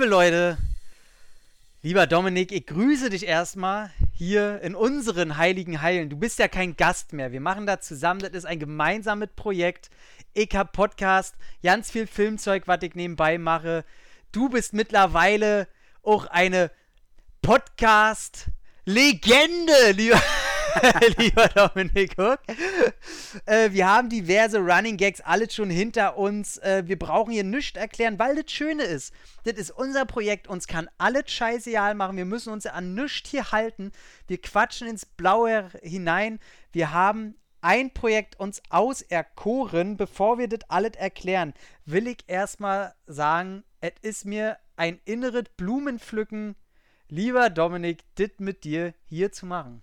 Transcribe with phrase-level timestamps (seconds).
[0.00, 0.56] Liebe Leute,
[1.82, 6.08] lieber Dominik, ich grüße dich erstmal hier in unseren heiligen Heilen.
[6.08, 7.32] Du bist ja kein Gast mehr.
[7.32, 9.90] Wir machen da zusammen, das ist ein gemeinsames Projekt.
[10.32, 13.84] Ich hab Podcast, ganz viel Filmzeug, was ich nebenbei mache.
[14.32, 15.68] Du bist mittlerweile
[16.02, 16.70] auch eine
[17.42, 20.22] Podcast-Legende, lieber.
[21.18, 22.40] lieber Dominik Hook.
[23.46, 26.58] Äh, wir haben diverse Running Gags alles schon hinter uns.
[26.58, 29.12] Äh, wir brauchen hier nichts erklären, weil das Schöne ist.
[29.44, 30.48] Das ist unser Projekt.
[30.48, 32.16] Uns kann alles scheißegal machen.
[32.16, 33.92] Wir müssen uns an nichts hier halten.
[34.26, 36.38] Wir quatschen ins Blaue hinein.
[36.72, 39.96] Wir haben ein Projekt uns auserkoren.
[39.96, 41.54] Bevor wir das alles erklären,
[41.84, 46.56] will ich erstmal sagen, es ist mir ein inneres Blumenpflücken,
[47.08, 49.82] lieber Dominik, das mit dir hier zu machen.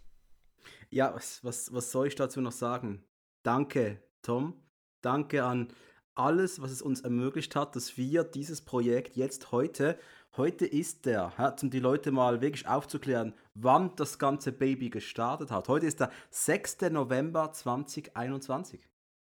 [0.90, 3.04] Ja, was, was, was soll ich dazu noch sagen?
[3.44, 4.54] Danke, Tom.
[5.02, 5.74] Danke an
[6.18, 10.00] alles, was es uns ermöglicht hat, dass wir dieses Projekt jetzt heute,
[10.36, 15.68] heute ist der, um die Leute mal wirklich aufzuklären, wann das ganze Baby gestartet hat.
[15.68, 16.82] Heute ist der 6.
[16.92, 18.82] November 2021.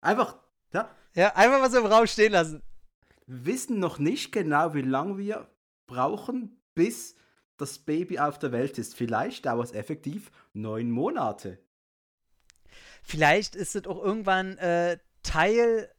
[0.01, 0.37] Einfach,
[0.73, 0.89] ja.
[1.15, 2.63] Ja, einfach was im Raum stehen lassen.
[3.27, 5.51] Wir wissen noch nicht genau, wie lange wir
[5.87, 7.17] brauchen, bis
[7.59, 8.95] das Baby auf der Welt ist.
[8.95, 11.59] Vielleicht dauert es effektiv neun Monate.
[13.03, 15.91] Vielleicht ist es auch irgendwann äh, Teil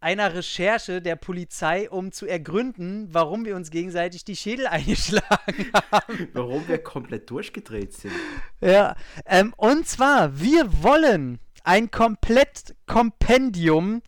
[0.00, 6.28] einer Recherche der Polizei, um zu ergründen, warum wir uns gegenseitig die Schädel eingeschlagen haben.
[6.32, 8.14] Warum wir komplett durchgedreht sind.
[8.60, 14.02] Ja, ähm, und zwar, wir wollen ein komplett Kompendium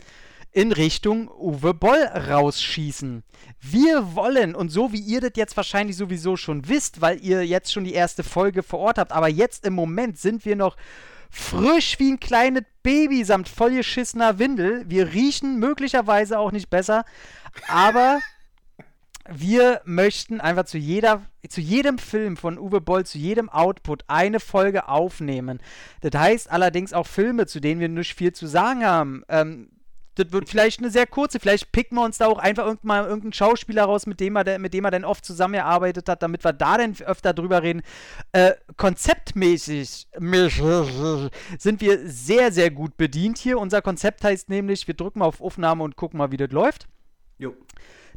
[0.52, 3.22] in Richtung Uwe Boll rausschießen.
[3.60, 7.72] Wir wollen, und so wie ihr das jetzt wahrscheinlich sowieso schon wisst, weil ihr jetzt
[7.72, 10.76] schon die erste Folge vor Ort habt, aber jetzt im Moment sind wir noch
[11.30, 14.84] frisch wie ein kleines Baby samt vollgeschissener Windel.
[14.86, 17.04] Wir riechen möglicherweise auch nicht besser,
[17.68, 18.20] aber
[19.30, 24.40] wir möchten einfach zu jeder, zu jedem Film von Uwe Boll, zu jedem Output eine
[24.40, 25.60] Folge aufnehmen.
[26.02, 29.22] Das heißt allerdings auch Filme, zu denen wir nicht viel zu sagen haben.
[29.28, 29.70] Ähm,
[30.16, 31.40] das wird vielleicht eine sehr kurze.
[31.40, 34.74] Vielleicht picken wir uns da auch einfach irgendwann irgendeinen Schauspieler raus, mit dem, er, mit
[34.74, 37.82] dem er dann oft zusammengearbeitet hat, damit wir da dann öfter drüber reden.
[38.32, 40.08] Äh, konzeptmäßig
[41.58, 43.58] sind wir sehr, sehr gut bedient hier.
[43.58, 46.88] Unser Konzept heißt nämlich, wir drücken mal auf Aufnahme und gucken mal, wie das läuft.
[47.38, 47.54] Jo.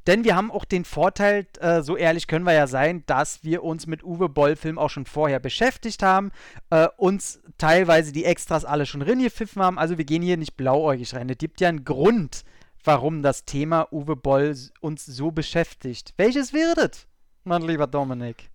[0.08, 3.64] Denn wir haben auch den Vorteil, äh, so ehrlich können wir ja sein, dass wir
[3.64, 6.32] uns mit Uwe Boll-Film auch schon vorher beschäftigt haben,
[6.70, 9.80] äh, uns teilweise die Extras alle schon reingepfiffen haben.
[9.80, 11.30] Also wir gehen hier nicht blauäugig rein.
[11.30, 12.44] Es gibt ja einen Grund,
[12.84, 16.14] warum das Thema Uwe Boll uns so beschäftigt.
[16.18, 17.08] Welches wäre das,
[17.44, 18.52] mein lieber Dominik?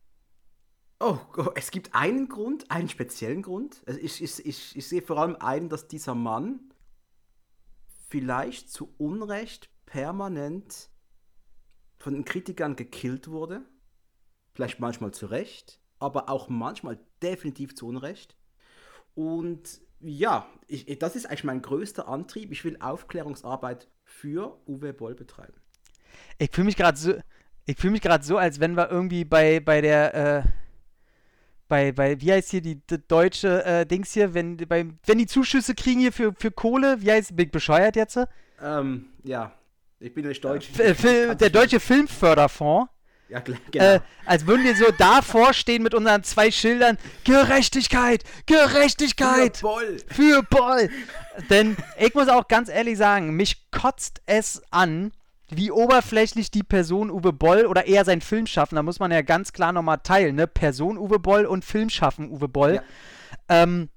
[1.00, 1.18] Oh,
[1.54, 3.82] es gibt einen Grund, einen speziellen Grund.
[3.86, 6.60] Also ich, ich, ich, ich sehe vor allem einen, dass dieser Mann
[8.08, 10.90] vielleicht zu Unrecht permanent
[12.00, 13.62] von den Kritikern gekillt wurde.
[14.54, 18.36] Vielleicht manchmal zu Recht, aber auch manchmal definitiv zu Unrecht.
[19.14, 22.50] Und ja, ich, das ist eigentlich mein größter Antrieb.
[22.50, 25.60] Ich will Aufklärungsarbeit für Uwe Boll betreiben.
[26.38, 27.14] Ich fühle mich gerade so,
[27.66, 30.42] ich fühle mich gerade so, als wenn wir irgendwie bei, bei der, äh,
[31.68, 35.26] bei, bei, wie heißt hier die, die deutsche äh, Dings hier, wenn, bei, wenn die
[35.26, 38.18] Zuschüsse kriegen hier für, für Kohle, wie heißt, bin ich bescheuert jetzt?
[38.62, 39.54] Ähm, ja,
[40.00, 40.68] ich bin nicht deutsch.
[40.78, 42.90] F der deutsche Filmförderfonds.
[43.28, 43.38] Ja,
[43.70, 43.84] genau.
[43.84, 49.58] Äh, als würden wir so davor stehen mit unseren zwei Schildern: Gerechtigkeit, Gerechtigkeit.
[49.58, 49.96] Für Boll.
[50.08, 50.90] Für Boll.
[51.48, 55.12] Denn ich muss auch ganz ehrlich sagen, mich kotzt es an,
[55.48, 59.52] wie oberflächlich die Person Uwe Boll oder eher sein Filmschaffen, da muss man ja ganz
[59.52, 60.46] klar nochmal teilen, ne?
[60.46, 62.74] Person Uwe Boll und Filmschaffen Uwe Boll.
[62.76, 62.82] Ja.
[63.62, 63.90] Ähm,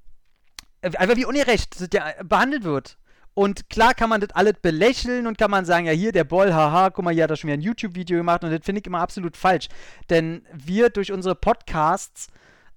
[0.81, 2.97] einfach wie ungerecht der behandelt wird.
[3.35, 6.53] Und klar kann man das alles belächeln und kann man sagen, ja hier der Boll,
[6.53, 8.87] haha, guck mal, hier hat er schon wieder ein YouTube-Video gemacht und das finde ich
[8.87, 9.69] immer absolut falsch.
[10.09, 12.27] Denn wir durch unsere Podcasts,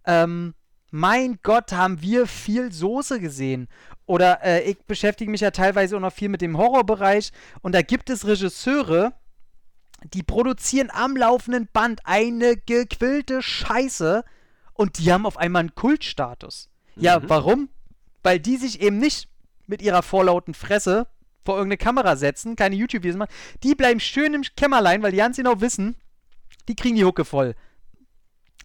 [0.06, 0.54] ähm,
[0.90, 3.68] mein Gott, haben wir viel Soße gesehen.
[4.06, 7.82] Oder äh, ich beschäftige mich ja teilweise auch noch viel mit dem Horrorbereich und da
[7.82, 9.12] gibt es Regisseure,
[10.14, 14.24] die produzieren am laufenden Band eine gequillte Scheiße
[14.72, 16.70] und die haben auf einmal einen Kultstatus.
[16.94, 17.02] Mhm.
[17.02, 17.68] Ja, warum?
[18.22, 19.28] Weil die sich eben nicht
[19.66, 21.06] mit ihrer vorlauten Fresse
[21.44, 23.32] vor irgendeine Kamera setzen, keine YouTube-Videos machen.
[23.62, 25.96] Die bleiben schön im Kämmerlein, weil die ganz genau wissen,
[26.68, 27.54] die kriegen die Hucke voll.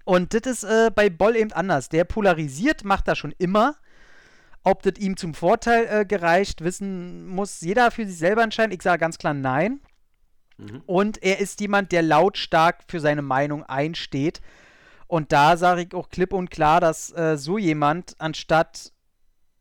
[0.04, 1.90] Und das ist äh, bei Boll eben anders.
[1.90, 3.76] Der polarisiert, macht das schon immer.
[4.64, 8.72] Ob das ihm zum Vorteil äh, gereicht, wissen muss jeder für sich selber entscheiden.
[8.72, 9.80] Ich sage ganz klar nein.
[10.58, 10.84] Mhm.
[10.86, 14.42] Und er ist jemand, der lautstark für seine Meinung einsteht.
[15.08, 18.94] Und da sage ich auch klipp und klar, dass äh, so jemand, anstatt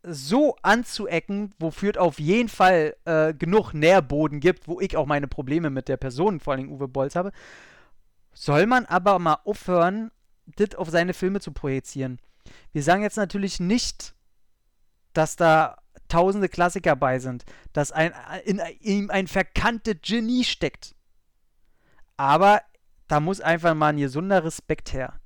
[0.03, 5.27] so anzuecken, wofür es auf jeden Fall äh, genug Nährboden gibt, wo ich auch meine
[5.27, 7.31] Probleme mit der Person, vor allem Uwe Bolz habe,
[8.33, 10.11] soll man aber mal aufhören,
[10.55, 12.19] das auf seine Filme zu projizieren.
[12.73, 14.15] Wir sagen jetzt natürlich nicht,
[15.13, 15.77] dass da
[16.07, 18.13] tausende Klassiker bei sind, dass ein,
[18.45, 20.95] in ihm ein verkanntes Genie steckt.
[22.17, 22.61] Aber
[23.07, 25.19] da muss einfach mal ein gesunder Respekt her.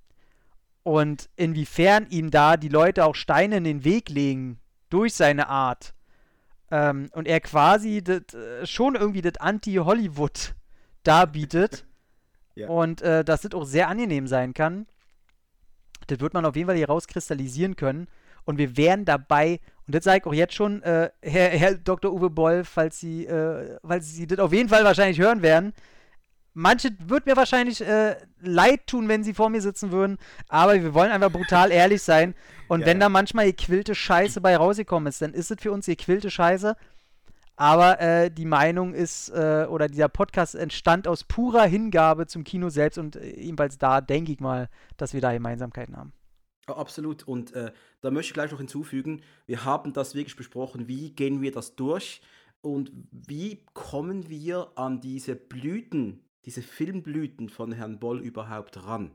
[0.84, 5.94] Und inwiefern ihm da die Leute auch Steine in den Weg legen, durch seine Art,
[6.72, 10.56] ähm, und er quasi das, äh, schon irgendwie das Anti-Hollywood
[11.04, 11.86] darbietet,
[12.56, 12.68] ja.
[12.68, 14.88] und äh, dass das auch sehr angenehm sein kann,
[16.08, 18.08] das wird man auf jeden Fall hier rauskristallisieren können.
[18.46, 22.14] Und wir wären dabei, und das sage ich auch jetzt schon, äh, Herr, Herr, Dr.
[22.14, 25.74] Uwe Boll, falls Sie, äh, falls Sie das auf jeden Fall wahrscheinlich hören werden.
[26.58, 30.18] Manche wird mir wahrscheinlich äh, leid tun, wenn sie vor mir sitzen würden,
[30.48, 32.34] aber wir wollen einfach brutal ehrlich sein.
[32.70, 33.02] Und ja, wenn ja.
[33.02, 36.78] da manchmal gequillte Scheiße bei rausgekommen ist, dann ist es für uns gequillte Scheiße.
[37.58, 42.70] Aber äh, die Meinung ist, äh, oder dieser Podcast entstand aus purer Hingabe zum Kino
[42.70, 46.14] selbst und äh, ebenfalls da denke ich mal, dass wir da Gemeinsamkeiten haben.
[46.68, 47.24] absolut.
[47.28, 51.42] Und äh, da möchte ich gleich noch hinzufügen, wir haben das wirklich besprochen, wie gehen
[51.42, 52.22] wir das durch
[52.62, 59.12] und wie kommen wir an diese Blüten, diese Filmblüten von Herrn Boll überhaupt ran.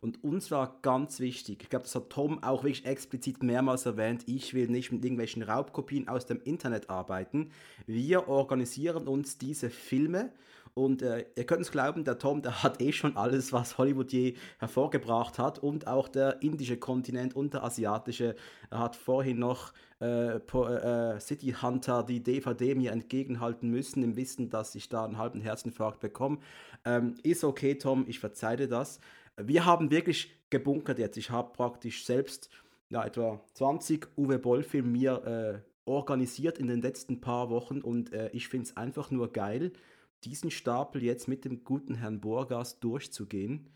[0.00, 4.22] Und uns war ganz wichtig, ich glaube, das hat Tom auch wirklich explizit mehrmals erwähnt,
[4.26, 7.50] ich will nicht mit irgendwelchen Raubkopien aus dem Internet arbeiten.
[7.86, 10.32] Wir organisieren uns diese Filme
[10.78, 14.12] und äh, ihr könnt es glauben, der Tom, der hat eh schon alles, was Hollywood
[14.12, 18.36] je hervorgebracht hat und auch der indische Kontinent und der asiatische.
[18.70, 24.48] Er hat vorhin noch äh, äh, City Hunter die DVD mir entgegenhalten müssen, im Wissen,
[24.48, 26.38] dass ich da einen halben Herzinfarkt bekomme.
[26.84, 29.00] Ähm, ist okay, Tom, ich verzeihe das
[29.38, 31.16] wir haben wirklich gebunkert jetzt.
[31.16, 32.50] Ich habe praktisch selbst
[32.90, 38.30] ja, etwa 20 Uwe Boll-Filme mir äh, organisiert in den letzten paar Wochen und äh,
[38.32, 39.72] ich finde es einfach nur geil,
[40.24, 43.70] diesen Stapel jetzt mit dem guten Herrn Borgas durchzugehen.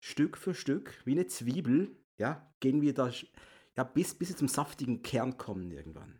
[0.00, 3.10] Stück für Stück, wie eine Zwiebel, ja, gehen wir da
[3.76, 6.18] ja, bis, bis zum saftigen Kern kommen irgendwann.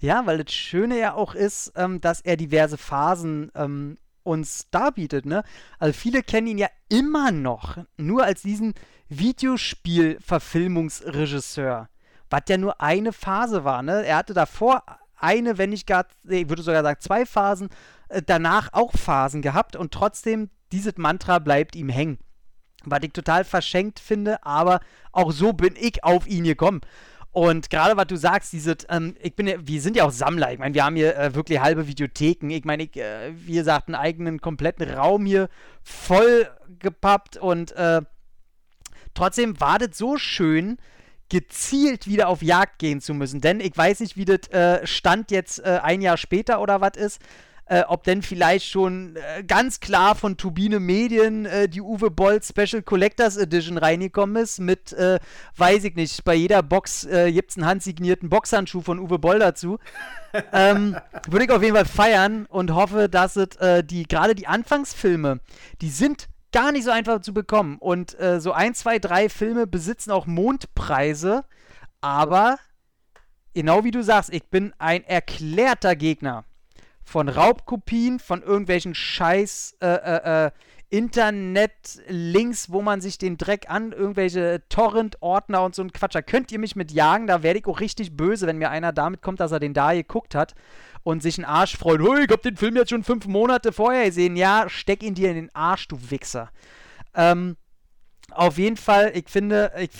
[0.00, 5.26] Ja, weil das Schöne ja auch ist, ähm, dass er diverse Phasen ähm, uns darbietet,
[5.26, 5.44] ne?
[5.78, 8.74] Also viele kennen ihn ja immer noch nur als diesen
[9.08, 11.88] Videospiel-Verfilmungsregisseur,
[12.30, 14.06] was ja nur eine Phase war, ne?
[14.06, 14.82] Er hatte davor
[15.16, 17.68] eine, wenn nicht gar, ich würde sogar sagen zwei Phasen,
[18.26, 22.18] danach auch Phasen gehabt und trotzdem dieses Mantra bleibt ihm hängen.
[22.84, 24.80] Was ich total verschenkt finde, aber
[25.12, 26.80] auch so bin ich auf ihn gekommen.
[27.30, 30.52] Und gerade was du sagst, diese, ähm, ich bin wir sind ja auch Sammler.
[30.52, 32.50] Ich meine, wir haben hier äh, wirklich halbe Videotheken.
[32.50, 35.48] Ich meine, äh, wie gesagt, einen eigenen kompletten Raum hier
[35.82, 38.00] voll gepappt und äh,
[39.14, 40.78] trotzdem war das so schön,
[41.28, 43.40] gezielt wieder auf Jagd gehen zu müssen.
[43.40, 46.96] Denn ich weiß nicht, wie das äh, Stand jetzt äh, ein Jahr später oder was
[46.96, 47.20] ist
[47.68, 52.40] äh, ob denn vielleicht schon äh, ganz klar von Turbine Medien äh, die Uwe Boll
[52.42, 55.18] Special Collectors Edition reingekommen ist mit, äh,
[55.56, 59.38] weiß ich nicht, bei jeder Box äh, gibt es einen handsignierten Boxhandschuh von Uwe Boll
[59.38, 59.78] dazu.
[60.52, 60.96] ähm,
[61.28, 65.40] Würde ich auf jeden Fall feiern und hoffe, dass es äh, die, gerade die Anfangsfilme,
[65.82, 67.76] die sind gar nicht so einfach zu bekommen.
[67.78, 71.44] Und äh, so ein, zwei, drei Filme besitzen auch Mondpreise,
[72.00, 72.58] aber
[73.52, 76.44] genau wie du sagst, ich bin ein erklärter Gegner
[77.08, 80.50] von Raubkopien, von irgendwelchen scheiß äh, äh, äh,
[80.90, 86.14] Internet-Links, wo man sich den Dreck an, irgendwelche Torrent-Ordner und so ein Quatsch.
[86.14, 88.92] Da könnt ihr mich mit jagen, da werde ich auch richtig böse, wenn mir einer
[88.92, 90.54] damit kommt, dass er den da geguckt hat
[91.02, 92.00] und sich einen Arsch freut.
[92.00, 94.36] Hey, ich hab den Film jetzt schon fünf Monate vorher gesehen.
[94.36, 96.50] Ja, steck ihn dir in den Arsch, du Wichser.
[97.14, 97.56] Ähm,
[98.30, 99.90] auf jeden Fall, ich finde, ich,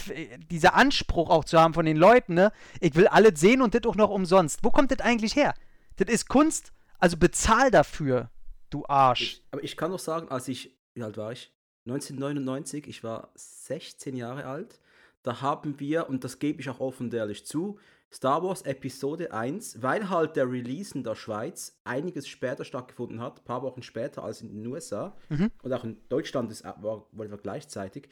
[0.51, 2.53] dieser Anspruch auch zu haben von den Leuten, ne?
[2.81, 4.61] Ich will alles sehen und das auch noch umsonst.
[4.63, 5.55] Wo kommt das eigentlich her?
[5.97, 8.31] Das ist Kunst also bezahl dafür,
[8.71, 9.23] du Arsch.
[9.23, 11.53] Ich, aber ich kann doch sagen, als ich, wie alt war ich?
[11.87, 14.81] 1999, ich war 16 Jahre alt.
[15.23, 17.79] Da haben wir, und das gebe ich auch offen und ehrlich zu,
[18.11, 23.41] Star Wars Episode 1, weil halt der Release in der Schweiz einiges später stattgefunden hat,
[23.41, 25.51] ein paar Wochen später als in den USA mhm.
[25.63, 28.09] und auch in Deutschland ist, war, war gleichzeitig,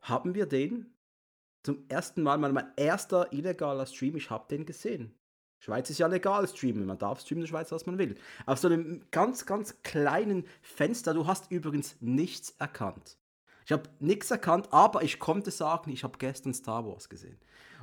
[0.00, 0.92] haben wir den
[1.62, 5.14] zum ersten Mal, mein, mein erster illegaler Stream, ich habe den gesehen.
[5.60, 8.14] Schweiz ist ja legal streamen, man darf streamen in der Schweiz, was man will.
[8.46, 13.16] Auf so einem ganz, ganz kleinen Fenster, du hast übrigens nichts erkannt.
[13.66, 17.38] Ich habe nichts erkannt, aber ich konnte sagen, ich habe gestern Star Wars gesehen.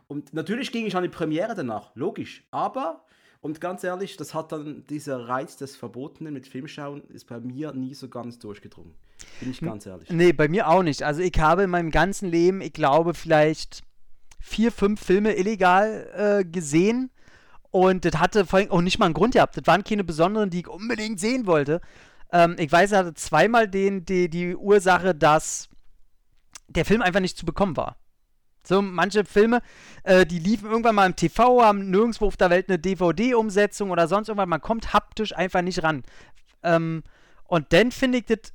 [0.08, 2.44] Und natürlich ging ich an die Premiere danach, logisch.
[2.50, 3.06] Aber,
[3.42, 7.74] und ganz ehrlich, das hat dann dieser Reiz des Verbotenen mit Filmschauen, ist bei mir
[7.74, 8.96] nie so ganz durchgedrungen.
[9.40, 10.10] Bin ich ganz ehrlich.
[10.10, 11.04] Nee, bei mir auch nicht.
[11.04, 13.84] Also ich habe in meinem ganzen Leben, ich glaube, vielleicht
[14.40, 17.12] vier, fünf Filme illegal äh, gesehen
[17.76, 19.58] und das hatte vor allem auch nicht mal einen Grund gehabt.
[19.58, 21.82] Das waren keine besonderen, die ich unbedingt sehen wollte.
[22.32, 25.68] Ähm, ich weiß, er hatte zweimal den, die, die Ursache, dass
[26.70, 27.98] der Film einfach nicht zu bekommen war.
[28.64, 29.62] So manche Filme,
[30.04, 34.08] äh, die liefen irgendwann mal im TV, haben nirgendwo auf der Welt eine DVD-Umsetzung oder
[34.08, 34.48] sonst irgendwas.
[34.48, 36.04] Man kommt haptisch einfach nicht ran.
[36.64, 37.04] Ähm,
[37.44, 38.54] und dann finde ich das,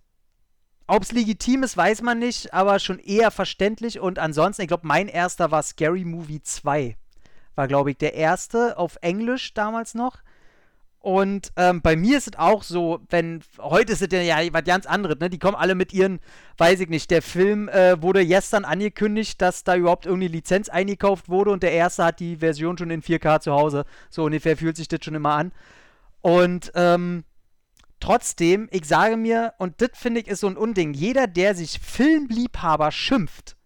[0.86, 4.00] ob es legitim ist, weiß man nicht, aber schon eher verständlich.
[4.00, 6.96] Und ansonsten, ich glaube, mein erster war Scary Movie 2.
[7.54, 10.18] War, glaube ich, der erste auf Englisch damals noch.
[11.02, 14.84] Und ähm, bei mir ist es auch so, wenn, heute ist es ja was ganz
[14.84, 15.30] anderes, ne?
[15.30, 16.20] Die kommen alle mit ihren,
[16.58, 21.30] weiß ich nicht, der Film äh, wurde gestern angekündigt, dass da überhaupt irgendeine Lizenz eingekauft
[21.30, 23.86] wurde und der erste hat die Version schon in 4K zu Hause.
[24.10, 25.52] So ungefähr fühlt sich das schon immer an.
[26.20, 27.24] Und ähm,
[27.98, 31.80] trotzdem, ich sage mir, und das finde ich ist so ein Unding, jeder, der sich
[31.80, 33.56] Filmliebhaber schimpft,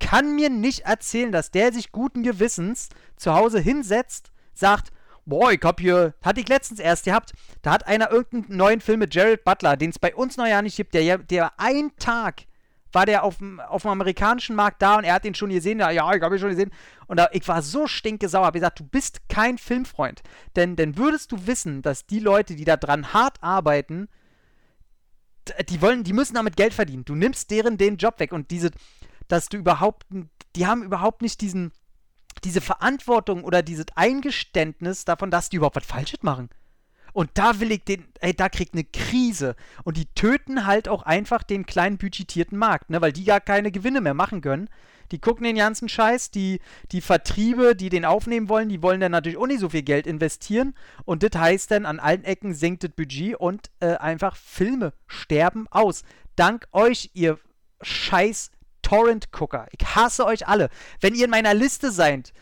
[0.00, 4.92] kann mir nicht erzählen, dass der sich guten Gewissens zu Hause hinsetzt, sagt,
[5.24, 9.00] boah, ich hab hier, hatte ich letztens erst gehabt, da hat einer irgendeinen neuen Film
[9.00, 12.44] mit Jared Butler, den es bei uns noch ja nicht gibt, der, der ein Tag
[12.96, 15.80] war der auf dem, auf dem amerikanischen Markt da und er hat ihn schon gesehen.
[15.80, 16.70] Ja, ich habe ihn schon gesehen.
[17.06, 18.46] Und da, ich war so stinkesauer.
[18.46, 20.22] habe gesagt, du bist kein Filmfreund.
[20.56, 24.08] Denn, denn würdest du wissen, dass die Leute, die da dran hart arbeiten,
[25.68, 27.04] die wollen, die müssen damit Geld verdienen.
[27.04, 28.70] Du nimmst deren den Job weg und diese,
[29.28, 30.06] dass du überhaupt,
[30.54, 31.72] die haben überhaupt nicht diesen,
[32.44, 36.50] diese Verantwortung oder dieses Eingeständnis davon, dass die überhaupt was Falsches machen.
[37.16, 39.56] Und da will ich den, ey, da kriegt eine Krise.
[39.84, 43.72] Und die töten halt auch einfach den kleinen budgetierten Markt, ne, weil die gar keine
[43.72, 44.68] Gewinne mehr machen können.
[45.12, 46.60] Die gucken den ganzen Scheiß, die,
[46.92, 50.06] die Vertriebe, die den aufnehmen wollen, die wollen dann natürlich auch nicht so viel Geld
[50.06, 50.74] investieren.
[51.06, 55.66] Und das heißt dann, an allen Ecken sinkt das Budget und äh, einfach Filme sterben
[55.70, 56.02] aus.
[56.34, 57.38] Dank euch, ihr
[57.80, 58.50] scheiß
[58.86, 59.66] Torrent-Gucker.
[59.76, 60.70] Ich hasse euch alle.
[61.00, 62.32] Wenn ihr in meiner Liste seid,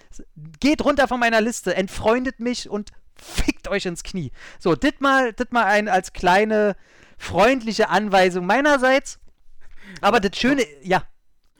[0.61, 4.31] geht runter von meiner Liste, entfreundet mich und fickt euch ins Knie.
[4.59, 6.77] So, dit mal, dit mal ein als kleine
[7.17, 9.19] freundliche Anweisung meinerseits.
[10.03, 11.05] Aber das Schöne, ja.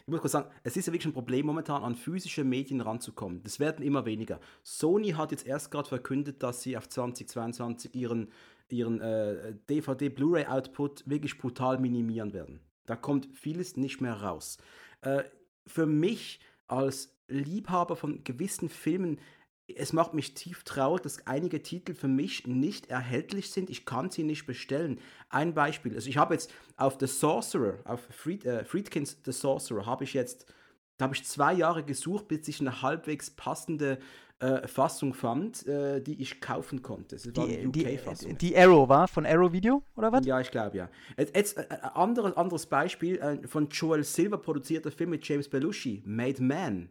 [0.07, 3.43] Ich muss kurz sagen, es ist ja wirklich ein Problem momentan, an physische Medien ranzukommen.
[3.43, 4.39] Das werden immer weniger.
[4.63, 8.31] Sony hat jetzt erst gerade verkündet, dass sie auf 2022 ihren,
[8.69, 12.61] ihren äh, DVD-Blu-ray-Output wirklich brutal minimieren werden.
[12.87, 14.59] Da kommt vieles nicht mehr raus.
[15.01, 15.25] Äh,
[15.67, 19.19] für mich als Liebhaber von gewissen Filmen,
[19.67, 23.71] es macht mich tief traurig, dass einige Titel für mich nicht erhältlich sind.
[23.71, 25.01] Ich kann sie nicht bestellen.
[25.31, 29.87] Ein Beispiel, also ich habe jetzt auf The Sorcerer, auf Fried, äh, Friedkins The Sorcerer,
[29.87, 30.53] habe ich jetzt,
[30.99, 33.99] da habe ich zwei Jahre gesucht, bis ich eine halbwegs passende
[34.41, 37.17] äh, Fassung fand, äh, die ich kaufen konnte.
[37.17, 38.37] Das war die, UK-Fassung.
[38.37, 40.27] Die, Arrow war von Arrow Video oder was?
[40.27, 40.91] Ja, ich glaube ja.
[41.17, 46.03] Jetzt, jetzt äh, anderes, anderes Beispiel äh, von Joel Silver produzierter Film mit James Belushi,
[46.05, 46.91] Made Man.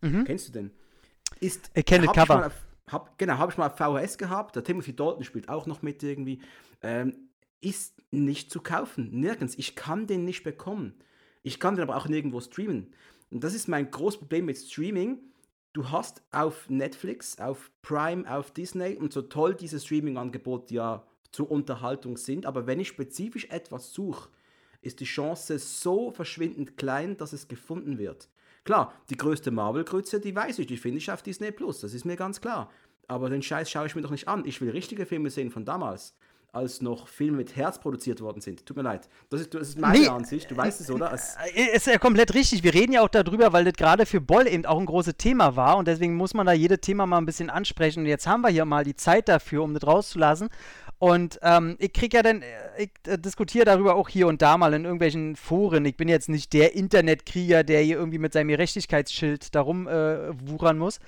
[0.00, 0.24] Mhm.
[0.24, 0.70] Kennst du den?
[1.40, 2.46] Ist, ich kenne das Cover.
[2.46, 4.56] Auf, hab, genau, habe ich mal auf VHS gehabt.
[4.56, 6.40] Der Timothy Dalton spielt auch noch mit irgendwie.
[6.82, 7.28] Ähm,
[7.60, 9.08] ist nicht zu kaufen.
[9.12, 9.54] Nirgends.
[9.56, 10.94] Ich kann den nicht bekommen.
[11.44, 12.92] Ich kann den aber auch nirgendwo streamen.
[13.30, 15.20] Und das ist mein großes Problem mit Streaming
[15.72, 21.50] du hast auf Netflix, auf Prime, auf Disney und so toll diese Streaming-Angebote ja zur
[21.50, 24.28] Unterhaltung sind, aber wenn ich spezifisch etwas suche,
[24.82, 28.28] ist die Chance so verschwindend klein, dass es gefunden wird.
[28.64, 32.04] Klar, die größte Marvel-Grütze, die weiß ich, die finde ich auf Disney Plus, das ist
[32.04, 32.70] mir ganz klar.
[33.08, 34.44] Aber den Scheiß schaue ich mir doch nicht an.
[34.44, 36.16] Ich will richtige Filme sehen von damals
[36.52, 38.66] als noch Filme mit Herz produziert worden sind.
[38.66, 39.08] Tut mir leid.
[39.30, 41.10] Das ist, das ist meine nee, Ansicht, du weißt es, oder?
[41.10, 42.62] Es äh, ist ja komplett richtig.
[42.62, 45.56] Wir reden ja auch darüber, weil das gerade für Boll eben auch ein großes Thema
[45.56, 48.00] war und deswegen muss man da jedes Thema mal ein bisschen ansprechen.
[48.00, 50.50] Und jetzt haben wir hier mal die Zeit dafür, um das rauszulassen.
[50.98, 52.46] Und ähm, ich kriege ja dann, äh,
[52.84, 55.84] ich äh, diskutiere darüber auch hier und da mal in irgendwelchen Foren.
[55.86, 60.78] Ich bin jetzt nicht der Internetkrieger, der hier irgendwie mit seinem Gerechtigkeitsschild darum äh, wuchern
[60.78, 61.00] muss.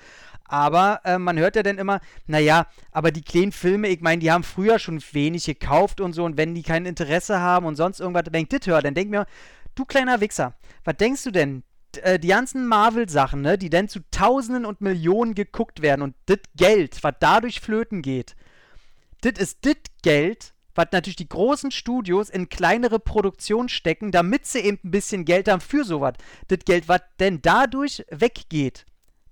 [0.47, 4.31] Aber äh, man hört ja dann immer, naja, aber die kleinen Filme, ich meine, die
[4.31, 8.01] haben früher schon wenig gekauft und so und wenn die kein Interesse haben und sonst
[8.01, 9.27] irgendwas, wenn ich das höre, dann denk mir,
[9.75, 11.63] du kleiner Wichser, was denkst du denn?
[12.03, 16.39] Äh, die ganzen Marvel-Sachen, ne, die dann zu Tausenden und Millionen geguckt werden und das
[16.57, 18.37] Geld, was dadurch flöten geht,
[19.23, 24.61] das ist das Geld, was natürlich die großen Studios in kleinere Produktionen stecken, damit sie
[24.61, 26.15] eben ein bisschen Geld haben für sowas.
[26.49, 28.85] Das Geld, was denn dadurch weggeht,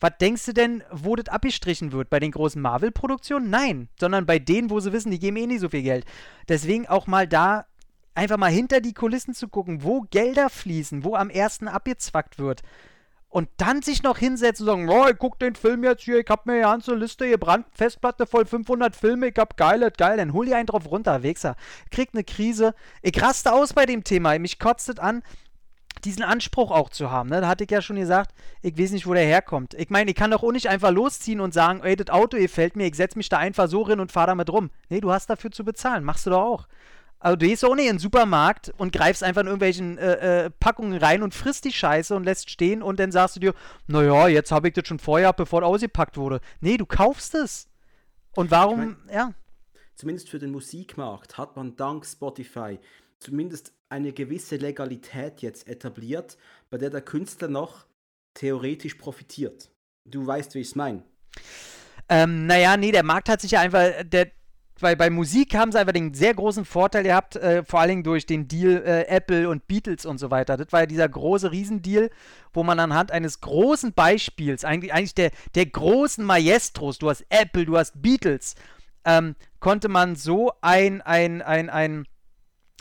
[0.02, 2.10] was denkst du denn, wo das abgestrichen wird?
[2.10, 3.50] Bei den großen Marvel-Produktionen?
[3.50, 6.04] Nein, sondern bei denen, wo sie wissen, die geben eh nicht so viel Geld.
[6.48, 7.66] Deswegen auch mal da
[8.14, 12.62] einfach mal hinter die Kulissen zu gucken, wo Gelder fließen, wo am ersten abgezwackt wird.
[13.28, 16.28] Und dann sich noch hinsetzen und sagen, oh, ich guck den Film jetzt hier, ich
[16.28, 20.32] hab mir ja eine Liste gebrannt, Festplatte voll 500 Filme, ich hab geil, geil, dann
[20.32, 21.56] hol dir einen drauf runter, Wichser.
[21.90, 22.74] Kriegt eine Krise.
[23.00, 25.22] Ich raste aus bei dem Thema, mich kotzt es an
[26.04, 27.28] diesen Anspruch auch zu haben.
[27.28, 27.40] Ne?
[27.40, 29.74] Da hatte ich ja schon gesagt, ich weiß nicht, wo der herkommt.
[29.74, 32.76] Ich meine, ich kann doch auch nicht einfach losziehen und sagen, ey, das Auto gefällt
[32.76, 34.70] mir, ich setze mich da einfach so rein und fahre damit rum.
[34.88, 36.04] Nee, du hast dafür zu bezahlen.
[36.04, 36.68] Machst du doch auch.
[37.18, 40.50] Also du gehst auch nicht in den Supermarkt und greifst einfach in irgendwelchen äh, äh,
[40.50, 43.54] Packungen rein und frisst die Scheiße und lässt stehen und dann sagst du dir,
[43.86, 46.40] naja, jetzt habe ich das schon vorher, bevor es ausgepackt wurde.
[46.60, 47.68] Nee, du kaufst es.
[48.34, 49.34] Und warum, ich mein, ja.
[49.94, 52.80] Zumindest für den Musikmarkt hat man dank Spotify
[53.22, 56.38] zumindest eine gewisse Legalität jetzt etabliert,
[56.70, 57.84] bei der der Künstler noch
[58.34, 59.70] theoretisch profitiert.
[60.04, 61.02] Du weißt, wie ich es meine.
[62.08, 64.30] Ähm, naja, nee, der Markt hat sich ja einfach, der,
[64.80, 68.02] weil bei Musik haben sie einfach den sehr großen Vorteil gehabt, äh, vor allen Dingen
[68.02, 70.56] durch den Deal äh, Apple und Beatles und so weiter.
[70.56, 72.10] Das war ja dieser große Riesendeal,
[72.54, 77.66] wo man anhand eines großen Beispiels, eigentlich, eigentlich der, der großen Maestros, du hast Apple,
[77.66, 78.54] du hast Beatles,
[79.04, 82.06] ähm, konnte man so ein, ein, ein, ein,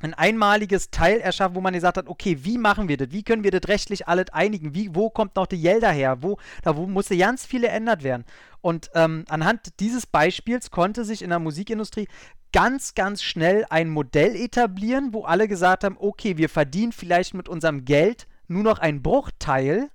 [0.01, 3.11] ein einmaliges Teil erschaffen, wo man gesagt hat, okay, wie machen wir das?
[3.11, 4.73] Wie können wir das rechtlich alles einigen?
[4.73, 6.21] Wie, wo kommt noch die Gelder her?
[6.21, 8.25] Wo, da wo musste ganz viel geändert werden.
[8.61, 12.07] Und ähm, anhand dieses Beispiels konnte sich in der Musikindustrie
[12.53, 17.49] ganz, ganz schnell ein Modell etablieren, wo alle gesagt haben, okay, wir verdienen vielleicht mit
[17.49, 19.89] unserem Geld nur noch einen Bruchteil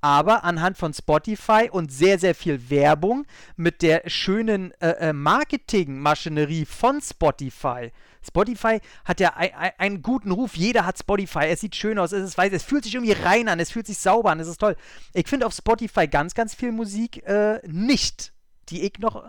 [0.00, 3.26] aber anhand von Spotify und sehr, sehr viel Werbung
[3.56, 7.92] mit der schönen äh, äh Marketingmaschinerie von Spotify.
[8.26, 10.56] Spotify hat ja ein, ein, einen guten Ruf.
[10.56, 11.46] Jeder hat Spotify.
[11.46, 13.86] Es sieht schön aus, es ist weiß, es fühlt sich irgendwie rein an, es fühlt
[13.86, 14.76] sich sauber an, es ist toll.
[15.14, 18.32] Ich finde auf Spotify ganz, ganz viel Musik äh, nicht,
[18.68, 19.24] die ich noch.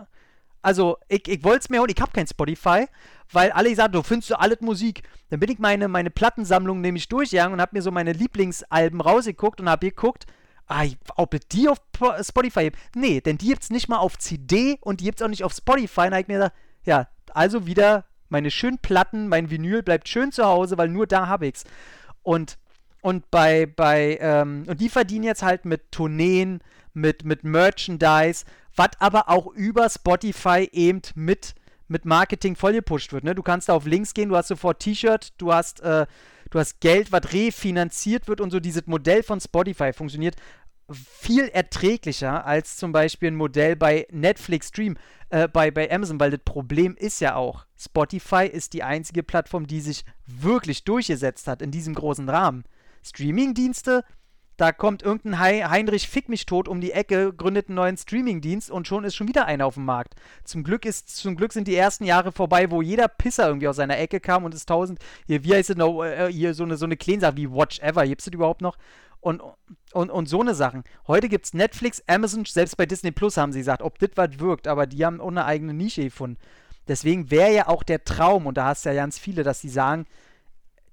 [0.60, 2.86] Also, ich, ich wollte es mir holen, ich habe kein Spotify,
[3.32, 5.02] weil alle sagen, du findest du alles Musik.
[5.30, 9.60] Dann bin ich meine, meine Plattensammlung nämlich durchgegangen und habe mir so meine Lieblingsalben rausgeguckt
[9.60, 10.26] und habe geguckt,
[10.68, 11.78] Ah, ob es die auf
[12.22, 12.78] Spotify gibt?
[12.94, 15.44] Nee, denn die gibt es nicht mal auf CD und die gibt es auch nicht
[15.44, 16.02] auf Spotify.
[16.02, 20.32] Und habe ich mir gedacht, ja, also wieder meine schönen Platten, mein Vinyl bleibt schön
[20.32, 21.64] zu Hause, weil nur da habe ich's.
[22.22, 22.58] Und,
[23.00, 26.60] und bei, bei, ähm, und die verdienen jetzt halt mit Tourneen,
[26.94, 31.54] mit, mit Merchandise, was aber auch über Spotify eben mit,
[31.88, 33.22] mit Marketing vollgepusht wird.
[33.22, 33.34] Ne?
[33.34, 36.06] Du kannst da auf Links gehen, du hast sofort T-Shirt, du hast äh,
[36.52, 40.36] du hast Geld, was refinanziert wird und so dieses Modell von Spotify funktioniert
[40.94, 44.96] viel erträglicher als zum Beispiel ein Modell bei Netflix Stream,
[45.30, 49.66] äh, bei, bei Amazon, weil das Problem ist ja auch, Spotify ist die einzige Plattform,
[49.66, 52.64] die sich wirklich durchgesetzt hat in diesem großen Rahmen.
[53.02, 54.04] Streaming-Dienste
[54.62, 58.86] da kommt irgendein Heinrich Fick mich tot um die Ecke, gründet einen neuen Streamingdienst und
[58.86, 60.14] schon ist schon wieder einer auf dem Markt.
[60.44, 63.76] Zum Glück ist, zum Glück sind die ersten Jahre vorbei, wo jeder Pisser irgendwie aus
[63.76, 66.76] seiner Ecke kam und es tausend, hier, wie heißt es noch, äh, hier so eine,
[66.76, 68.76] so eine Sache wie Watch Ever, gibt es das überhaupt noch?
[69.22, 69.40] Und,
[69.92, 70.82] und, und so eine Sachen.
[71.06, 74.40] Heute gibt es Netflix, Amazon, selbst bei Disney Plus haben sie gesagt, ob das was
[74.40, 76.38] wirkt, aber die haben eine eigene Nische gefunden.
[76.88, 79.68] Deswegen wäre ja auch der Traum, und da hast du ja ganz viele, dass sie
[79.68, 80.06] sagen,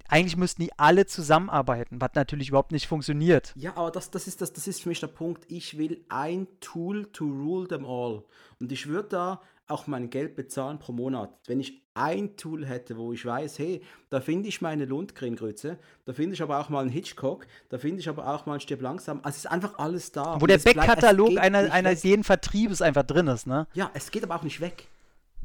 [0.08, 3.52] eigentlich müssten die alle zusammenarbeiten, was natürlich überhaupt nicht funktioniert.
[3.56, 5.46] Ja, aber das, das, ist, das, das ist für mich der Punkt.
[5.48, 8.24] Ich will ein Tool to rule them all.
[8.60, 11.38] Und ich würde da auch mein Geld bezahlen pro Monat.
[11.48, 16.14] Wenn ich ein Tool hätte, wo ich weiß, hey, da finde ich meine Lundgrengrütze, da
[16.14, 18.82] finde ich aber auch mal einen Hitchcock, da finde ich aber auch mal einen Stipp
[18.82, 19.20] langsam.
[19.24, 20.40] Also es ist einfach alles da.
[20.40, 23.68] Wo der Backkatalog einer, eines jeden Vertriebes einfach drin ist, ne?
[23.74, 24.88] Ja, es geht aber auch nicht weg.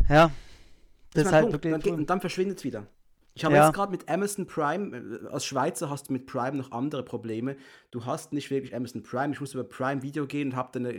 [0.08, 0.30] Ja.
[1.12, 1.82] Das, das ist halt wirklich.
[1.82, 2.86] Dann, und dann verschwindet es wieder.
[3.36, 3.64] Ich habe ja.
[3.66, 7.56] jetzt gerade mit Amazon Prime, äh, als Schweizer hast du mit Prime noch andere Probleme.
[7.90, 9.32] Du hast nicht wirklich Amazon Prime.
[9.32, 10.92] Ich muss über Prime Video gehen und habe eine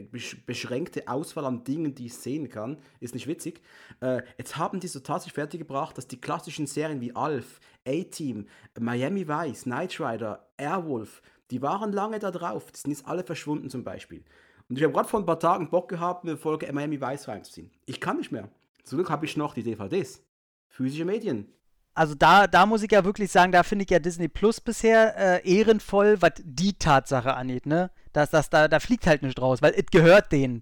[0.46, 2.78] beschränkte Auswahl an Dingen, die ich sehen kann.
[3.00, 3.62] Ist nicht witzig.
[4.02, 9.28] Äh, jetzt haben die so tatsächlich fertiggebracht, dass die klassischen Serien wie Alf, A-Team, Miami
[9.28, 11.22] Vice, Knight Rider, Airwolf,
[11.52, 12.70] die waren lange da drauf.
[12.72, 14.26] Die sind jetzt alle verschwunden zum Beispiel.
[14.68, 17.72] Und ich habe gerade vor ein paar Tagen Bock gehabt, eine Folge Miami Vice reinzuziehen.
[17.86, 18.50] Ich kann nicht mehr.
[18.84, 20.22] Zum Glück habe ich noch die DVDs.
[20.68, 21.48] Physische Medien
[21.96, 25.16] also da, da muss ich ja wirklich sagen, da finde ich ja Disney Plus bisher
[25.18, 27.90] äh, ehrenvoll, was die Tatsache angeht, ne?
[28.12, 30.62] Dass das da, da fliegt halt nicht raus, weil es gehört denen.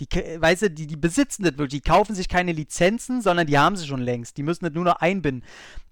[0.00, 3.58] Die, weißt du, die, die besitzen das wirklich, die kaufen sich keine Lizenzen, sondern die
[3.58, 4.36] haben sie schon längst.
[4.36, 5.44] Die müssen das nur noch einbinden.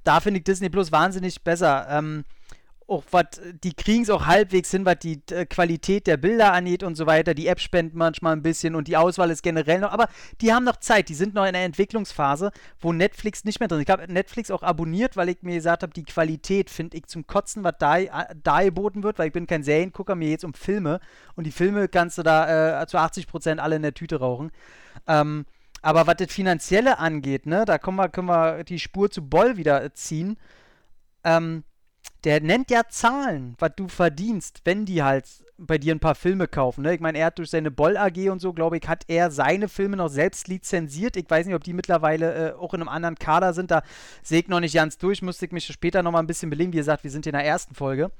[0.05, 1.89] Da finde ich Disney Plus wahnsinnig besser.
[1.91, 2.25] Ähm,
[2.89, 6.83] auch was, die kriegen es auch halbwegs hin, was die äh, Qualität der Bilder angeht
[6.83, 7.35] und so weiter.
[7.35, 10.09] Die App spendet manchmal ein bisschen und die Auswahl ist generell noch, aber
[10.41, 13.79] die haben noch Zeit, die sind noch in der Entwicklungsphase, wo Netflix nicht mehr drin
[13.81, 13.89] ist.
[13.89, 17.27] Ich habe Netflix auch abonniert, weil ich mir gesagt habe, die Qualität finde ich zum
[17.27, 18.09] Kotzen, was da, äh,
[18.43, 21.01] da geboten wird, weil ich bin kein Seriengucker, mir jetzt um Filme
[21.35, 24.53] und die Filme kannst du da äh, zu 80% alle in der Tüte rauchen.
[25.09, 25.45] Ähm,
[25.83, 29.57] aber was das Finanzielle angeht, ne, da können wir, können wir die Spur zu Boll
[29.57, 30.37] wieder ziehen.
[31.25, 31.65] Ähm,
[32.25, 35.27] der nennt ja Zahlen, was du verdienst, wenn die halt
[35.59, 36.83] bei dir ein paar Filme kaufen.
[36.83, 36.95] Ne?
[36.95, 39.69] Ich meine, er hat durch seine Boll AG und so, glaube ich, hat er seine
[39.69, 41.17] Filme noch selbst lizenziert.
[41.17, 43.71] Ich weiß nicht, ob die mittlerweile äh, auch in einem anderen Kader sind.
[43.71, 43.83] Da
[44.23, 45.23] sehe ich noch nicht ganz durch.
[45.23, 46.73] Müsste ich mich später noch mal ein bisschen belegen.
[46.73, 48.11] Wie gesagt, wir sind in der ersten Folge.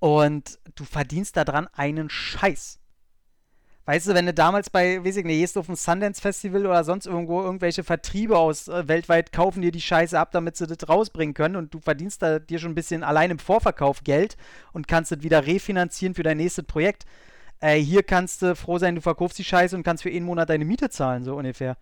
[0.00, 2.80] Und du verdienst daran einen Scheiß.
[3.86, 6.64] Weißt du, wenn du damals bei, weiß ich nicht, gehst du auf ein Sundance Festival
[6.64, 10.66] oder sonst irgendwo irgendwelche Vertriebe aus äh, weltweit kaufen dir die Scheiße ab, damit sie
[10.66, 14.38] das rausbringen können und du verdienst da dir schon ein bisschen allein im Vorverkauf Geld
[14.72, 17.04] und kannst das wieder refinanzieren für dein nächstes Projekt.
[17.60, 20.48] Äh, hier kannst du froh sein, du verkaufst die Scheiße und kannst für einen Monat
[20.48, 21.76] deine Miete zahlen, so ungefähr.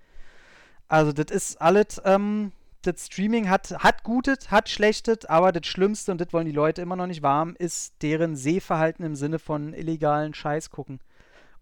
[0.88, 2.50] Also, das ist alles, ähm,
[2.82, 6.82] das Streaming hat, hat Gutes, hat Schlechtes, aber das Schlimmste, und das wollen die Leute
[6.82, 10.98] immer noch nicht warm, ist deren Sehverhalten im Sinne von illegalen Scheiß gucken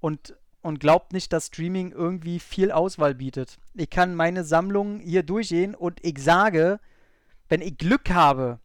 [0.01, 3.59] und, und glaubt nicht, dass Streaming irgendwie viel Auswahl bietet.
[3.75, 6.81] Ich kann meine Sammlung hier durchgehen und ich sage,
[7.49, 8.61] wenn ich Glück habe,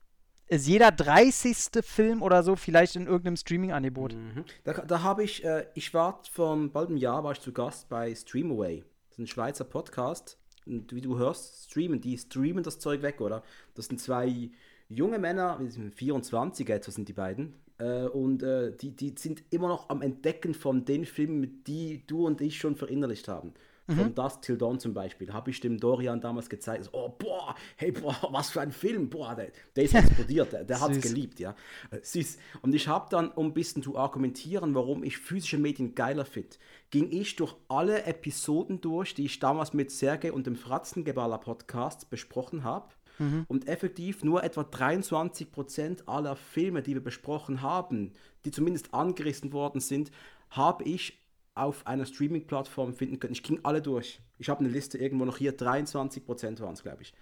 [0.48, 1.84] ist jeder 30.
[1.84, 4.14] Film oder so vielleicht in irgendeinem Streaming-Angebot.
[4.14, 4.46] Mhm.
[4.64, 7.90] Da, da habe ich, äh, ich war vor bald einem Jahr, war ich zu Gast
[7.90, 8.84] bei Streamaway.
[9.10, 10.38] Das ist ein Schweizer Podcast.
[10.66, 13.44] Und wie du hörst, streamen, die streamen das Zeug weg, oder?
[13.76, 14.50] Das sind zwei
[14.88, 15.60] junge Männer,
[15.96, 20.54] 24 etwa sind die beiden, äh, und äh, die, die sind immer noch am Entdecken
[20.54, 23.54] von den Filmen, die du und ich schon verinnerlicht haben.
[23.88, 23.96] Mhm.
[23.96, 25.32] Von Dust Till Dawn zum Beispiel.
[25.32, 26.86] Habe ich dem Dorian damals gezeigt.
[26.86, 29.10] So, oh, boah, hey, boah, was für ein Film.
[29.10, 30.54] Boah, der, der ist explodiert.
[30.54, 31.56] der, der hat es geliebt, ja.
[31.92, 32.38] Äh, süß.
[32.62, 36.58] Und ich habe dann, um ein bisschen zu argumentieren, warum ich physische Medien geiler finde,
[36.90, 42.10] ging ich durch alle Episoden durch, die ich damals mit Sergei und dem Fratzengeballer Podcast
[42.10, 42.88] besprochen habe.
[43.20, 43.46] Mhm.
[43.48, 48.14] Und effektiv nur etwa 23% aller Filme, die wir besprochen haben,
[48.46, 50.12] die zumindest angerissen worden sind,
[50.50, 51.20] habe ich
[51.56, 53.34] auf einer Streaming-Plattform finden können.
[53.34, 54.20] Ich ging alle durch.
[54.38, 57.14] Ich habe eine Liste irgendwo noch hier, 23% waren es, glaube ich.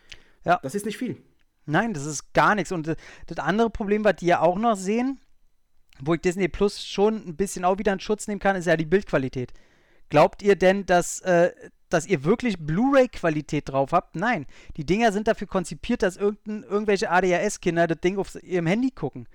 [0.43, 0.59] Ja.
[0.63, 1.17] Das ist nicht viel.
[1.65, 2.71] Nein, das ist gar nichts.
[2.71, 5.19] Und das andere Problem, was die ja auch noch sehen,
[6.01, 8.75] wo ich Disney Plus schon ein bisschen auch wieder in Schutz nehmen kann, ist ja
[8.75, 9.53] die Bildqualität.
[10.13, 11.49] Glaubt ihr denn, dass äh,
[11.89, 14.15] dass ihr wirklich Blu-ray-Qualität drauf habt.
[14.15, 14.45] Nein,
[14.77, 19.27] die Dinger sind dafür konzipiert, dass irgendwelche ADHS-Kinder das Ding auf ihrem Handy gucken.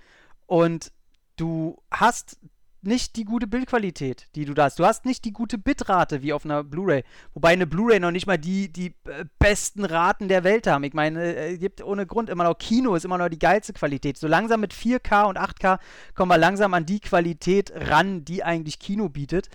[0.46, 0.92] Und
[1.36, 2.38] du hast
[2.80, 4.78] nicht die gute Bildqualität, die du da hast.
[4.78, 7.02] Du hast nicht die gute Bitrate wie auf einer Blu-ray.
[7.34, 10.84] Wobei eine Blu-ray noch nicht mal die, die äh, besten Raten der Welt haben.
[10.84, 13.72] Ich meine, es äh, gibt ohne Grund immer noch Kino, ist immer noch die geilste
[13.72, 14.16] Qualität.
[14.16, 15.80] So langsam mit 4K und 8K
[16.14, 19.48] kommen wir langsam an die Qualität ran, die eigentlich Kino bietet.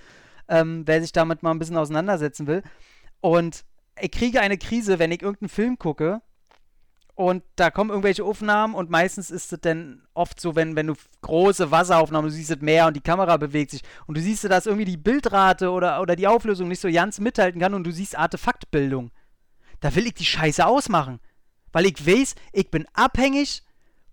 [0.48, 2.64] Ähm, wer sich damit mal ein bisschen auseinandersetzen will.
[3.22, 3.64] Und
[4.02, 6.22] ich kriege eine Krise, wenn ich irgendeinen Film gucke
[7.16, 10.96] und da kommen irgendwelche Aufnahmen und meistens ist es dann oft so, wenn, wenn du
[11.22, 14.66] große Wasseraufnahmen, du siehst das Meer und die Kamera bewegt sich und du siehst, dass
[14.66, 18.18] irgendwie die Bildrate oder, oder die Auflösung nicht so ganz mithalten kann und du siehst
[18.18, 19.12] Artefaktbildung.
[19.80, 21.20] Da will ich die Scheiße ausmachen.
[21.72, 23.64] Weil ich weiß, ich bin abhängig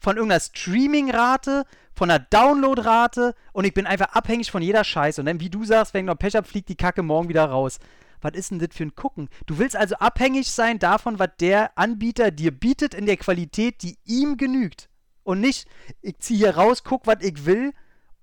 [0.00, 5.20] von irgendeiner Streamingrate, von einer Downloadrate und ich bin einfach abhängig von jeder Scheiße.
[5.20, 7.44] Und dann, wie du sagst, wenn ich noch Pech habe, fliegt die Kacke morgen wieder
[7.44, 7.78] raus
[8.20, 9.28] was ist denn das für ein Gucken?
[9.46, 13.98] Du willst also abhängig sein davon, was der Anbieter dir bietet in der Qualität, die
[14.04, 14.88] ihm genügt.
[15.22, 15.66] Und nicht,
[16.02, 17.72] ich ziehe hier raus, guck, was ich will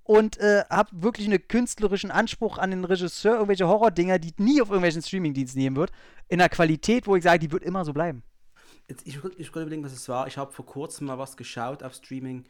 [0.04, 4.70] und äh, habe wirklich einen künstlerischen Anspruch an den Regisseur, irgendwelche Horrordinger, die nie auf
[4.70, 5.92] irgendwelchen Streamingdiensten nehmen wird,
[6.28, 8.24] in einer Qualität, wo ich sage, die wird immer so bleiben.
[8.90, 10.28] Jetzt, ich, ich kann überlegen, was es war.
[10.28, 12.46] Ich habe vor kurzem mal was geschaut auf Streaming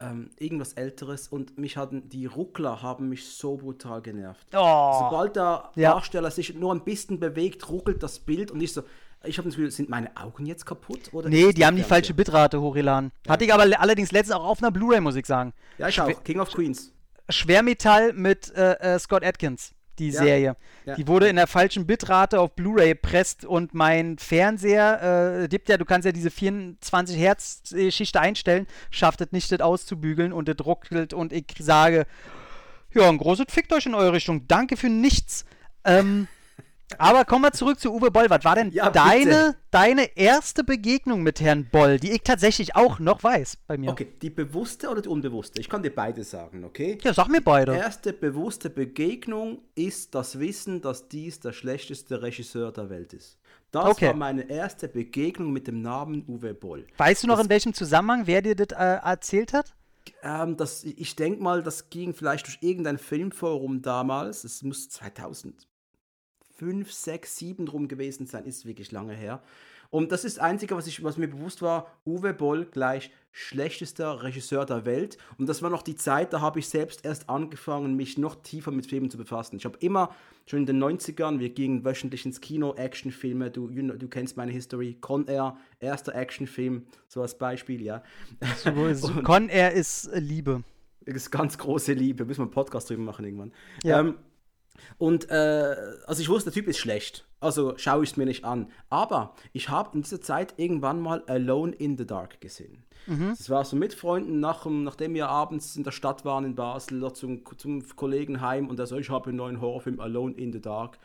[0.00, 4.46] ähm, irgendwas Älteres und mich hatten die Ruckler haben mich so brutal genervt.
[4.54, 4.96] Oh.
[5.00, 5.92] Sobald der ja.
[5.92, 8.82] Darsteller sich nur ein bisschen bewegt, ruckelt das Bild und ich so,
[9.24, 11.12] ich habe das Gefühl, sind meine Augen jetzt kaputt?
[11.12, 13.10] Oder nee, die haben die falsche Bitrate hochgeladen.
[13.26, 13.32] Ja.
[13.32, 15.52] Hatte ich aber allerdings letztens auch auf einer Blu-ray, muss ich sagen.
[15.78, 16.24] Ja, ich Schwer auch.
[16.24, 16.92] King of Queens.
[17.28, 20.22] Schwermetall mit äh, äh, Scott Atkins die ja.
[20.22, 20.56] Serie.
[20.84, 20.94] Ja.
[20.94, 25.76] Die wurde in der falschen Bitrate auf Blu-ray presst und mein Fernseher, äh, gibt ja,
[25.76, 30.64] du kannst ja diese 24 Hertz Schichte einstellen, schafft es nicht, das auszubügeln und es
[30.64, 32.06] ruckelt und ich sage,
[32.94, 34.46] ja, ein großes Fickt euch in eure Richtung.
[34.48, 35.44] Danke für nichts.
[35.84, 36.28] Ähm,
[36.96, 38.30] aber kommen wir zurück zu Uwe Boll.
[38.30, 42.98] Was war denn ja, deine, deine erste Begegnung mit Herrn Boll, die ich tatsächlich auch
[42.98, 43.90] noch weiß bei mir?
[43.90, 45.60] Okay, die bewusste oder die unbewusste?
[45.60, 46.96] Ich kann dir beide sagen, okay?
[47.02, 47.72] Ja, sag mir beide.
[47.72, 53.38] Die erste bewusste Begegnung ist das Wissen, dass dies der schlechteste Regisseur der Welt ist.
[53.70, 54.06] Das okay.
[54.06, 56.86] war meine erste Begegnung mit dem Namen Uwe Boll.
[56.96, 59.74] Weißt du noch, das, in welchem Zusammenhang, wer dir das äh, erzählt hat?
[60.22, 64.44] Ähm, das, ich denke mal, das ging vielleicht durch irgendein Filmforum damals.
[64.44, 65.67] Es muss 2000
[66.58, 69.40] fünf, sechs, sieben drum gewesen sein, ist wirklich lange her.
[69.90, 74.22] Und das ist das Einzige, was, ich, was mir bewusst war, Uwe Boll gleich schlechtester
[74.22, 75.16] Regisseur der Welt.
[75.38, 78.70] Und das war noch die Zeit, da habe ich selbst erst angefangen, mich noch tiefer
[78.70, 79.56] mit Filmen zu befassen.
[79.56, 83.82] Ich habe immer, schon in den 90ern, wir gingen wöchentlich ins Kino, Actionfilme, du, you
[83.82, 88.02] know, du kennst meine History, Con Air, erster Actionfilm, so als Beispiel, ja.
[88.94, 90.64] So, Con Air ist Liebe.
[91.04, 93.52] Ist ganz große Liebe, müssen wir einen Podcast drüber machen irgendwann.
[93.82, 94.00] Ja.
[94.00, 94.16] Ähm,
[94.98, 97.24] Und äh, also ich wusste, der Typ ist schlecht.
[97.40, 98.70] Also schaue ich es mir nicht an.
[98.90, 102.82] Aber ich habe in dieser Zeit irgendwann mal Alone in the Dark gesehen.
[103.06, 103.30] Mhm.
[103.30, 107.12] Das war so mit Freunden, nach, nachdem wir abends in der Stadt waren in Basel,
[107.14, 110.60] zum, zum Kollegen heim und er so, ich habe einen neuen Horrorfilm Alone in the
[110.60, 110.98] Dark.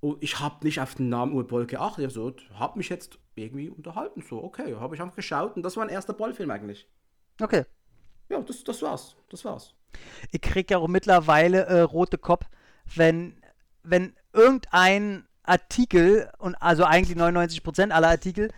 [0.00, 2.06] Und ich habe nicht auf den Namen Uwe Boll geachtet.
[2.06, 4.22] Ich so, habe mich jetzt irgendwie unterhalten.
[4.28, 6.88] So, okay, habe ich einfach geschaut und das war ein erster Boll-Film eigentlich.
[7.40, 7.64] Okay.
[8.28, 9.16] Ja, das, das war's.
[9.30, 9.74] Das war's.
[10.30, 12.46] Ich krieg ja auch mittlerweile äh, rote Kopf,
[12.94, 13.36] wenn,
[13.82, 18.50] wenn irgendein Artikel, und also eigentlich 99% aller Artikel,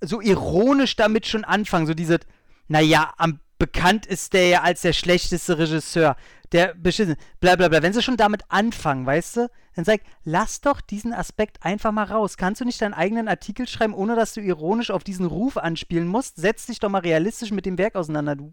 [0.00, 1.86] so ironisch damit schon anfangen.
[1.86, 2.20] So diese,
[2.68, 6.16] naja, am bekannt ist der ja als der schlechteste Regisseur.
[6.50, 7.82] Der beschissen, bla bla bla.
[7.82, 12.04] Wenn sie schon damit anfangen, weißt du, dann sag, lass doch diesen Aspekt einfach mal
[12.04, 12.36] raus.
[12.36, 16.08] Kannst du nicht deinen eigenen Artikel schreiben, ohne dass du ironisch auf diesen Ruf anspielen
[16.08, 16.36] musst?
[16.36, 18.52] Setz dich doch mal realistisch mit dem Werk auseinander, du.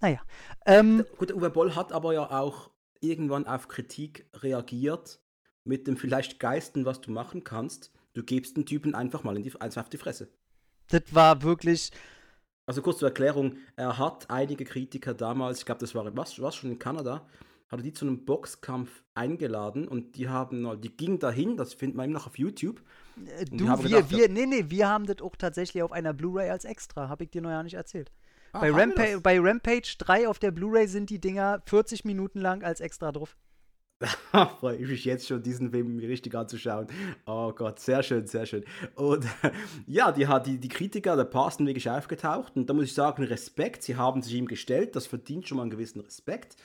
[0.00, 0.20] Naja.
[0.66, 2.70] Ähm, Gut, Uwe Boll hat aber ja auch
[3.10, 5.20] irgendwann auf Kritik reagiert
[5.64, 7.90] mit dem vielleicht Geisten, was du machen kannst.
[8.12, 10.28] Du gibst den Typen einfach mal in die, einfach auf die Fresse.
[10.88, 11.90] Das war wirklich.
[12.66, 16.54] Also kurz zur Erklärung, er hat einige Kritiker damals, ich glaube, das war was, was
[16.56, 17.26] schon in Kanada,
[17.68, 21.96] hat er die zu einem Boxkampf eingeladen und die haben, die gingen dahin, das findet
[21.96, 22.80] man eben noch auf YouTube.
[23.26, 26.48] Äh, du, wir, gedacht, wir, nee, nee, wir haben das auch tatsächlich auf einer Blu-ray
[26.48, 28.10] als extra, habe ich dir noch ja nicht erzählt.
[28.54, 32.62] Ah, bei, Rampa bei Rampage 3 auf der Blu-ray sind die Dinger 40 Minuten lang
[32.62, 33.36] als extra drauf.
[34.60, 36.86] freue ich mich jetzt schon, diesen Film mir richtig anzuschauen.
[37.26, 38.64] Oh Gott, sehr schön, sehr schön.
[38.94, 39.26] Und
[39.88, 43.24] ja, die, die, die Kritiker der Paar sind wirklich aufgetaucht und da muss ich sagen,
[43.24, 46.56] Respekt, sie haben sich ihm gestellt, das verdient schon mal einen gewissen Respekt.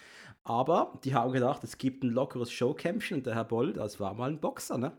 [0.43, 4.13] Aber die haben gedacht, es gibt ein lockeres Showkämpfchen und der Herr Boll, das war
[4.13, 4.93] mal ein Boxer, ne?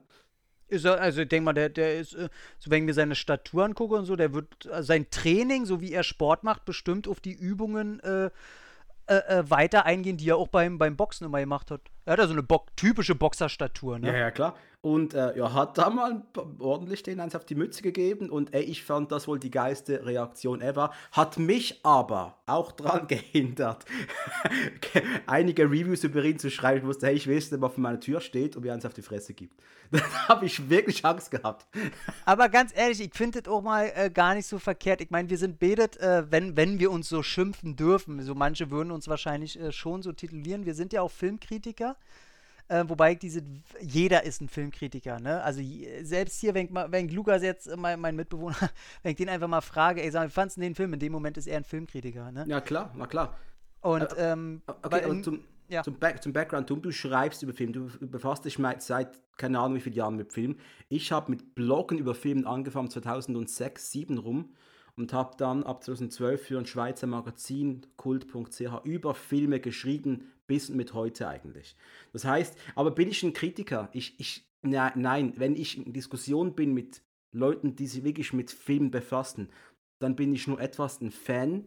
[0.71, 2.29] Er, also ich denke mal, der, der ist, äh,
[2.59, 5.81] so wenn ich mir seine Statur angucke und so, der wird äh, sein Training, so
[5.81, 8.31] wie er Sport macht, bestimmt auf die Übungen äh,
[9.11, 11.81] äh, äh, weiter eingehen, die er auch beim, beim Boxen immer gemacht hat.
[12.05, 14.07] Er hat ja so eine Bo typische Boxerstatur, ne?
[14.07, 14.57] Ja, ja, klar.
[14.83, 16.23] Und äh, ja, hat da mal
[16.59, 20.07] ordentlich den eins auf die Mütze gegeben und ey, ich fand das wohl die geilste
[20.07, 20.91] Reaktion ever.
[21.13, 23.85] Hat mich aber auch dran gehindert,
[25.27, 26.79] einige Reviews über ihn zu schreiben.
[26.79, 28.95] Ich wusste, hey, ich weiß nicht, was vor meiner Tür steht und mir eins auf
[28.95, 29.61] die Fresse gibt.
[29.91, 31.67] Da habe ich wirklich Angst gehabt.
[32.25, 35.01] Aber ganz ehrlich, ich finde das auch mal äh, gar nicht so verkehrt.
[35.01, 38.23] Ich meine, wir sind betet, äh, wenn, wenn wir uns so schimpfen dürfen.
[38.23, 40.65] So manche würden uns wahrscheinlich äh, schon so titulieren.
[40.65, 41.97] Wir sind ja auch Filmkritiker.
[42.71, 43.43] Äh, wobei diese,
[43.81, 45.43] jeder ist ein Filmkritiker, ne?
[45.43, 45.61] Also
[46.03, 48.55] selbst hier, wenn, wenn Lukas jetzt, äh, mein, mein, Mitbewohner,
[49.03, 50.93] wenn ich den einfach mal frage, ey, sag, wie fandest du den Film?
[50.93, 52.45] In dem Moment ist er ein Filmkritiker, ne?
[52.47, 53.37] Ja, klar, na klar.
[53.81, 55.83] Und, äh, ähm, okay, in, zum, ja.
[55.83, 59.79] zum, Back, zum Background, du, du schreibst über Film, du befasst dich seit keine Ahnung
[59.79, 60.57] wie vielen Jahren mit Film.
[60.89, 64.55] Ich habe mit Bloggen über Filme angefangen, 2006, 2007 rum
[65.01, 70.93] und habe dann ab 2012 für ein Schweizer Magazin kult.ch über Filme geschrieben, bis mit
[70.95, 71.75] heute eigentlich.
[72.13, 73.89] Das heißt, aber bin ich ein Kritiker?
[73.93, 78.51] Ich, ich, na, nein, wenn ich in Diskussion bin mit Leuten, die sich wirklich mit
[78.51, 79.49] Filmen befassen,
[80.01, 81.65] dann bin ich nur etwas ein Fan.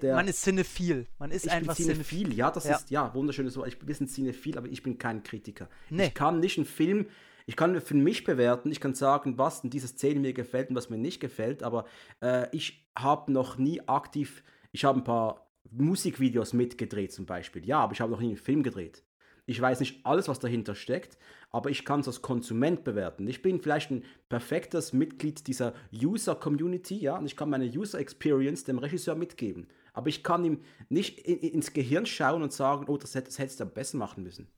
[0.00, 1.06] Der, man ist cinephil.
[1.18, 2.18] Man ist ich einfach bin cinephil.
[2.18, 2.38] cinephil.
[2.38, 2.76] Ja, das ja.
[2.76, 3.68] ist ja wunderschönes Wort.
[3.68, 5.68] Ich bin ein cinephil, aber ich bin kein Kritiker.
[5.90, 6.06] Nee.
[6.06, 7.06] Ich kann nicht einen Film,
[7.48, 10.76] ich kann für mich bewerten, ich kann sagen, was in dieser Szene mir gefällt und
[10.76, 11.86] was mir nicht gefällt, aber
[12.20, 17.64] äh, ich habe noch nie aktiv, ich habe ein paar Musikvideos mitgedreht zum Beispiel.
[17.64, 19.02] Ja, aber ich habe noch nie einen Film gedreht.
[19.46, 21.16] Ich weiß nicht alles, was dahinter steckt,
[21.50, 23.26] aber ich kann es als Konsument bewerten.
[23.26, 28.76] Ich bin vielleicht ein perfektes Mitglied dieser User-Community, ja, und ich kann meine User-Experience dem
[28.76, 29.68] Regisseur mitgeben.
[29.94, 33.64] Aber ich kann ihm nicht ins Gehirn schauen und sagen, oh, das, das hättest du
[33.64, 34.48] besser machen müssen.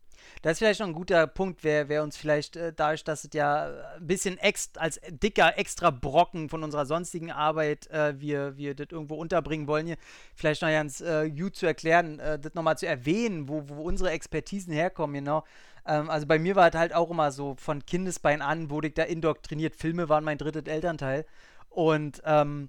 [0.43, 3.31] Das ist vielleicht noch ein guter Punkt, wer, wer uns vielleicht äh, dadurch, dass es
[3.33, 8.75] ja ein bisschen ex als dicker extra Brocken von unserer sonstigen Arbeit äh, wir, wir
[8.75, 9.97] das irgendwo unterbringen wollen, hier
[10.35, 14.11] vielleicht noch ganz äh, gut zu erklären, äh, das nochmal zu erwähnen, wo, wo unsere
[14.11, 15.45] Expertisen herkommen, genau.
[15.87, 18.95] Ähm, also bei mir war es halt auch immer so, von Kindesbein an wurde ich
[18.95, 19.77] da indoktriniert.
[19.77, 21.27] Filme waren mein drittes Elternteil.
[21.69, 22.69] Und ähm,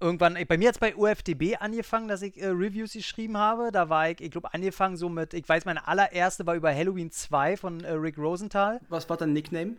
[0.00, 3.70] irgendwann, bei mir hat es bei UFDB angefangen, dass ich äh, Reviews geschrieben habe.
[3.72, 7.10] Da war ich, ich glaube, angefangen so mit, ich weiß, meine allererste war über Halloween
[7.10, 8.80] 2 von äh, Rick Rosenthal.
[8.88, 9.76] Was war dein Nickname?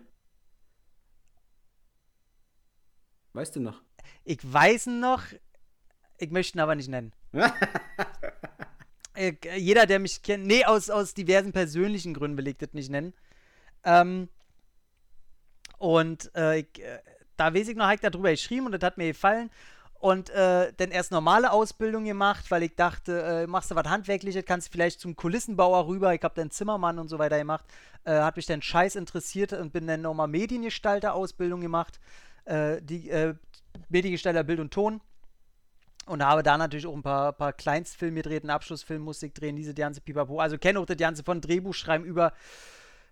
[3.33, 3.81] Weißt du noch?
[4.23, 5.23] Ich weiß noch,
[6.17, 7.13] ich möchte ihn aber nicht nennen.
[9.13, 12.89] äh, jeder, der mich kennt, nee, aus, aus diversen persönlichen Gründen will ich das nicht
[12.89, 13.13] nennen.
[13.83, 14.29] Ähm,
[15.77, 16.99] und äh, ich, äh,
[17.35, 19.51] da weiß ich noch, habe ich darüber geschrieben und das hat mir gefallen
[19.99, 24.45] und äh, dann erst normale Ausbildung gemacht, weil ich dachte, äh, machst du was Handwerkliches,
[24.45, 26.13] kannst du vielleicht zum Kulissenbauer rüber.
[26.13, 27.65] Ich habe dann Zimmermann und so weiter gemacht.
[28.03, 31.99] Äh, hat mich dann scheiß interessiert und bin dann nochmal Mediengestalter-Ausbildung gemacht.
[32.45, 33.33] Äh, die äh,
[33.89, 35.01] Mediengestalter Bild und Ton.
[36.05, 39.73] Und habe da natürlich auch ein paar, paar Kleinstfilme gedreht, einen Abschlussfilm, Musik drehen, diese
[39.73, 40.39] ganze Pipapo.
[40.39, 42.31] Also kenne auch das ganze von Drehbuch schreiben über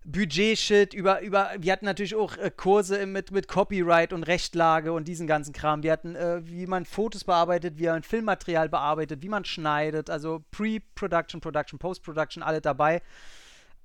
[0.06, 5.08] Budget-Shit, über, über, wir hatten natürlich auch äh, Kurse mit, mit Copyright und Rechtlage und
[5.08, 5.82] diesen ganzen Kram.
[5.82, 10.44] Wir hatten, äh, wie man Fotos bearbeitet, wie man Filmmaterial bearbeitet, wie man schneidet, also
[10.52, 13.02] Pre-Production, Production, Post-Production, alle dabei.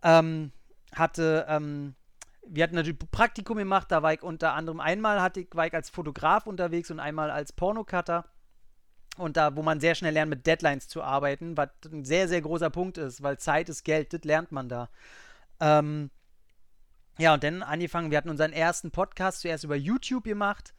[0.03, 0.53] Ähm,
[0.95, 1.95] hatte, ähm,
[2.47, 5.75] wir hatten natürlich Praktikum gemacht, da war ich unter anderem einmal hatte ich, war ich
[5.75, 8.27] als Fotograf unterwegs und einmal als Pornocutter.
[9.17, 12.43] Und da, wo man sehr schnell lernt, mit Deadlines zu arbeiten, was ein sehr, sehr
[12.43, 14.89] großer Punkt ist, weil Zeit ist Geld, das lernt man da.
[15.61, 16.11] Ähm,
[17.19, 20.75] ja, und dann angefangen, wir hatten unseren ersten Podcast zuerst über YouTube gemacht.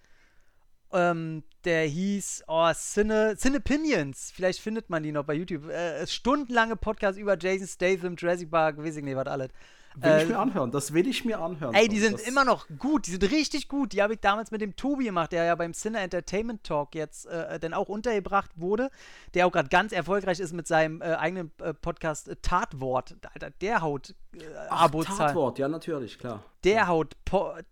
[0.91, 4.31] Ähm, der hieß oh, Cine, Cinepinions.
[4.33, 5.69] Vielleicht findet man die noch bei YouTube.
[5.69, 9.49] Äh, stundenlange Podcast über Jason Statham, Jurassic Park, weiß ich nicht, was alles.
[9.95, 11.73] Will äh, ich mir anhören, das will ich mir anhören.
[11.73, 13.93] Ey, die sind das immer noch gut, die sind richtig gut.
[13.93, 17.25] Die habe ich damals mit dem Tobi gemacht, der ja beim Cine Entertainment Talk jetzt
[17.25, 18.89] äh, dann auch untergebracht wurde,
[19.33, 23.15] der auch gerade ganz erfolgreich ist mit seinem äh, eigenen äh, Podcast äh, Tatwort.
[23.33, 25.17] Alter, der haut äh, Abo-Zahlen.
[25.17, 26.43] Tatwort, ja, natürlich, klar.
[26.63, 26.87] Der, ja.
[26.87, 27.17] haut,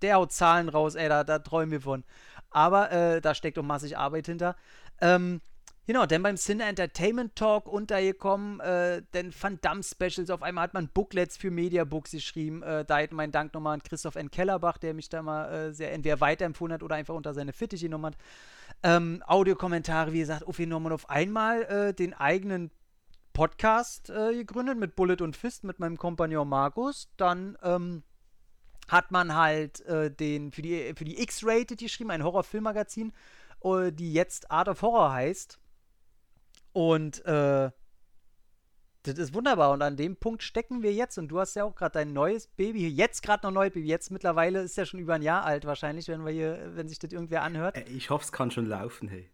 [0.02, 2.04] der haut Zahlen raus, ey, da, da träumen wir von.
[2.52, 4.56] Aber äh, da steckt auch massig Arbeit hinter.
[5.02, 5.42] Ähm,
[5.90, 10.76] Genau, dann beim Cine Entertainment Talk untergekommen, äh, dann Van Damme Specials, auf einmal hat
[10.76, 14.30] man Booklets für Mediabooks geschrieben, äh, da hat mein Dank nochmal an Christoph N.
[14.30, 17.88] Kellerbach, der mich da mal äh, sehr entweder weiterempfohlen hat oder einfach unter seine Fittiche
[17.88, 18.18] genommen hat.
[18.84, 22.70] Ähm, Audiokommentare, wie gesagt, aufgenommen auf einmal äh, den eigenen
[23.34, 28.04] Podcast äh, gegründet mit Bullet und Fist mit meinem Kompagnon Markus, dann ähm,
[28.90, 33.12] hat man halt äh, den für die, für die X-Rated geschrieben, ein Horrorfilmmagazin,
[33.64, 35.60] die jetzt Art of Horror heißt
[36.74, 37.72] und äh,
[39.04, 39.72] das ist wunderbar.
[39.72, 41.18] Und an dem Punkt stecken wir jetzt.
[41.18, 42.90] Und du hast ja auch gerade dein neues Baby hier.
[42.90, 43.88] Jetzt gerade noch neues Baby.
[43.88, 47.00] Jetzt mittlerweile ist ja schon über ein Jahr alt wahrscheinlich, wenn wir hier, wenn sich
[47.00, 47.78] das irgendwer anhört.
[47.78, 49.30] Äh, ich hoffe, es kann schon laufen, hey.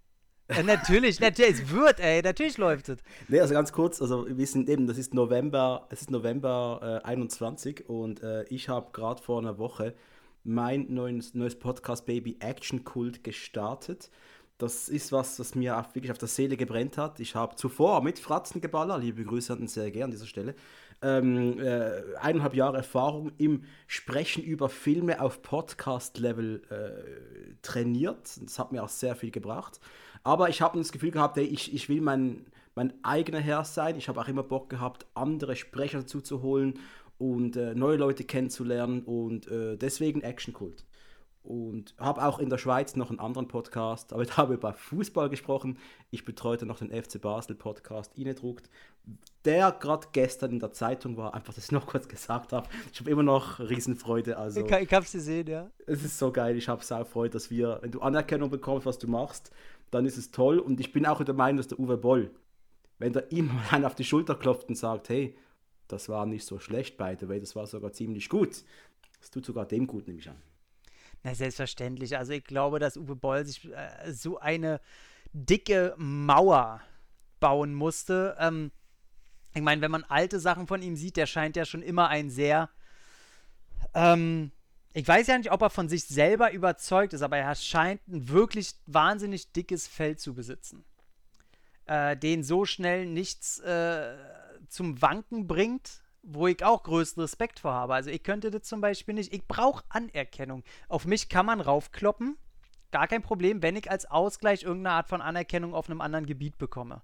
[0.47, 2.99] Äh, natürlich, natürlich, es wird, ey, natürlich läuft es.
[3.27, 7.07] Nee, also ganz kurz, also wir sind eben, das ist November, es ist November äh,
[7.07, 9.95] 21 und äh, ich habe gerade vor einer Woche
[10.43, 14.11] mein neues, neues Podcast Baby Action Kult gestartet
[14.57, 17.19] das ist was, das mir wirklich auf der Seele gebrennt hat.
[17.19, 20.55] Ich habe zuvor mit Fratzengeballer, liebe Grüße an den Sergei an dieser Stelle,
[21.01, 28.39] ähm, äh, eineinhalb Jahre Erfahrung im Sprechen über Filme auf Podcast-Level äh, trainiert.
[28.41, 29.81] Das hat mir auch sehr viel gebracht.
[30.23, 33.97] Aber ich habe das Gefühl gehabt, ey, ich, ich will mein, mein eigener Herr sein.
[33.97, 36.79] Ich habe auch immer Bock gehabt, andere Sprecher dazu zu holen
[37.17, 40.85] und äh, neue Leute kennenzulernen und äh, deswegen Action Kult
[41.45, 45.29] und habe auch in der Schweiz noch einen anderen Podcast, aber ich habe über Fußball
[45.29, 45.77] gesprochen.
[46.11, 48.69] Ich betreute noch den FC Basel Podcast Inedruckt,
[49.45, 52.67] der gerade gestern in der Zeitung war, einfach, dass ich noch kurz gesagt habe.
[52.91, 54.37] Ich habe immer noch Riesenfreude.
[54.37, 55.69] Also, ich, ich habe es gesehen, ja.
[55.85, 58.85] Es ist so geil, ich habe es auch Freude, dass wir, wenn du Anerkennung bekommst,
[58.85, 59.51] was du machst,
[59.91, 60.59] dann ist es toll.
[60.59, 62.31] Und ich bin auch der Meinung, dass der Uwe Boll,
[62.97, 65.37] wenn der ihm mal einen auf die Schulter klopft und sagt, hey,
[65.87, 68.63] das war nicht so schlecht, by the way, das war sogar ziemlich gut.
[69.19, 70.37] Das tut sogar dem gut, nehme ich an.
[71.25, 72.15] Na, selbstverständlich.
[72.19, 74.79] Also ich glaube, dass Uwe Boll sich äh, so eine
[75.33, 76.81] dicke Mauer
[77.39, 78.37] bauen musste.
[78.39, 78.71] Ähm,
[79.55, 82.29] ich meine, wenn man alte Sachen von ihm sieht, der scheint ja schon immer ein
[82.29, 82.69] sehr.
[83.95, 84.51] Ähm,
[84.93, 88.29] ich weiß ja nicht, ob er von sich selber überzeugt ist, aber er scheint ein
[88.29, 90.85] wirklich wahnsinnig dickes Feld zu besitzen.
[91.87, 94.15] Äh, den so schnell nichts äh,
[94.69, 97.93] zum Wanken bringt wo ich auch größten Respekt vor habe.
[97.93, 99.33] Also ich könnte das zum Beispiel nicht.
[99.33, 100.63] Ich brauche Anerkennung.
[100.89, 102.37] Auf mich kann man raufkloppen.
[102.91, 106.57] Gar kein Problem, wenn ich als Ausgleich irgendeine Art von Anerkennung auf einem anderen Gebiet
[106.57, 107.01] bekomme.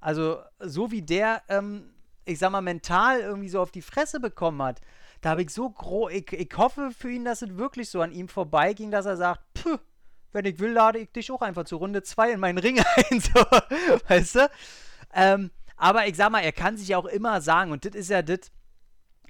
[0.00, 1.92] Also so wie der, ähm,
[2.24, 4.80] ich sag mal, mental irgendwie so auf die Fresse bekommen hat,
[5.20, 8.12] da habe ich so groß, ich, ich hoffe für ihn, dass es wirklich so an
[8.12, 9.78] ihm vorbeiging, dass er sagt, Puh,
[10.32, 13.20] wenn ich will, lade ich dich auch einfach zu Runde 2 in meinen Ring ein,
[13.20, 13.40] so,
[14.08, 14.50] weißt du?
[15.14, 18.22] Ähm, aber ich sag mal, er kann sich auch immer sagen, und das ist ja
[18.22, 18.50] das,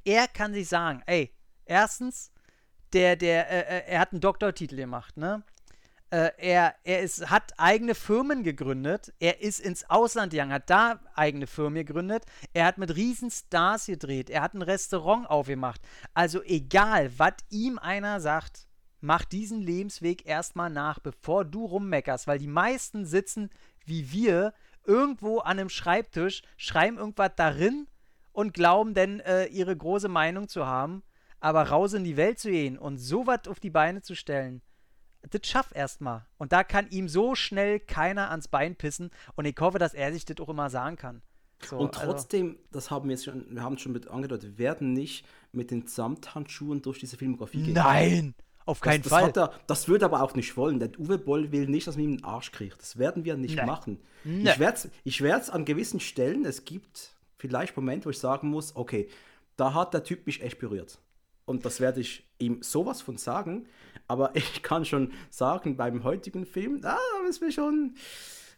[0.04, 2.30] er kann sich sagen, ey, erstens,
[2.92, 5.42] der, der, äh, äh, er hat einen Doktortitel gemacht, ne?
[6.10, 11.00] Äh, er, er ist, hat eigene Firmen gegründet, er ist ins Ausland gegangen, hat da
[11.16, 15.80] eigene Firmen gegründet, er hat mit Riesenstars gedreht, er hat ein Restaurant aufgemacht.
[16.14, 18.68] Also egal, was ihm einer sagt,
[19.00, 23.50] mach diesen Lebensweg erstmal nach, bevor du rummeckerst, weil die meisten sitzen
[23.84, 24.54] wie wir
[24.86, 27.86] irgendwo an einem Schreibtisch, schreiben irgendwas darin
[28.32, 31.02] und glauben dann, äh, ihre große Meinung zu haben.
[31.40, 34.62] Aber raus in die Welt zu gehen und sowas auf die Beine zu stellen,
[35.30, 36.26] das schafft erstmal.
[36.38, 39.10] Und da kann ihm so schnell keiner ans Bein pissen.
[39.34, 41.22] Und ich hoffe, dass er sich das auch immer sagen kann.
[41.64, 44.50] So, und also trotzdem, also, das haben wir jetzt schon, wir haben schon mit angedeutet,
[44.50, 47.74] wir werden nicht mit den Samthandschuhen durch diese Filmografie gehen.
[47.74, 48.34] Nein!
[48.66, 49.32] Auf keinen das, das Fall.
[49.34, 50.80] Er, das wird aber auch nicht wollen.
[50.80, 52.80] Der Uwe Boll will nicht, dass man ihm den Arsch kriegt.
[52.80, 53.66] Das werden wir nicht Nein.
[53.66, 53.98] machen.
[54.24, 54.46] Nein.
[54.46, 58.48] Ich werde es ich werd's an gewissen Stellen, es gibt vielleicht Momente, wo ich sagen
[58.48, 59.08] muss, okay,
[59.56, 60.98] da hat der Typ mich echt berührt.
[61.44, 63.66] Und das werde ich ihm sowas von sagen.
[64.08, 67.94] Aber ich kann schon sagen, beim heutigen Film, da ah, ist mir schon,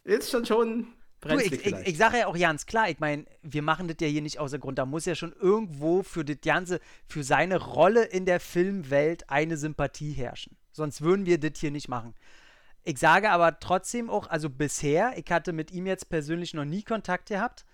[0.04, 0.86] ist schon schon
[1.20, 4.06] Du, ich, ich, ich sage ja auch ganz klar, ich meine, wir machen das ja
[4.06, 4.78] hier nicht außer Grund.
[4.78, 9.56] Da muss ja schon irgendwo für das Ganze, für seine Rolle in der Filmwelt eine
[9.56, 10.56] Sympathie herrschen.
[10.70, 12.14] Sonst würden wir das hier nicht machen.
[12.84, 16.82] Ich sage aber trotzdem auch, also bisher, ich hatte mit ihm jetzt persönlich noch nie
[16.82, 17.66] Kontakt gehabt,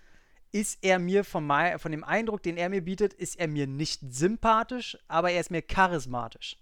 [0.50, 3.66] ist er mir von, mein, von dem Eindruck, den er mir bietet, ist er mir
[3.66, 6.56] nicht sympathisch, aber er ist mir charismatisch.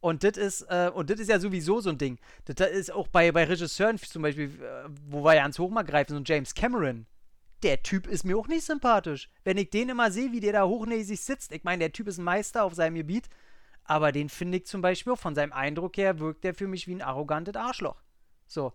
[0.00, 2.18] Und das ist, äh, und das ist ja sowieso so ein Ding.
[2.44, 6.12] Das ist auch bei, bei Regisseuren zum Beispiel, äh, wo wir ja ans Hochmal greifen,
[6.12, 7.06] so ein James Cameron.
[7.64, 9.28] Der Typ ist mir auch nicht sympathisch.
[9.42, 12.18] Wenn ich den immer sehe, wie der da hochnäsig sitzt, ich meine, der Typ ist
[12.18, 13.28] ein Meister auf seinem Gebiet,
[13.82, 16.86] aber den finde ich zum Beispiel auch von seinem Eindruck her, wirkt der für mich
[16.86, 18.00] wie ein arrogantes Arschloch.
[18.46, 18.74] So.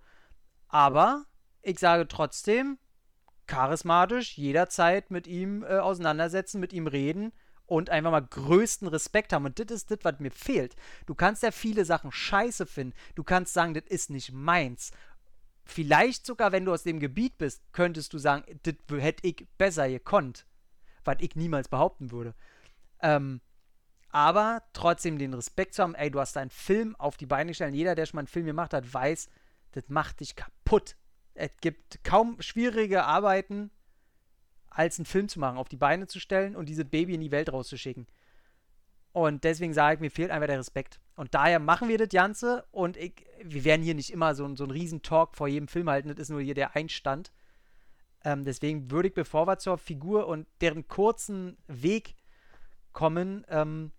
[0.67, 1.23] Aber
[1.61, 2.77] ich sage trotzdem,
[3.47, 7.31] charismatisch, jederzeit mit ihm äh, auseinandersetzen, mit ihm reden
[7.65, 9.45] und einfach mal größten Respekt haben.
[9.45, 10.75] Und das ist das, was mir fehlt.
[11.05, 12.95] Du kannst ja viele Sachen scheiße finden.
[13.15, 14.91] Du kannst sagen, das ist nicht meins.
[15.65, 19.87] Vielleicht sogar, wenn du aus dem Gebiet bist, könntest du sagen, das hätte ich besser
[19.89, 20.45] gekonnt.
[21.05, 22.33] Was ich niemals behaupten würde.
[23.01, 23.41] Ähm,
[24.09, 27.73] aber trotzdem den Respekt zu haben, ey, du hast einen Film auf die Beine gestellt.
[27.73, 29.27] Jeder, der schon mal einen Film gemacht hat, weiß,
[29.71, 30.95] das macht dich kaputt.
[31.33, 33.71] Es gibt kaum schwierige Arbeiten,
[34.73, 37.31] als einen Film zu machen, auf die Beine zu stellen und dieses Baby in die
[37.31, 38.07] Welt rauszuschicken.
[39.11, 40.99] Und deswegen sage ich, mir fehlt einfach der Respekt.
[41.15, 44.63] Und daher machen wir das Ganze und ich, wir werden hier nicht immer so, so
[44.63, 47.31] einen riesen Talk vor jedem Film halten, das ist nur hier der Einstand.
[48.25, 52.15] Ähm, deswegen würde ich, bevor wir zur Figur und deren kurzen Weg
[52.91, 53.91] kommen, ähm,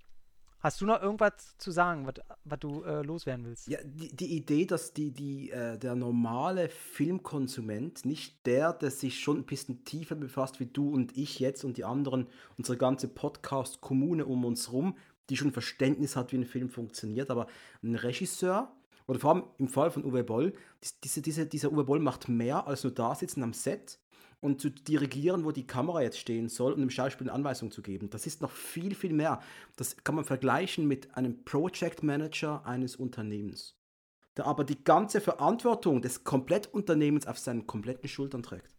[0.64, 2.10] Hast du noch irgendwas zu sagen,
[2.44, 3.68] was du äh, loswerden willst?
[3.68, 9.20] Ja, die, die Idee, dass die, die, äh, der normale Filmkonsument, nicht der, der sich
[9.20, 13.08] schon ein bisschen tiefer befasst wie du und ich jetzt und die anderen, unsere ganze
[13.08, 14.96] Podcast-Kommune um uns rum,
[15.28, 17.46] die schon Verständnis hat, wie ein Film funktioniert, aber
[17.82, 18.74] ein Regisseur,
[19.06, 20.54] oder vor allem im Fall von Uwe Boll,
[21.02, 23.98] diese, diese, dieser Uwe Boll macht mehr als nur da sitzen am Set
[24.44, 27.80] und zu dirigieren, wo die Kamera jetzt stehen soll und dem Schauspieler eine Anweisung zu
[27.80, 28.10] geben.
[28.10, 29.40] Das ist noch viel, viel mehr.
[29.76, 33.74] Das kann man vergleichen mit einem Project Manager eines Unternehmens,
[34.36, 38.76] der aber die ganze Verantwortung des Komplettunternehmens auf seinen kompletten Schultern trägt.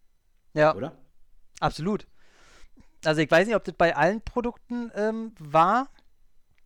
[0.54, 0.72] Ja.
[0.76, 0.96] Oder?
[1.58, 2.06] Absolut.
[3.04, 5.88] Also ich weiß nicht, ob das bei allen Produkten ähm, war,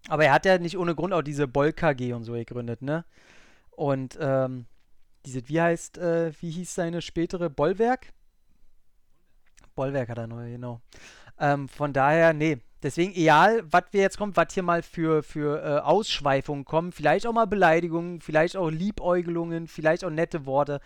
[0.09, 3.07] aber er hat ja nicht ohne Grund auch diese Boll KG und so gegründet, ne?
[3.70, 4.66] Und ähm,
[5.24, 8.12] diese, wie heißt, äh, wie hieß seine spätere Bollwerk?
[9.81, 10.83] Bollwerk hat er neu, genau.
[11.39, 12.59] Ähm, von daher, nee.
[12.83, 17.26] Deswegen, egal, was wir jetzt kommen, was hier mal für, für äh, Ausschweifungen kommen, vielleicht
[17.26, 20.81] auch mal Beleidigungen, vielleicht auch Liebäugelungen, vielleicht auch nette Worte.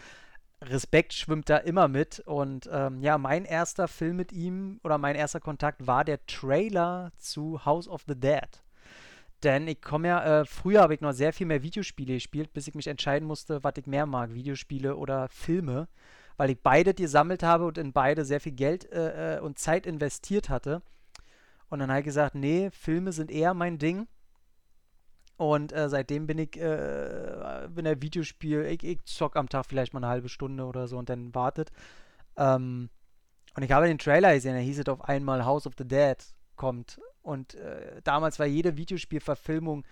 [0.63, 2.21] Respekt schwimmt da immer mit.
[2.21, 7.11] Und ähm, ja, mein erster Film mit ihm oder mein erster Kontakt war der Trailer
[7.19, 8.63] zu House of the Dead.
[9.43, 12.69] Denn ich komme ja, äh, früher habe ich noch sehr viel mehr Videospiele gespielt, bis
[12.69, 15.89] ich mich entscheiden musste, was ich mehr mag, Videospiele oder Filme
[16.37, 19.87] weil ich beide gesammelt habe und in beide sehr viel Geld äh, äh, und Zeit
[19.87, 20.82] investiert hatte.
[21.68, 24.07] Und dann habe ich gesagt, nee, Filme sind eher mein Ding.
[25.37, 29.93] Und äh, seitdem bin ich, äh, bin der Videospiel, ich, ich zock am Tag vielleicht
[29.93, 31.72] mal eine halbe Stunde oder so und dann wartet.
[32.37, 32.91] Ähm,
[33.57, 36.16] und ich habe den Trailer gesehen, da hieß es auf einmal House of the Dead
[36.57, 37.01] kommt.
[37.22, 39.85] Und äh, damals war jede Videospielverfilmung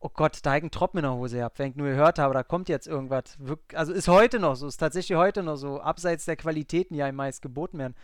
[0.00, 2.34] oh Gott, da ich einen Tropfen in der Hose gehabt, wenn ich nur gehört habe,
[2.34, 3.38] da kommt jetzt irgendwas.
[3.74, 7.16] Also ist heute noch so, ist tatsächlich heute noch so, abseits der Qualitäten, die einem
[7.16, 7.94] meist geboten werden.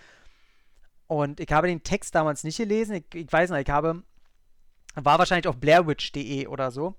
[1.06, 4.02] Und ich habe den Text damals nicht gelesen, ich, ich weiß noch, ich habe,
[4.94, 6.94] war wahrscheinlich auf blairwitch.de oder so,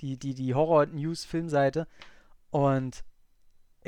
[0.00, 1.86] die, die, die Horror-News-Filmseite.
[2.50, 3.04] Und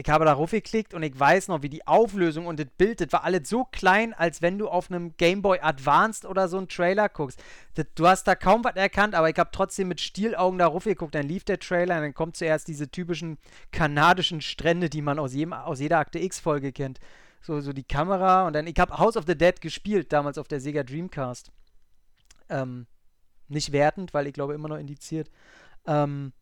[0.01, 3.13] ich habe darauf geklickt und ich weiß noch, wie die Auflösung und das Bild, das
[3.13, 6.69] war alles so klein, als wenn du auf einem Game Boy Advanced oder so einen
[6.69, 7.43] Trailer guckst.
[7.75, 11.15] Das, du hast da kaum was erkannt, aber ich habe trotzdem mit Stielaugen darauf geguckt.
[11.15, 13.37] Dann lief der Trailer und dann kommt zuerst diese typischen
[13.73, 16.99] kanadischen Strände, die man aus, jedem, aus jeder Akte X-Folge kennt.
[17.43, 20.49] So, so die Kamera und dann, ich habe House of the Dead gespielt, damals auf
[20.49, 21.53] der Sega Dreamcast.
[22.49, 22.87] Ähm,
[23.49, 25.31] nicht wertend, weil ich glaube immer noch indiziert.
[25.87, 26.33] Ähm,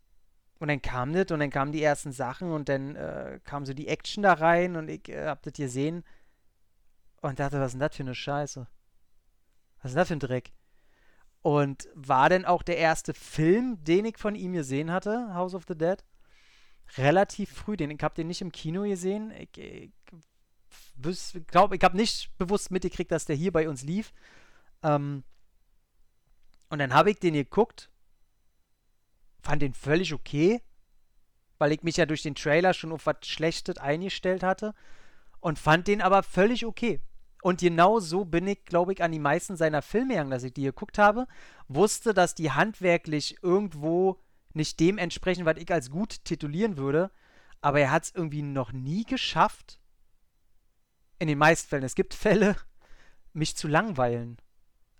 [0.58, 3.74] und dann kam das und dann kamen die ersten Sachen und dann äh, kam so
[3.74, 6.04] die Action da rein und ich äh, hab das gesehen
[7.20, 8.66] und dachte, was ist denn das für eine Scheiße?
[9.80, 10.52] Was ist denn das für ein Dreck?
[11.42, 15.64] Und war denn auch der erste Film, den ich von ihm gesehen hatte, House of
[15.68, 16.04] the Dead?
[16.96, 19.30] Relativ früh, den ich habe den nicht im Kino gesehen.
[19.30, 24.12] Ich, ich glaube, ich habe nicht bewusst mitgekriegt, dass der hier bei uns lief.
[24.82, 25.22] Ähm,
[26.70, 27.90] und dann habe ich den geguckt
[29.48, 30.60] fand den völlig okay,
[31.56, 34.74] weil ich mich ja durch den Trailer schon auf was Schlechtes eingestellt hatte
[35.40, 37.00] und fand den aber völlig okay.
[37.40, 40.52] Und genau so bin ich, glaube ich, an die meisten seiner Filme gegangen, dass ich
[40.52, 41.26] die geguckt habe.
[41.66, 44.20] Wusste, dass die handwerklich irgendwo
[44.52, 47.10] nicht dem entsprechen, was ich als gut titulieren würde.
[47.62, 49.80] Aber er hat es irgendwie noch nie geschafft,
[51.18, 52.54] in den meisten Fällen, es gibt Fälle,
[53.32, 54.36] mich zu langweilen.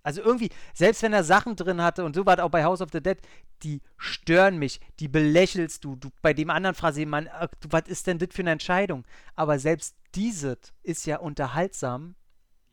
[0.09, 2.81] Also irgendwie, selbst wenn er Sachen drin hatte, und so war es auch bei House
[2.81, 3.19] of the Dead,
[3.61, 5.95] die stören mich, die belächelst du.
[5.95, 7.29] du bei dem anderen Phrase, man,
[7.69, 9.05] was ist denn das für eine Entscheidung?
[9.35, 12.15] Aber selbst dieses ist ja unterhaltsam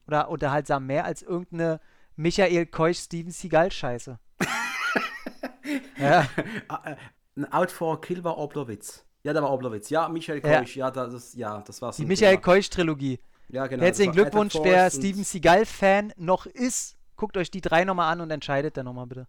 [0.06, 1.78] oder unterhaltsam mehr als irgendeine
[2.14, 4.18] Michael Keusch Steven Seagal Scheiße.
[5.98, 6.26] ja.
[6.68, 6.92] Ah,
[7.36, 9.04] äh, Out for Kill war Oblowitz.
[9.24, 9.90] Ja, da war Oblowitz.
[9.90, 11.96] Ja, Michael Keusch, ja, ja das, ja, das war's.
[11.98, 13.20] Die Michael Keusch Trilogie.
[13.48, 13.84] Ja, genau.
[13.84, 16.95] Herzlichen Glückwunsch, wer Steven Seagal-Fan noch ist.
[17.16, 19.26] Guckt euch die drei nochmal an und entscheidet dann nochmal bitte.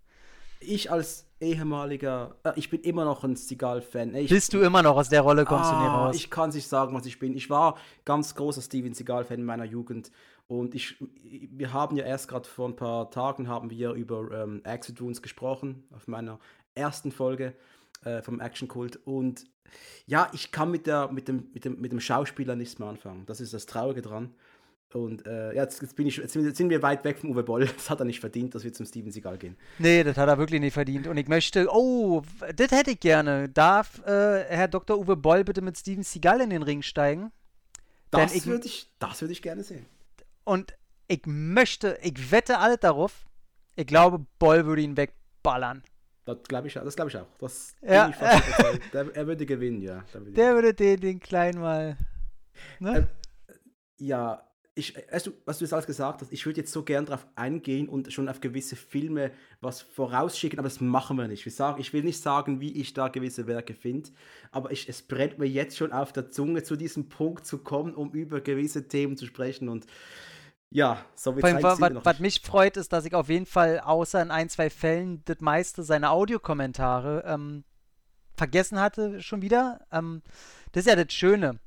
[0.59, 4.13] Ich als ehemaliger, äh, ich bin immer noch ein Seagal-Fan.
[4.27, 6.15] Bist du immer noch aus der Rolle, kommst ah, du nie raus?
[6.15, 7.35] Ich kann nicht sagen, was ich bin.
[7.35, 10.11] Ich war ganz großer Steven Seagal-Fan in meiner Jugend.
[10.47, 14.61] Und ich, wir haben ja erst gerade vor ein paar Tagen haben wir über ähm,
[14.63, 16.39] Exit Wounds gesprochen, auf meiner
[16.73, 17.53] ersten Folge
[18.03, 18.99] äh, vom Action Kult.
[19.05, 19.45] Und
[20.05, 23.25] ja, ich kann mit, der, mit, dem, mit, dem, mit dem Schauspieler nichts mehr anfangen.
[23.25, 24.33] Das ist das Traurige dran.
[24.93, 27.65] Und äh, ja, jetzt, jetzt, bin ich, jetzt sind wir weit weg von Uwe Boll.
[27.75, 29.57] Das hat er nicht verdient, dass wir zum Steven Seagal gehen.
[29.79, 31.07] Nee, das hat er wirklich nicht verdient.
[31.07, 32.21] Und ich möchte, oh,
[32.55, 33.49] das hätte ich gerne.
[33.49, 34.97] Darf äh, Herr Dr.
[34.97, 37.31] Uwe Boll bitte mit Steven Seagal in den Ring steigen?
[38.11, 39.85] Das würde ich, würd ich gerne sehen.
[40.45, 40.73] Und
[41.07, 43.25] ich möchte, ich wette alles darauf,
[43.75, 45.83] ich glaube, Boll würde ihn wegballern.
[46.25, 47.27] Das glaube ich, glaub ich auch.
[47.39, 48.09] Das ja.
[48.09, 50.03] ich Der, er würde gewinnen, ja.
[50.11, 51.97] Würde der würde den, den Kleinen mal.
[52.79, 52.97] Ne?
[52.97, 53.07] Ähm,
[53.97, 54.46] ja,
[54.77, 57.25] ich, weißt du, was du jetzt alles gesagt hast, ich würde jetzt so gern darauf
[57.35, 61.43] eingehen und schon auf gewisse Filme was vorausschicken, aber das machen wir nicht.
[61.45, 64.09] Wir sagen, ich will nicht sagen, wie ich da gewisse Werke finde,
[64.51, 67.95] aber ich, es brennt mir jetzt schon auf der Zunge, zu diesem Punkt zu kommen,
[67.95, 69.87] um über gewisse Themen zu sprechen und
[70.69, 74.31] ja, so wie Was, was mich freut, ist, dass ich auf jeden Fall außer in
[74.31, 77.63] ein, zwei Fällen das meiste seiner Audiokommentare ähm,
[78.35, 79.79] vergessen hatte schon wieder.
[79.91, 80.21] Ähm,
[80.73, 81.59] das ist ja das Schöne.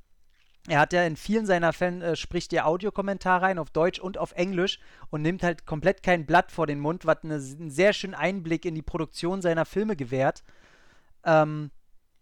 [0.71, 4.19] Er hat ja in vielen seiner Fällen, äh, spricht der Audiokommentar rein auf Deutsch und
[4.19, 4.79] auf Englisch
[5.11, 8.65] und nimmt halt komplett kein Blatt vor den Mund, was eine, einen sehr schönen Einblick
[8.65, 10.45] in die Produktion seiner Filme gewährt.
[11.25, 11.73] Ähm,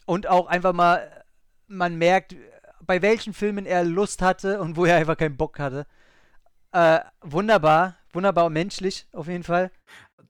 [0.06, 1.24] und auch einfach mal,
[1.66, 2.36] man merkt,
[2.80, 5.86] bei welchen Filmen er Lust hatte und wo er einfach keinen Bock hatte.
[6.72, 9.70] Äh, wunderbar, wunderbar menschlich auf jeden Fall.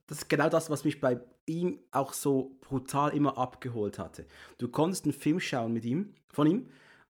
[0.09, 4.27] Das ist genau das, was mich bei ihm auch so brutal immer abgeholt hatte.
[4.59, 6.69] Du konntest einen Film schauen mit ihm, von ihm,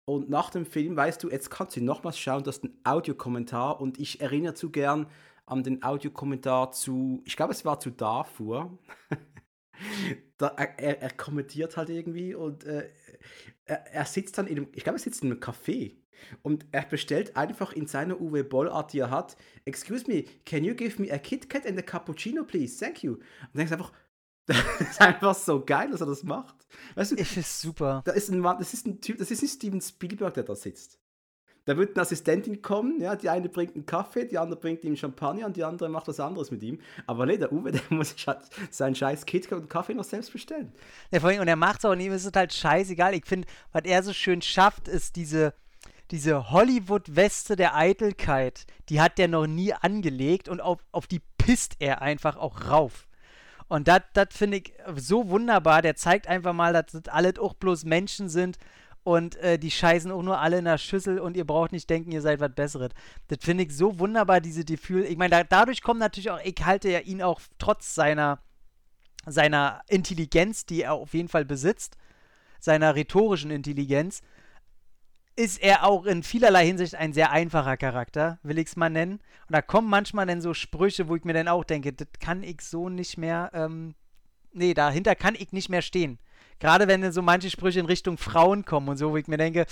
[0.08, 3.78] und nach dem Film weißt du, jetzt kannst du nochmals schauen, du hast einen Audiokommentar
[3.78, 5.06] und ich erinnere zu gern
[5.44, 8.78] an den Audiokommentar zu, ich glaube, es war zu Darfur.
[10.38, 12.88] da, er, er, kommentiert halt irgendwie und äh,
[13.66, 15.96] er, er, sitzt dann in einem, ich glaube, er sitzt in einem Café
[16.40, 19.36] und er bestellt einfach in seiner Uwe Boll Art, die er hat,
[19.66, 22.82] Excuse me, can you give me a Kit Kat and a Cappuccino, please?
[22.82, 23.16] Thank you.
[23.16, 23.92] Und denkst einfach,
[24.78, 26.54] das ist einfach so geil, dass er das macht.
[26.94, 28.02] Weißt du, ich finde super.
[28.06, 30.56] Da ist ein Mann, das ist ein Typ, das ist nicht Steven Spielberg, der da
[30.56, 30.98] sitzt.
[31.66, 34.96] Da wird eine Assistentin kommen, ja, die eine bringt einen Kaffee, die andere bringt ihm
[34.96, 36.80] Champagner und die andere macht was anderes mit ihm.
[37.06, 38.40] Aber nee, der Uwe, der muss sich halt
[38.70, 40.72] seinen scheiß KitKat und Kaffee noch selbst bestellen.
[41.10, 43.12] Ja, vor allem, und er macht es auch nicht, es ist halt scheißegal.
[43.12, 45.52] Ich finde, was er so schön schafft, ist diese,
[46.10, 48.64] diese Hollywood-Weste der Eitelkeit.
[48.88, 53.07] Die hat der noch nie angelegt und auf, auf die pisst er einfach auch rauf.
[53.68, 55.82] Und das finde ich so wunderbar.
[55.82, 58.58] Der zeigt einfach mal, dass das alle auch bloß Menschen sind
[59.04, 62.12] und äh, die scheißen auch nur alle in der Schüssel und ihr braucht nicht denken,
[62.12, 62.90] ihr seid was Besseres.
[63.28, 65.06] Das finde ich so wunderbar, diese Gefühle.
[65.06, 68.38] Ich meine, da, dadurch kommt natürlich auch, ich halte ja ihn auch trotz seiner,
[69.24, 71.96] seiner Intelligenz, die er auf jeden Fall besitzt,
[72.60, 74.20] seiner rhetorischen Intelligenz,
[75.38, 79.20] ist er auch in vielerlei Hinsicht ein sehr einfacher Charakter, will ich es mal nennen.
[79.46, 82.42] Und da kommen manchmal dann so Sprüche, wo ich mir dann auch denke, das kann
[82.42, 83.94] ich so nicht mehr, ähm,
[84.52, 86.18] nee, dahinter kann ich nicht mehr stehen.
[86.58, 89.36] Gerade wenn dann so manche Sprüche in Richtung Frauen kommen und so, wo ich mir
[89.36, 89.64] denke,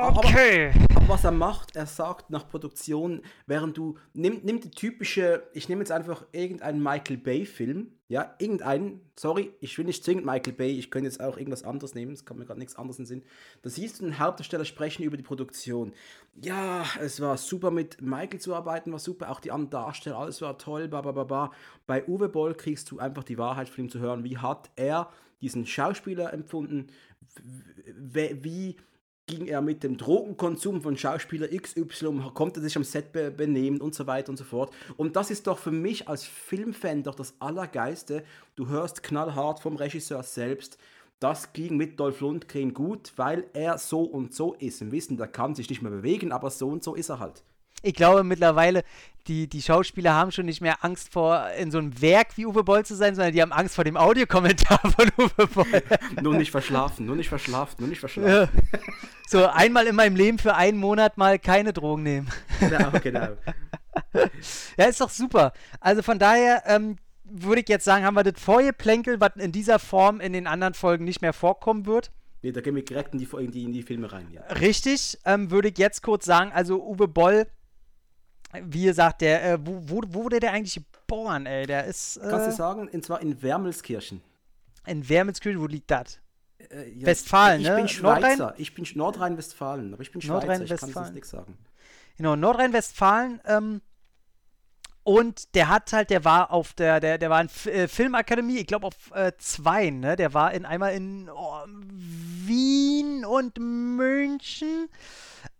[0.00, 0.72] Okay.
[0.90, 5.42] Aber, aber, was er macht, er sagt nach Produktion, während du, nimm, nimm die typische,
[5.52, 10.52] ich nehme jetzt einfach irgendeinen Michael Bay-Film, ja, irgendeinen, sorry, ich will nicht zwingend Michael
[10.54, 13.04] Bay, ich könnte jetzt auch irgendwas anderes nehmen, es kommt mir gerade nichts anderes in
[13.04, 13.22] den Sinn.
[13.62, 15.92] Da siehst du einen Hauptdarsteller sprechen über die Produktion.
[16.40, 20.40] Ja, es war super mit Michael zu arbeiten, war super, auch die anderen Darsteller, alles
[20.42, 21.50] war toll, ba.
[21.86, 24.24] Bei Uwe Boll kriegst du einfach die Wahrheit von ihm zu hören.
[24.24, 26.88] Wie hat er diesen Schauspieler empfunden?
[27.94, 28.76] Wie
[29.30, 33.94] ging er mit dem Drogenkonsum von Schauspieler XY, konnte sich am Set be benehmen und
[33.94, 34.74] so weiter und so fort.
[34.96, 38.24] Und das ist doch für mich als Filmfan doch das Allergeiste.
[38.56, 40.78] Du hörst knallhart vom Regisseur selbst,
[41.20, 44.80] das ging mit Dolph Lundgren gut, weil er so und so ist.
[44.80, 47.44] Im Wissen, der kann sich nicht mehr bewegen, aber so und so ist er halt.
[47.82, 48.84] Ich glaube mittlerweile,
[49.26, 52.64] die, die Schauspieler haben schon nicht mehr Angst vor, in so einem Werk wie Uwe
[52.64, 55.82] Boll zu sein, sondern die haben Angst vor dem Audiokommentar von Uwe Boll.
[56.22, 58.30] nur nicht verschlafen, nur nicht verschlafen, nur nicht verschlafen.
[58.30, 58.80] Ja.
[59.28, 62.28] So, einmal in meinem Leben für einen Monat mal keine Drogen nehmen.
[62.58, 63.28] Genau, genau.
[64.76, 65.52] ja, ist doch super.
[65.80, 69.78] Also von daher, ähm, würde ich jetzt sagen, haben wir das Vorgeplänkel, was in dieser
[69.78, 72.10] Form in den anderen Folgen nicht mehr vorkommen wird.
[72.42, 74.26] Nee, da gehen wir direkt in die, in die, in die Filme rein.
[74.32, 74.42] Ja.
[74.54, 77.46] Richtig, ähm, würde ich jetzt kurz sagen, also Uwe Boll,
[78.52, 81.66] wie gesagt, der, äh, wo, wo, wo wurde der eigentlich geboren, ey?
[81.66, 82.16] Der ist.
[82.16, 84.22] Äh, Kannst du sagen, und zwar in Wermelskirchen.
[84.86, 86.18] In Wermelskirchen, wo liegt das?
[86.58, 87.74] Äh, ja, Westfalen, ich, ne?
[87.74, 88.54] Ich bin Schweizer, Nordrhein?
[88.58, 91.56] ich bin Nordrhein-Westfalen, aber ich bin Schweizer, ich kann das nichts sagen.
[92.16, 93.80] Genau, Nordrhein-Westfalen, ähm,
[95.10, 98.58] und der hat halt, der war auf der, der, der war in F äh, Filmakademie,
[98.58, 100.14] ich glaube auf äh, zwei, ne?
[100.14, 104.88] Der war in einmal in oh, Wien und München.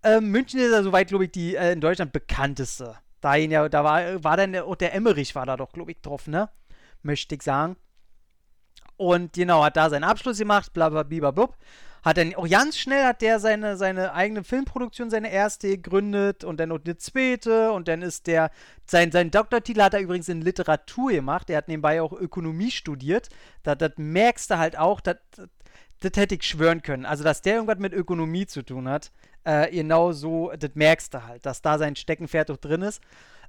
[0.04, 2.94] Ähm, München ist ja soweit, glaube ich, die äh, in Deutschland bekannteste.
[3.20, 6.28] Da, ja, da war, war dann der, der Emmerich war da doch, glaube ich, drauf,
[6.28, 6.48] ne?
[7.02, 7.74] Möchte ich sagen.
[8.96, 11.48] Und genau, hat da seinen Abschluss gemacht, bla bla bla bla
[12.02, 16.58] hat dann auch ganz schnell hat der seine, seine eigene Filmproduktion, seine erste gegründet und
[16.58, 18.50] dann noch eine zweite und dann ist der,
[18.86, 23.28] sein, sein Doktortitel hat er übrigens in Literatur gemacht, er hat nebenbei auch Ökonomie studiert,
[23.62, 25.16] das, das merkst du halt auch, das,
[26.00, 29.12] das hätte ich schwören können, also dass der irgendwas mit Ökonomie zu tun hat,
[29.44, 33.02] äh, genau so, das merkst du halt, dass da sein Steckenpferd auch drin ist.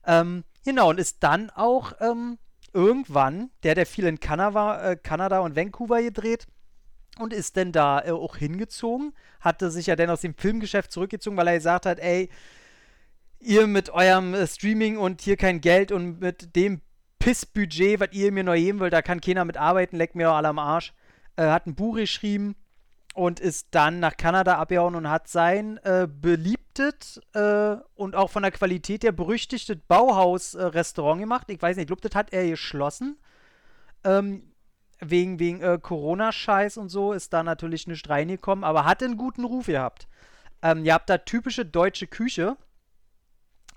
[0.06, 2.38] Ähm, genau, und ist dann auch ähm,
[2.74, 6.48] irgendwann, der, der viel in Kanada, äh, Kanada und Vancouver gedreht,
[7.22, 9.14] und ist denn da äh, auch hingezogen.
[9.40, 12.30] Hatte sich ja dann aus dem Filmgeschäft zurückgezogen, weil er gesagt hat, ey,
[13.40, 16.82] ihr mit eurem äh, Streaming und hier kein Geld und mit dem
[17.20, 20.36] Pissbudget, was ihr mir neu geben wollt, da kann keiner mit arbeiten, leckt mir doch
[20.36, 20.94] alle am Arsch.
[21.36, 22.56] Äh, hat ein Buch geschrieben
[23.14, 28.44] und ist dann nach Kanada abgehauen und hat sein äh, beliebtes äh, und auch von
[28.44, 31.50] der Qualität her berüchtigtes Bauhaus-Restaurant gemacht.
[31.50, 33.18] Ich weiß nicht, ich glaube, das hat er geschlossen.
[34.04, 34.51] Ähm,
[35.04, 39.44] wegen, wegen äh, Corona-Scheiß und so ist da natürlich nicht reingekommen, aber hat einen guten
[39.44, 40.08] Ruf gehabt.
[40.62, 42.56] Ähm, ihr habt da typische deutsche Küche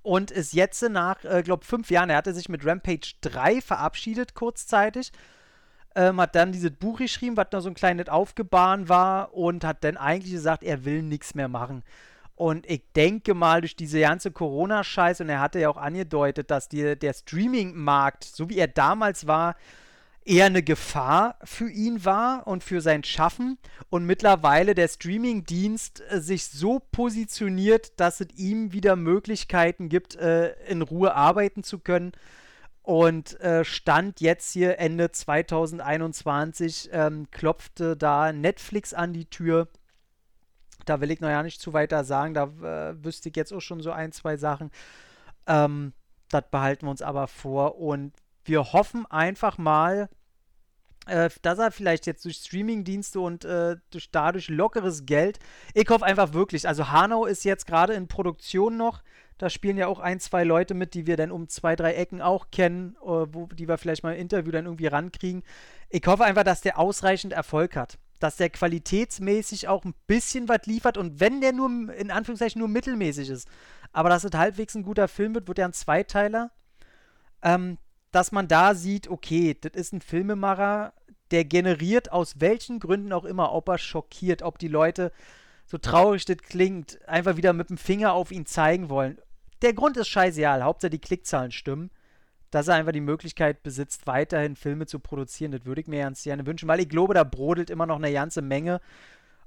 [0.03, 4.35] und ist jetzt nach, äh, glaube fünf Jahren, er hatte sich mit Rampage 3 verabschiedet
[4.35, 5.13] kurzzeitig,
[5.97, 9.83] ähm, hat dann dieses Buch geschrieben, was noch so ein kleines Aufgebahn war und hat
[9.83, 11.83] dann eigentlich gesagt, er will nichts mehr machen.
[12.37, 16.69] Und ich denke mal, durch diese ganze Corona-Scheiß, und er hatte ja auch angedeutet, dass
[16.69, 19.55] die, der Streaming-Markt, so wie er damals war,
[20.25, 23.59] eher eine Gefahr für ihn war und für sein Schaffen
[23.91, 30.55] und mittlerweile der Streamingdienst äh, sich so positioniert, dass es ihm wieder Möglichkeiten gibt, äh,
[30.67, 32.13] in Ruhe arbeiten zu können.
[32.83, 39.69] Und äh, stand jetzt hier Ende 2021, ähm, klopfte da Netflix an die Tür.
[40.85, 42.53] Da will ich noch ja nicht zu weiter sagen, da
[43.03, 44.71] wüsste ich jetzt auch schon so ein, zwei Sachen.
[45.47, 45.95] Ähm,
[46.29, 48.13] das behalten wir uns aber vor und
[48.45, 50.09] wir hoffen einfach mal,
[51.07, 55.39] äh, dass er vielleicht jetzt durch Streamingdienste und äh, durch dadurch lockeres Geld,
[55.75, 59.03] ich hoffe einfach wirklich, also Hanau ist jetzt gerade in Produktion noch,
[59.39, 62.23] da spielen ja auch ein, zwei Leute mit, die wir dann um zwei, drei Ecken
[62.23, 65.43] auch kennen, äh, wo, die wir vielleicht mal im Interview dann irgendwie rankriegen.
[65.91, 67.99] Ich hoffe einfach, dass der ausreichend Erfolg hat.
[68.21, 72.69] Dass der qualitätsmäßig auch ein bisschen was liefert und wenn der nur, in Anführungszeichen, nur
[72.69, 73.49] mittelmäßig ist,
[73.93, 76.51] aber dass es halbwegs ein guter Film wird, wird er ein Zweiteiler.
[77.43, 77.77] Ähm,
[78.15, 80.93] dass man da sieht, okay, das ist ein Filmemacher,
[81.33, 85.11] der generiert aus welchen Gründen auch immer, ob er schockiert, ob die Leute,
[85.67, 89.19] so traurig das klingt, einfach wieder mit dem Finger auf ihn zeigen wollen.
[89.63, 91.91] Der Grund ist scheißegal, Hauptsache die Klickzahlen stimmen.
[92.51, 96.23] Dass er einfach die Möglichkeit besitzt, weiterhin Filme zu produzieren, das würde ich mir ganz
[96.23, 98.81] gerne wünschen, weil ich glaube, da brodelt immer noch eine ganze Menge.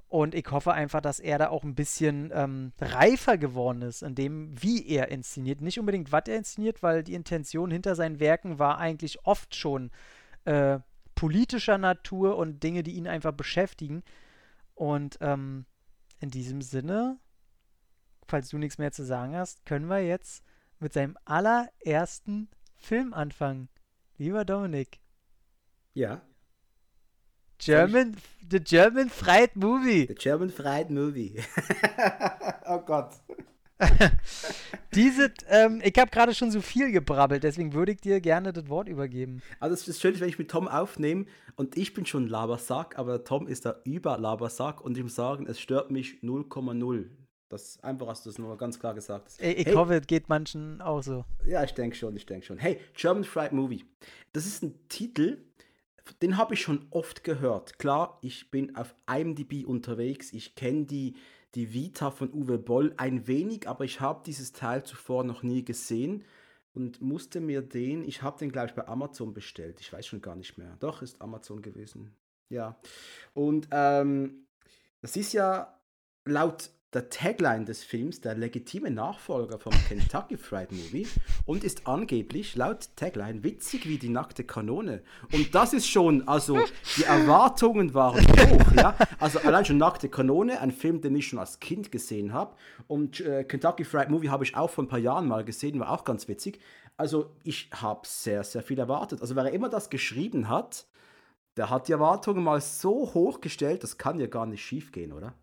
[0.08, 4.14] Und ich hoffe einfach, dass er da auch ein bisschen ähm, reifer geworden ist, in
[4.14, 5.60] dem, wie er inszeniert.
[5.60, 9.90] Nicht unbedingt, was er inszeniert, weil die Intention hinter seinen Werken war eigentlich oft schon
[10.46, 10.78] äh,
[11.14, 14.02] politischer Natur und Dinge, die ihn einfach beschäftigen.
[14.74, 15.66] Und ähm,
[16.20, 17.18] in diesem Sinne,
[18.26, 20.42] falls du nichts mehr zu sagen hast, können wir jetzt
[20.78, 23.68] mit seinem allerersten Film anfangen.
[24.16, 25.00] Lieber Dominik.
[25.92, 26.22] Ja.
[27.58, 28.16] German,
[28.50, 30.06] the German Fried Movie.
[30.06, 31.34] The German Fried Movie.
[32.66, 33.14] oh Gott.
[34.94, 38.68] Diese, ähm, ich habe gerade schon so viel gebrabbelt, deswegen würde ich dir gerne das
[38.68, 39.40] Wort übergeben.
[39.60, 43.24] Also es ist schön, wenn ich mit Tom aufnehme und ich bin schon Labersack, aber
[43.24, 47.06] Tom ist da über Labersack und ich muss sagen, es stört mich 0,0.
[47.50, 49.32] Das einfach hast du es nur ganz klar gesagt.
[49.38, 51.24] Ich, ich hey, hoffe, es geht manchen auch so.
[51.46, 52.58] Ja, ich denke schon, ich denke schon.
[52.58, 53.84] Hey, German Fried Movie.
[54.32, 55.38] Das ist ein Titel,
[56.22, 57.78] den habe ich schon oft gehört.
[57.78, 61.14] Klar, ich bin auf IMDb unterwegs, ich kenne die
[61.54, 65.64] die Vita von Uwe Boll ein wenig, aber ich habe dieses Teil zuvor noch nie
[65.64, 66.24] gesehen
[66.74, 70.20] und musste mir den, ich habe den glaube ich bei Amazon bestellt, ich weiß schon
[70.20, 70.76] gar nicht mehr.
[70.80, 72.14] Doch, ist Amazon gewesen.
[72.50, 72.78] Ja.
[73.34, 74.46] Und ähm,
[75.00, 75.78] das ist ja
[76.24, 81.06] laut der Tagline des Films der legitime Nachfolger vom Kentucky Fried Movie
[81.44, 85.02] und ist angeblich laut Tagline witzig wie die nackte Kanone.
[85.32, 86.58] Und das ist schon, also
[86.96, 88.96] die Erwartungen waren hoch, ja.
[89.18, 92.56] Also allein schon nackte Kanone, ein Film, den ich schon als Kind gesehen habe.
[92.86, 95.90] Und äh, Kentucky Fried Movie habe ich auch vor ein paar Jahren mal gesehen, war
[95.90, 96.58] auch ganz witzig.
[96.96, 99.20] Also ich habe sehr, sehr viel erwartet.
[99.20, 100.86] Also wer immer das geschrieben hat,
[101.58, 105.12] der hat die Erwartungen mal so hoch gestellt, das kann ja gar nicht schief gehen,
[105.12, 105.34] oder?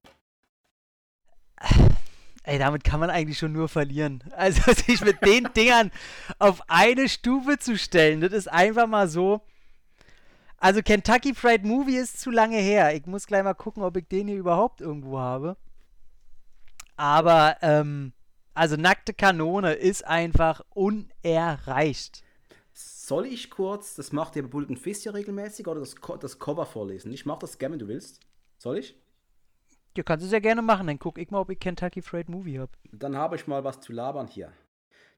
[2.45, 4.23] Ey, damit kann man eigentlich schon nur verlieren.
[4.35, 5.91] Also sich mit den Dingern
[6.37, 9.41] auf eine Stufe zu stellen, das ist einfach mal so.
[10.57, 12.95] Also Kentucky Fried Movie ist zu lange her.
[12.95, 15.57] Ich muss gleich mal gucken, ob ich den hier überhaupt irgendwo habe.
[16.97, 18.13] Aber, ähm,
[18.53, 22.23] also nackte Kanone ist einfach unerreicht.
[22.73, 26.65] Soll ich kurz, das macht ihr bei Bulletin Fist ja regelmäßig, oder das, das Cover
[26.65, 27.11] vorlesen?
[27.11, 28.21] Ich mach das gerne, wenn du willst.
[28.57, 28.95] Soll ich?
[29.95, 30.87] Ja, kannst du sehr gerne machen.
[30.87, 32.71] Dann guck ich mal, ob ich Kentucky Fried Movie habe.
[32.91, 34.51] Dann habe ich mal was zu labern hier.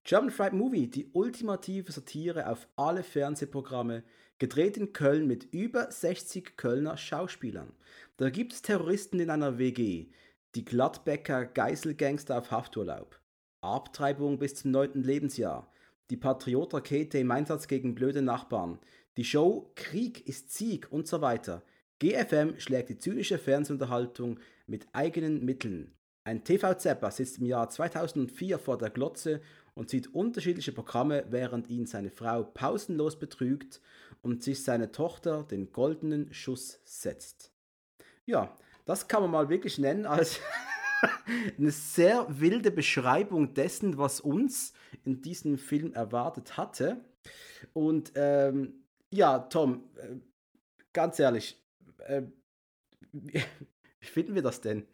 [0.04, 4.04] German Fried Movie, die ultimative Satire auf alle Fernsehprogramme,
[4.40, 7.74] gedreht in Köln mit über 60 Kölner Schauspielern.
[8.18, 10.08] Da gibt es Terroristen in einer WG,
[10.56, 13.20] die Gladbecker Geiselgangster auf Hafturlaub,
[13.62, 15.04] Abtreibung bis zum 9.
[15.04, 15.72] Lebensjahr,
[16.10, 18.80] die Patriotrakete im Einsatz gegen blöde Nachbarn,
[19.18, 21.64] die Show Krieg ist Sieg und so weiter.
[22.00, 25.98] GFM schlägt die zynische Fernsehunterhaltung mit eigenen Mitteln.
[26.24, 29.42] Ein TV-Zepper sitzt im Jahr 2004 vor der Glotze
[29.76, 33.80] und sieht unterschiedliche Programme, während ihn seine Frau pausenlos betrügt
[34.22, 37.54] und sich seine Tochter den goldenen Schuss setzt.
[38.26, 40.42] Ja, das kann man mal wirklich nennen als
[41.58, 44.74] eine sehr wilde Beschreibung dessen, was uns
[45.06, 47.06] in diesem Film erwartet hatte.
[47.74, 50.18] Und ähm, ja, Tom, äh,
[50.92, 51.64] ganz ehrlich,
[52.00, 52.24] äh,
[54.08, 54.86] wie finden wir das denn?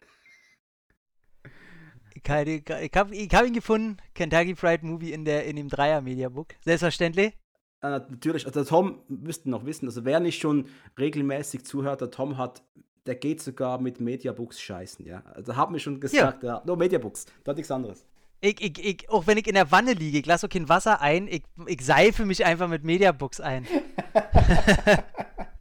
[2.22, 6.54] Keine, ich habe ich hab ihn gefunden, Kentucky Fried Movie in, der, in dem Dreier-Mediabook.
[6.64, 7.34] Selbstverständlich.
[7.82, 12.38] Äh, natürlich, also Tom müsste noch wissen, also wer nicht schon regelmäßig zuhört, der Tom
[12.38, 12.62] hat,
[13.04, 15.22] der geht sogar mit Mediabooks scheißen, ja.
[15.34, 16.56] Also haben wir schon gesagt, ja.
[16.56, 18.06] ja nur Mediabooks, da nichts anderes.
[18.40, 21.00] Ich, ich, ich, auch wenn ich in der Wanne liege, ich lasse auch kein Wasser
[21.00, 23.66] ein, ich, ich seife mich einfach mit Mediabooks ein.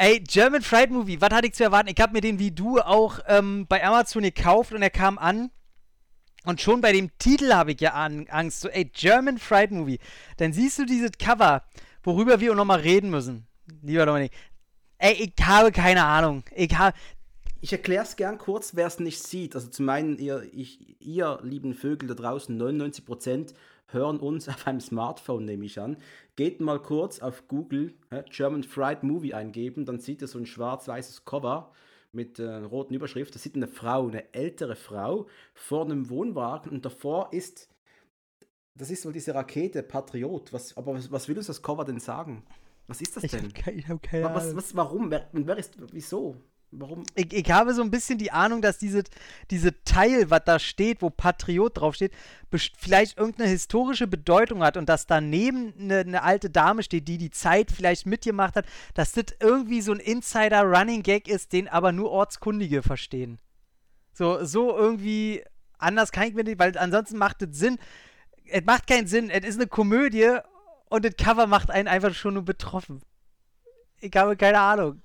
[0.00, 1.88] Ey, German Fried Movie, was hatte ich zu erwarten?
[1.88, 5.50] Ich habe mir den wie du auch ähm, bei Amazon gekauft und er kam an.
[6.44, 8.60] Und schon bei dem Titel habe ich ja Angst.
[8.60, 9.98] So, ey, German Fried Movie.
[10.36, 11.64] Dann siehst du dieses Cover,
[12.04, 13.48] worüber wir auch nochmal reden müssen.
[13.82, 14.30] Lieber Dominik.
[14.98, 16.44] Ey, ich habe keine Ahnung.
[16.54, 16.96] Ich habe.
[17.60, 19.56] Ich erkläre es gern kurz, wer es nicht sieht.
[19.56, 23.52] Also zu meinen, ihr, ich, ihr lieben Vögel da draußen, 99%
[23.88, 25.96] hören uns auf einem Smartphone, nehme ich an.
[26.36, 30.46] Geht mal kurz auf Google äh, German Fried Movie eingeben, dann sieht ihr so ein
[30.46, 31.72] schwarz-weißes Cover
[32.12, 33.34] mit äh, roten Überschrift.
[33.34, 37.68] Da sieht eine Frau, eine ältere Frau, vor einem Wohnwagen und davor ist,
[38.74, 40.52] das ist wohl diese Rakete Patriot.
[40.52, 42.44] Was, aber was, was will uns das Cover denn sagen?
[42.86, 43.30] Was ist das denn?
[43.30, 45.10] Ich habe keine, hab keine was, was, warum?
[45.10, 46.36] Wer, wer ist, wieso?
[46.70, 47.04] Warum?
[47.14, 49.02] Ich, ich, habe so ein bisschen die Ahnung, dass diese,
[49.50, 52.12] diese Teil, was da steht, wo Patriot draufsteht,
[52.76, 57.30] vielleicht irgendeine historische Bedeutung hat und dass daneben eine, eine, alte Dame steht, die die
[57.30, 62.82] Zeit vielleicht mitgemacht hat, dass das irgendwie so ein Insider-Running-Gag ist, den aber nur Ortskundige
[62.82, 63.38] verstehen.
[64.12, 65.42] So, so irgendwie
[65.78, 67.78] anders kann ich mir nicht, weil ansonsten macht es Sinn.
[68.46, 69.30] Es macht keinen Sinn.
[69.30, 70.36] Es ist eine Komödie
[70.90, 73.00] und das Cover macht einen einfach schon nur betroffen.
[74.00, 75.02] Ich habe keine Ahnung.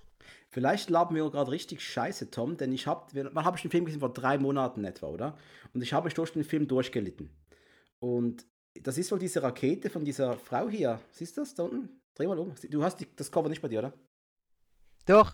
[0.53, 3.85] Vielleicht laben wir gerade richtig scheiße, Tom, denn ich habe, wann habe ich den Film
[3.85, 4.01] gesehen?
[4.01, 5.35] Vor drei Monaten etwa, oder?
[5.73, 7.31] Und ich habe durch den Film durchgelitten.
[7.97, 8.45] Und
[8.75, 10.99] das ist wohl diese Rakete von dieser Frau hier.
[11.09, 11.89] Siehst du das da unten?
[12.13, 12.53] Dreh mal um.
[12.69, 13.93] Du hast die, das Cover nicht bei dir, oder?
[15.07, 15.33] Doch.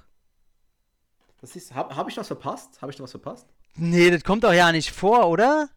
[1.42, 2.82] Das ist, habe hab ich was verpasst?
[2.82, 3.46] Habe ich da was verpasst?
[3.76, 5.68] Nee, das kommt doch ja nicht vor, oder?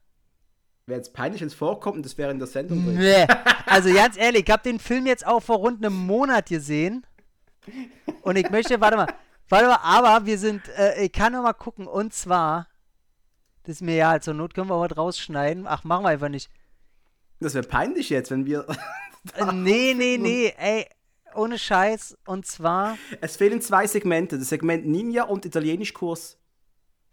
[0.86, 2.96] Wäre jetzt peinlich, wenn es vorkommt und das wäre in der Sendung drin.
[2.96, 3.26] Nee.
[3.66, 7.04] Also ganz ehrlich, ich habe den Film jetzt auch vor rund einem Monat gesehen.
[8.22, 9.06] Und ich möchte, warte mal,
[9.48, 12.68] Warte mal, aber wir sind, äh, ich kann noch mal gucken, und zwar,
[13.64, 15.66] Das ist mir ja, zur Not können wir was rausschneiden.
[15.66, 16.50] Ach, machen wir einfach nicht.
[17.40, 18.66] Das wäre peinlich jetzt, wenn wir.
[19.34, 20.86] Äh, nee, nee, nee, ey,
[21.34, 22.16] ohne Scheiß.
[22.24, 22.96] Und zwar.
[23.20, 26.38] Es fehlen zwei Segmente: das Segment Ninja und Italienischkurs.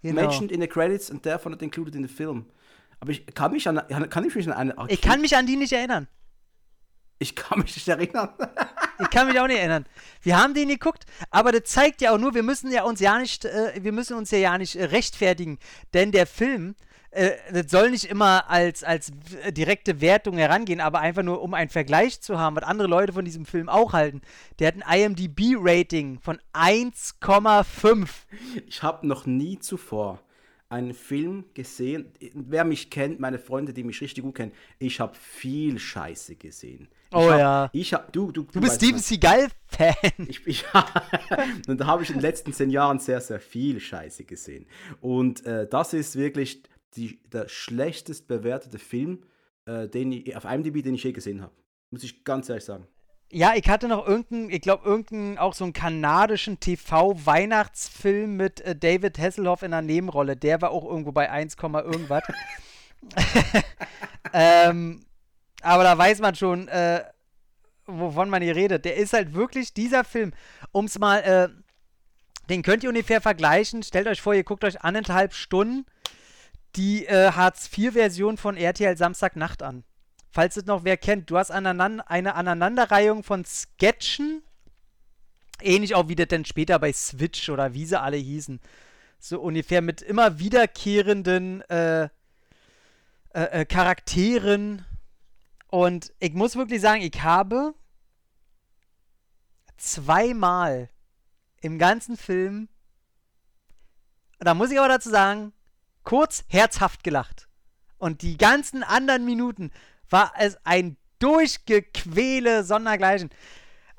[0.01, 0.21] Genau.
[0.21, 2.45] Mentioned in the credits and therefore not included in the film.
[2.99, 4.75] Aber ich kann mich an, kann ich mich an eine.
[4.87, 6.07] Ich kann mich an die nicht erinnern.
[7.19, 8.29] Ich kann mich nicht erinnern.
[8.99, 9.85] ich kann mich auch nicht erinnern.
[10.21, 13.17] Wir haben den geguckt, aber das zeigt ja auch nur, wir müssen ja uns ja
[13.17, 15.57] nicht, äh, wir müssen uns ja, ja nicht äh, rechtfertigen,
[15.93, 16.75] denn der Film,
[17.11, 19.11] äh, das soll nicht immer als, als
[19.49, 23.25] direkte Wertung herangehen, aber einfach nur, um einen Vergleich zu haben, was andere Leute von
[23.25, 24.21] diesem Film auch halten.
[24.59, 28.07] Der hat ein IMDb-Rating von 1,5.
[28.67, 30.19] Ich habe noch nie zuvor
[30.69, 32.11] einen Film gesehen.
[32.33, 36.87] Wer mich kennt, meine Freunde, die mich richtig gut kennen, ich habe viel Scheiße gesehen.
[37.11, 37.69] oh hab, ja.
[37.73, 40.27] Ich hab, du, du, du, du bist Steven Seagal-Fan.
[40.27, 40.65] Ich, ich,
[41.67, 44.67] und da habe ich in den letzten zehn Jahren sehr, sehr viel Scheiße gesehen.
[45.01, 46.61] Und äh, das ist wirklich
[46.95, 49.23] die, der schlechtest bewertete Film,
[49.65, 51.53] äh, den ich, auf IMDb, den ich je gesehen habe.
[51.89, 52.87] Muss ich ganz ehrlich sagen.
[53.31, 58.75] Ja, ich hatte noch irgendeinen, ich glaube, irgendeinen, auch so einen kanadischen TV-Weihnachtsfilm mit äh,
[58.75, 60.35] David Hasselhoff in einer Nebenrolle.
[60.35, 62.23] Der war auch irgendwo bei 1, irgendwas.
[64.33, 65.05] ähm,
[65.61, 67.03] aber da weiß man schon, äh,
[67.85, 68.85] wovon man hier redet.
[68.85, 70.33] Der ist halt wirklich dieser Film,
[70.71, 71.49] um es mal, äh,
[72.49, 73.83] den könnt ihr ungefähr vergleichen.
[73.83, 75.85] Stellt euch vor, ihr guckt euch anderthalb Stunden
[76.75, 79.83] die äh, Hartz-IV-Version von RTL Samstagnacht an
[80.29, 84.43] falls es noch wer kennt, du hast aneinander, eine Aneinanderreihung von Sketchen,
[85.61, 88.59] ähnlich auch wie das dann später bei Switch oder wie sie alle hießen.
[89.19, 92.09] So ungefähr mit immer wiederkehrenden äh,
[93.33, 94.85] äh, äh, Charakteren.
[95.67, 97.73] Und ich muss wirklich sagen, ich habe
[99.77, 100.89] zweimal
[101.61, 102.69] im ganzen Film,
[104.39, 105.53] da muss ich aber dazu sagen,
[106.03, 107.47] kurz herzhaft gelacht.
[107.97, 109.71] Und die ganzen anderen Minuten
[110.09, 113.29] war es ein Durchgequäle sondergleichen.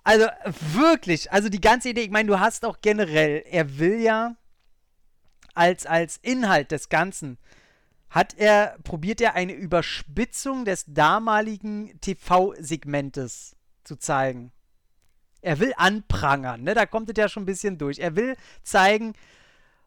[0.03, 0.27] Also
[0.73, 4.37] wirklich, also die ganze Idee, ich meine, du hast auch generell, er will ja
[5.55, 7.39] als, als Inhalt des Ganzen,
[8.09, 14.53] hat er, probiert er eine Überspitzung des damaligen TV-Segmentes zu zeigen.
[15.43, 16.75] Er will anprangern, ne?
[16.75, 17.99] Da kommt es ja schon ein bisschen durch.
[17.99, 19.15] Er will zeigen,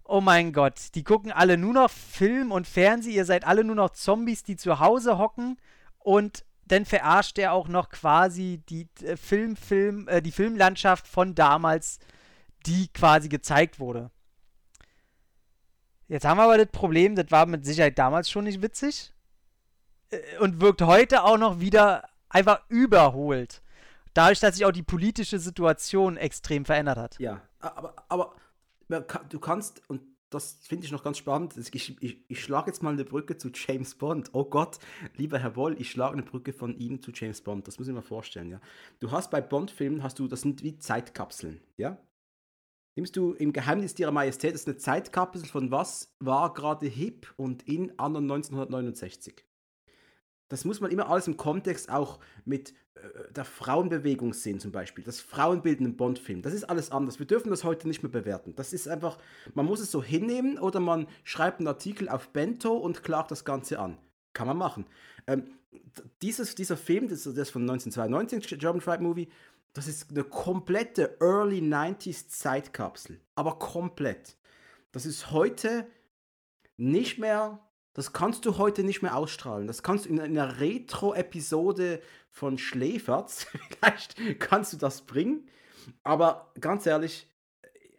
[0.03, 3.75] oh mein Gott, die gucken alle nur noch Film und Fernsehen, ihr seid alle nur
[3.75, 5.57] noch Zombies, die zu Hause hocken
[6.03, 11.35] und dann verarscht er auch noch quasi die äh, Film, Film, äh, die Filmlandschaft von
[11.35, 11.99] damals,
[12.65, 14.11] die quasi gezeigt wurde.
[16.07, 19.13] Jetzt haben wir aber das Problem, das war mit Sicherheit damals schon nicht witzig
[20.11, 23.61] äh, und wirkt heute auch noch wieder einfach überholt.
[24.13, 27.19] Dadurch, dass sich auch die politische Situation extrem verändert hat.
[27.19, 28.35] Ja, aber, aber
[29.29, 30.01] du kannst, und
[30.33, 31.55] das finde ich noch ganz spannend.
[31.57, 34.29] Ich, ich, ich schlage jetzt mal eine Brücke zu James Bond.
[34.33, 34.79] Oh Gott,
[35.15, 37.67] lieber Herr Boll, ich schlage eine Brücke von ihm zu James Bond.
[37.67, 38.61] Das muss ich mir vorstellen, ja.
[38.99, 41.97] Du hast bei Bond-Filmen, hast du, das sind wie Zeitkapseln, ja.
[42.95, 47.33] Nimmst du im Geheimnis ihrer Majestät, das ist eine Zeitkapsel von was war gerade hip
[47.37, 49.43] und in anno 1969
[50.53, 52.75] das muss man immer alles im Kontext auch mit
[53.35, 55.03] der Frauenbewegung sehen, zum Beispiel.
[55.03, 56.41] Das Frauenbild in einem Bond-Film.
[56.41, 57.19] Das ist alles anders.
[57.19, 58.55] Wir dürfen das heute nicht mehr bewerten.
[58.55, 59.17] Das ist einfach,
[59.53, 63.45] man muss es so hinnehmen oder man schreibt einen Artikel auf Bento und klagt das
[63.45, 63.97] Ganze an.
[64.33, 64.85] Kann man machen.
[65.27, 65.43] Ähm,
[66.21, 69.29] dieses, dieser Film, das ist von 1992, German Fried Movie,
[69.73, 73.19] das ist eine komplette Early 90s Zeitkapsel.
[73.35, 74.37] Aber komplett.
[74.91, 75.87] Das ist heute
[76.77, 77.59] nicht mehr
[77.93, 79.67] das kannst du heute nicht mehr ausstrahlen.
[79.67, 82.01] Das kannst du in einer Retro-Episode
[82.33, 85.47] von Schläferz, vielleicht kannst du das bringen.
[86.03, 87.29] Aber ganz ehrlich,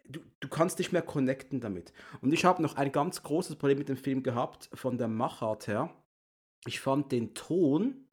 [0.07, 1.93] du, du kannst nicht mehr connecten damit.
[2.21, 5.67] Und ich habe noch ein ganz großes Problem mit dem Film gehabt, von der Machart
[5.67, 5.89] her.
[6.65, 8.07] Ich fand den Ton,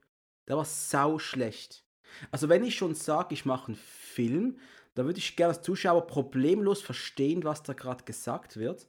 [0.48, 1.84] der war sau schlecht.
[2.30, 4.58] Also wenn ich schon sage, ich mache einen Film,
[4.94, 8.88] da würde ich gerne als Zuschauer problemlos verstehen, was da gerade gesagt wird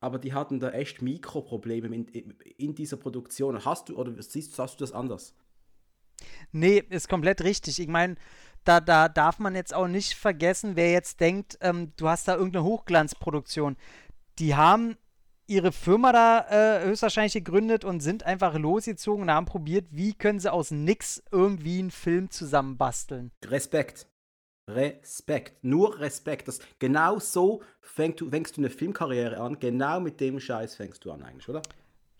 [0.00, 2.06] aber die hatten da echt Mikroprobleme in,
[2.56, 3.64] in dieser Produktion.
[3.64, 5.34] Hast du oder siehst hast du das anders?
[6.52, 7.78] Nee, ist komplett richtig.
[7.78, 8.16] Ich meine,
[8.64, 12.34] da, da darf man jetzt auch nicht vergessen, wer jetzt denkt, ähm, du hast da
[12.34, 13.76] irgendeine Hochglanzproduktion.
[14.38, 14.96] Die haben
[15.46, 20.38] ihre Firma da äh, höchstwahrscheinlich gegründet und sind einfach losgezogen und haben probiert, wie können
[20.38, 23.32] sie aus nix irgendwie einen Film zusammenbasteln.
[23.44, 24.06] Respekt.
[24.68, 25.64] Respekt.
[25.64, 26.46] Nur Respekt.
[26.46, 29.58] Das, genau so fängst du, fängst du eine Filmkarriere an.
[29.58, 31.62] Genau mit dem Scheiß fängst du an, eigentlich, oder?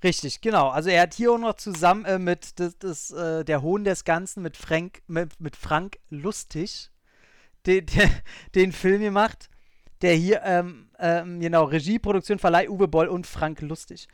[0.03, 0.69] Richtig, genau.
[0.69, 4.05] Also er hat hier auch noch zusammen äh, mit das, das, äh, der Hohn des
[4.05, 6.91] Ganzen mit Frank, mit, mit Frank Lustig
[7.67, 8.11] den, den,
[8.55, 9.51] den Film gemacht,
[10.03, 14.09] der hier, ähm, ähm, genau, Regie, Produktion, Verleih, Uwe Boll und Frank Lustig.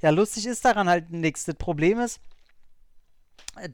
[0.00, 1.44] Ja, lustig ist daran halt nichts.
[1.44, 2.20] Das Problem ist,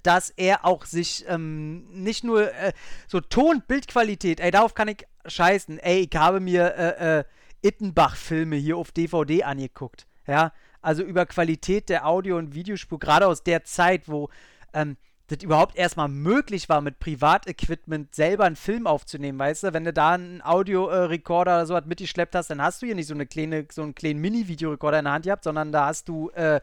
[0.03, 2.73] dass er auch sich ähm, nicht nur äh,
[3.07, 5.79] so Ton, Bildqualität, ey, darauf kann ich scheißen.
[5.79, 7.25] Ey, ich habe mir äh, äh,
[7.63, 10.07] Ittenbach-Filme hier auf DVD angeguckt.
[10.27, 14.29] Ja, also über Qualität der Audio- und Videospur, gerade aus der Zeit, wo
[14.73, 14.97] ähm,
[15.29, 19.75] das überhaupt erstmal möglich war, mit Privatequipment selber einen Film aufzunehmen, weißt du?
[19.75, 23.09] Wenn du da einen Audiorekorder oder so was mitgeschleppt hast, dann hast du hier nicht
[23.09, 26.31] so, eine kleine, so einen kleinen Mini-Videorekorder in der Hand gehabt, sondern da hast du
[26.31, 26.61] äh,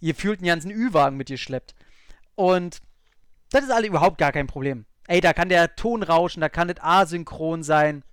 [0.00, 1.74] gefühlt einen ganzen Ü-Wagen mitgeschleppt.
[2.36, 2.80] Und
[3.50, 4.86] das ist alle überhaupt gar kein Problem.
[5.08, 8.04] Ey, da kann der Ton rauschen, da kann das asynchron sein.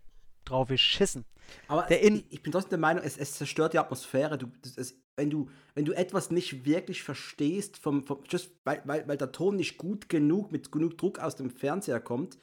[0.46, 1.26] Drauf geschissen.
[1.68, 4.38] Aber in ich bin trotzdem der Meinung, es, es zerstört die Atmosphäre.
[4.38, 9.08] Du, es, wenn, du, wenn du etwas nicht wirklich verstehst, vom, vom, just, weil, weil,
[9.08, 12.38] weil der Ton nicht gut genug, mit genug Druck aus dem Fernseher kommt.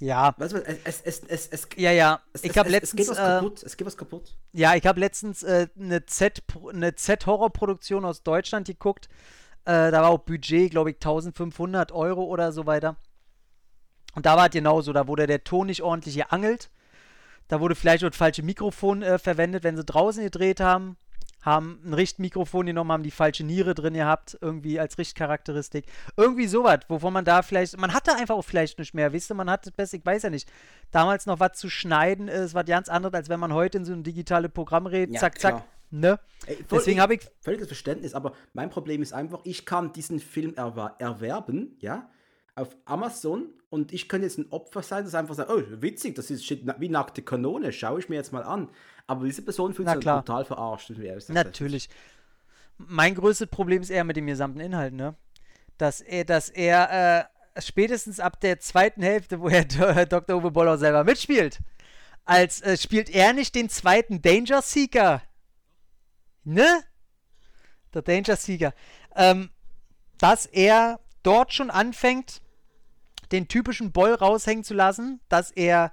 [0.00, 0.34] Ja.
[0.38, 2.22] Weißt du, es, es, es, es, ja, ja.
[2.32, 3.02] Es, ich habe letztens.
[3.02, 3.62] Es geht was kaputt.
[3.62, 4.36] es geht was kaputt.
[4.52, 9.08] Ja, ich habe letztens äh, eine Z-Horror-Produktion aus Deutschland geguckt.
[9.66, 12.96] Äh, da war auch Budget, glaube ich, 1500 Euro oder so weiter.
[14.14, 14.92] Und da war es genauso.
[14.94, 16.70] Da wurde der Ton nicht ordentlich geangelt.
[17.50, 20.96] Da wurde vielleicht das falsche Mikrofon äh, verwendet, wenn sie draußen gedreht haben.
[21.42, 25.86] Haben ein Richtmikrofon genommen, haben die falsche Niere drin gehabt, irgendwie als Richtcharakteristik.
[26.16, 29.34] Irgendwie sowas, wovon man da vielleicht, man hatte einfach auch vielleicht nicht mehr, wisst ihr,
[29.34, 30.52] man hatte besser, ich weiß ja nicht,
[30.90, 33.94] damals noch was zu schneiden ist was ganz anderes, als wenn man heute in so
[33.94, 35.52] ein digitales Programm redet, ja, zack, klar.
[35.54, 36.20] zack, Ne?
[36.46, 37.22] Ey, Deswegen habe ich.
[37.40, 42.08] Völliges Verständnis, aber mein Problem ist einfach, ich kann diesen Film erwer erwerben, ja,
[42.54, 46.30] auf Amazon und ich könnte jetzt ein Opfer sein, das einfach sagt, oh, witzig, das
[46.30, 48.68] ist wie nackte Kanone, schaue ich mir jetzt mal an.
[49.06, 50.92] Aber diese Person fühlt sich total verarscht.
[51.28, 51.88] Natürlich.
[52.78, 55.14] Mein größtes Problem ist eher mit dem gesamten Inhalt, ne?
[55.78, 59.64] Dass er, dass er äh, spätestens ab der zweiten Hälfte, wo er
[60.06, 60.36] Dr.
[60.36, 61.60] Uwe Boll auch selber mitspielt,
[62.24, 65.22] als äh, spielt er nicht den zweiten Danger Seeker
[66.44, 66.84] ne?
[67.94, 68.74] Der Danger-Sieger.
[69.16, 69.50] Ähm,
[70.18, 72.40] dass er dort schon anfängt,
[73.32, 75.92] den typischen Boll raushängen zu lassen, dass er,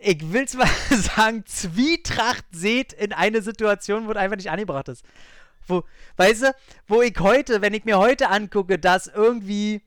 [0.00, 5.04] ich will zwar sagen, Zwietracht seht in eine Situation, wo es einfach nicht angebracht ist.
[5.66, 5.84] Wo,
[6.16, 6.54] weißt du,
[6.88, 9.82] wo ich heute, wenn ich mir heute angucke, dass irgendwie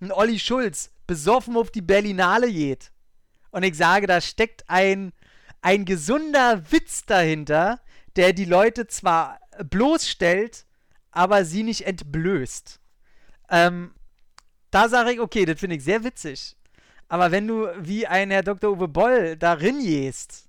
[0.00, 2.90] ein Olli Schulz besoffen auf die Berlinale geht
[3.50, 5.12] und ich sage, da steckt ein,
[5.62, 7.80] ein gesunder Witz dahinter,
[8.16, 10.66] der die Leute zwar bloßstellt,
[11.10, 12.80] aber sie nicht entblößt.
[13.50, 13.92] Ähm,
[14.70, 16.56] da sage ich, okay, das finde ich sehr witzig.
[17.08, 18.72] Aber wenn du wie ein Herr Dr.
[18.72, 20.46] Uwe Boll darin gehst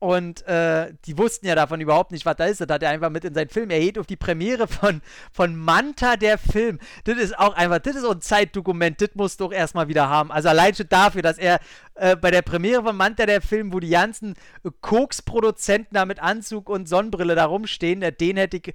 [0.00, 2.60] und äh, die wussten ja davon überhaupt nicht, was da ist.
[2.62, 3.68] Das hat er einfach mit in seinen Film.
[3.68, 6.78] Er geht auf die Premiere von, von Manta, der Film.
[7.04, 10.08] Das ist auch einfach, das ist so ein Zeitdokument, das musst du auch erstmal wieder
[10.08, 10.32] haben.
[10.32, 11.60] Also allein schon dafür, dass er
[11.96, 14.34] äh, bei der Premiere von Manta, der Film, wo die ganzen
[14.80, 18.72] Koks-Produzenten da mit Anzug und Sonnenbrille da rumstehen, äh, den hätte ich,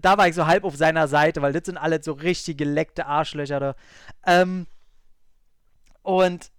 [0.00, 3.06] da war ich so halb auf seiner Seite, weil das sind alle so richtig geleckte
[3.06, 3.74] Arschlöcher da.
[4.26, 4.66] Ähm,
[6.02, 6.50] und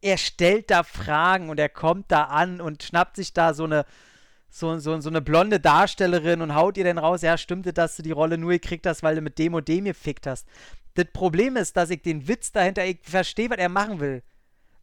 [0.00, 3.86] er stellt da Fragen und er kommt da an und schnappt sich da so eine,
[4.50, 8.02] so, so, so eine blonde Darstellerin und haut ihr denn raus, ja, stimmte, dass du
[8.02, 10.46] die Rolle nur gekriegt hast, weil du mit dem und dem gefickt hast.
[10.94, 14.22] Das Problem ist, dass ich den Witz dahinter, ich verstehe, was er machen will.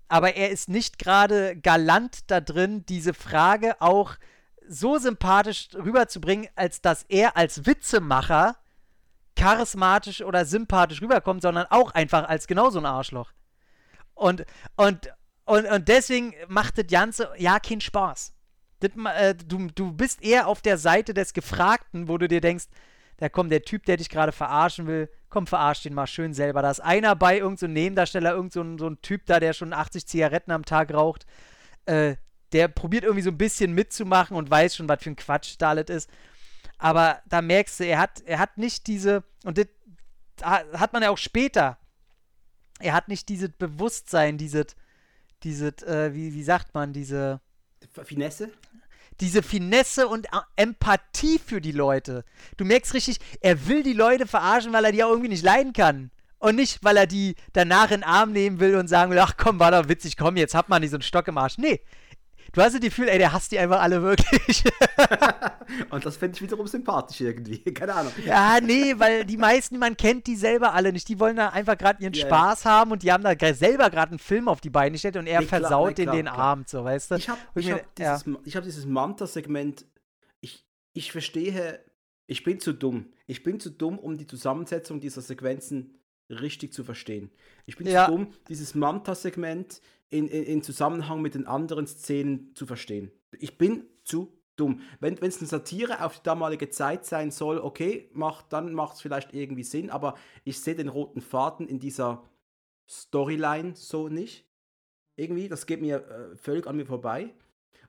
[0.07, 4.16] Aber er ist nicht gerade galant da drin, diese Frage auch
[4.70, 8.55] so sympathisch rüberzubringen, als dass er als Witzemacher
[9.36, 13.32] charismatisch oder sympathisch rüberkommt, sondern auch einfach als genauso ein Arschloch.
[14.13, 14.45] Und,
[14.76, 15.11] und,
[15.45, 18.34] und, und deswegen macht das Ganze ja keinen Spaß.
[18.82, 22.65] Das, äh, du, du bist eher auf der Seite des Gefragten, wo du dir denkst,
[23.17, 26.61] da kommt der Typ, der dich gerade verarschen will, komm, verarsch den mal schön selber.
[26.61, 29.74] Da ist einer bei, irgendein so Nebendarsteller, irgendein so, so ein Typ da, der schon
[29.74, 31.26] 80 Zigaretten am Tag raucht.
[31.86, 32.15] Äh,
[32.53, 35.89] der probiert irgendwie so ein bisschen mitzumachen und weiß schon, was für ein Quatsch alles
[35.89, 36.09] ist.
[36.77, 39.67] Aber da merkst du, er hat, er hat nicht diese, und das
[40.41, 41.77] hat man ja auch später
[42.79, 44.67] er hat nicht dieses Bewusstsein, dieses,
[45.43, 47.41] dieses, äh, wie, wie sagt man, diese
[48.03, 48.51] Finesse?
[49.19, 52.23] Diese Finesse und Empathie für die Leute.
[52.55, 55.73] Du merkst richtig, er will die Leute verarschen, weil er die auch irgendwie nicht leiden
[55.73, 56.09] kann.
[56.37, 59.35] Und nicht, weil er die danach in den Arm nehmen will und sagen will, ach
[59.35, 61.57] komm, war doch witzig, komm, jetzt hat man nicht so einen Stock im Arsch.
[61.57, 61.81] Nee,
[62.51, 64.63] du hast das Gefühl, ey, der hasst die einfach alle wirklich.
[65.89, 67.59] und das fände ich wiederum sympathisch irgendwie.
[67.73, 68.13] Keine Ahnung.
[68.25, 71.07] Ja, nee, weil die meisten, man kennt die selber alle nicht.
[71.07, 74.11] Die wollen da einfach gerade ihren ja, Spaß haben und die haben da selber gerade
[74.11, 76.37] einen Film auf die Beine gestellt und er nee, klar, versaut nee, klar, den klar.
[76.37, 77.15] Abend, so, weißt du?
[77.15, 78.55] Ich habe hab dieses, ja.
[78.55, 79.85] hab dieses Manta-Segment,
[80.41, 81.83] ich, ich verstehe,
[82.27, 83.11] ich bin zu dumm.
[83.27, 85.95] Ich bin zu dumm, um die Zusammensetzung dieser Sequenzen
[86.29, 87.31] richtig zu verstehen.
[87.65, 88.05] Ich bin ja.
[88.05, 93.12] zu dumm, dieses Manta-Segment in, in, in, Zusammenhang mit den anderen Szenen zu verstehen.
[93.39, 94.82] Ich bin zu dumm.
[94.99, 99.01] Wenn es eine Satire auf die damalige Zeit sein soll, okay, macht, dann macht es
[99.01, 102.24] vielleicht irgendwie Sinn, aber ich sehe den roten Faden in dieser
[102.88, 104.45] Storyline so nicht.
[105.16, 107.34] Irgendwie, das geht mir äh, völlig an mir vorbei.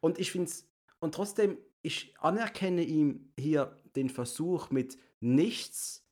[0.00, 0.68] Und ich finde es,
[1.00, 6.06] und trotzdem, ich anerkenne ihm hier den Versuch, mit nichts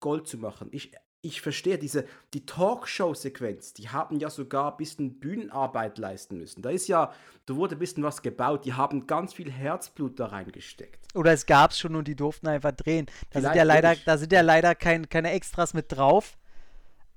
[0.00, 0.68] Gold zu machen.
[0.72, 0.92] Ich
[1.24, 2.04] ich verstehe, diese,
[2.34, 6.62] die Talkshow-Sequenz, die haben ja sogar ein bisschen Bühnenarbeit leisten müssen.
[6.62, 7.12] Da ist ja,
[7.46, 11.00] da wurde ein bisschen was gebaut, die haben ganz viel Herzblut da reingesteckt.
[11.14, 13.06] Oder es gab es schon und die durften einfach drehen.
[13.30, 16.36] Da sind ja leider, da sind ja leider kein, keine Extras mit drauf.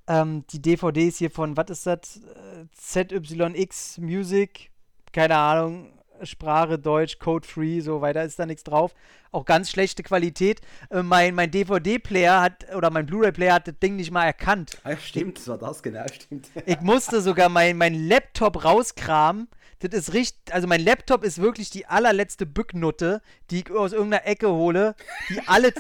[0.08, 2.18] Ähm, die DVDs hier von, was ist das?
[2.18, 4.72] Äh, ZYX Music,
[5.12, 8.94] keine Ahnung, Sprache, Deutsch, Code-Free, so weiter ist da nichts drauf.
[9.32, 10.62] Auch ganz schlechte Qualität.
[10.90, 14.78] Äh, mein mein DVD-Player hat, oder mein Blu-ray-Player hat das Ding nicht mal erkannt.
[14.86, 16.50] Ja, stimmt, das war das, genau, stimmt.
[16.66, 19.48] ich musste sogar mein, mein Laptop rauskramen.
[19.80, 24.26] Das ist richtig, also mein Laptop ist wirklich die allerletzte Bücknutte, die ich aus irgendeiner
[24.26, 24.96] Ecke hole,
[25.30, 25.74] die alles,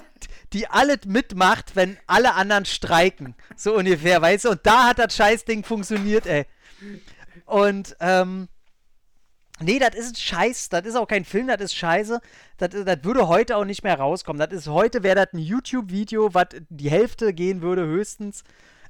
[0.54, 3.34] die alles mitmacht, wenn alle anderen streiken.
[3.56, 4.50] So ungefähr, weißt du?
[4.52, 6.46] Und da hat das Scheißding funktioniert, ey.
[7.46, 8.50] Und, ähm,
[9.60, 12.22] Nee, das ist Scheiß, das ist auch kein Film, das ist Scheiße.
[12.58, 14.40] Das, das würde heute auch nicht mehr rauskommen.
[14.40, 18.44] Das ist heute wäre das ein YouTube-Video, was die Hälfte gehen würde höchstens.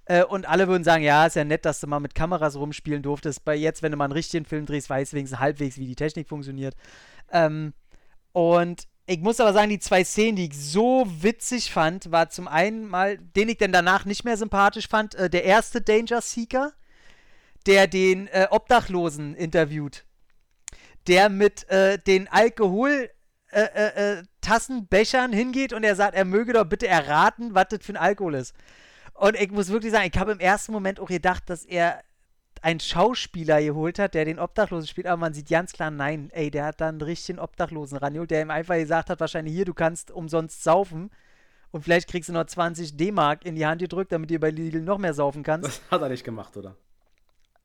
[0.05, 3.01] Äh, und alle würden sagen, ja, ist ja nett, dass du mal mit Kameras rumspielen
[3.01, 3.45] durftest.
[3.45, 5.95] Bei jetzt, wenn du mal einen richtigen Film drehst, weißt du wenigstens halbwegs, wie die
[5.95, 6.75] Technik funktioniert.
[7.31, 7.73] Ähm,
[8.33, 12.49] und ich muss aber sagen, die zwei Szenen, die ich so witzig fand, war zum
[12.49, 16.73] einen mal, den ich dann danach nicht mehr sympathisch fand, äh, der erste Danger Seeker,
[17.65, 20.06] der den äh, Obdachlosen interviewt
[21.07, 23.09] der mit äh, den Alkohol
[23.51, 27.79] äh, äh, äh, Tassenbechern hingeht und er sagt, er möge doch bitte erraten, was das
[27.81, 28.53] für ein Alkohol ist.
[29.13, 32.03] Und ich muss wirklich sagen, ich habe im ersten Moment auch gedacht, dass er
[32.61, 36.51] einen Schauspieler geholt hat, der den Obdachlosen spielt, aber man sieht ganz klar, nein, ey,
[36.51, 39.73] der hat da einen richtigen Obdachlosen rangeholt, der ihm einfach gesagt hat, wahrscheinlich hier, du
[39.73, 41.09] kannst umsonst saufen
[41.71, 44.81] und vielleicht kriegst du noch 20 D-Mark in die Hand gedrückt, damit du bei Lidl
[44.81, 45.67] noch mehr saufen kannst.
[45.67, 46.75] Das hat er nicht gemacht, oder?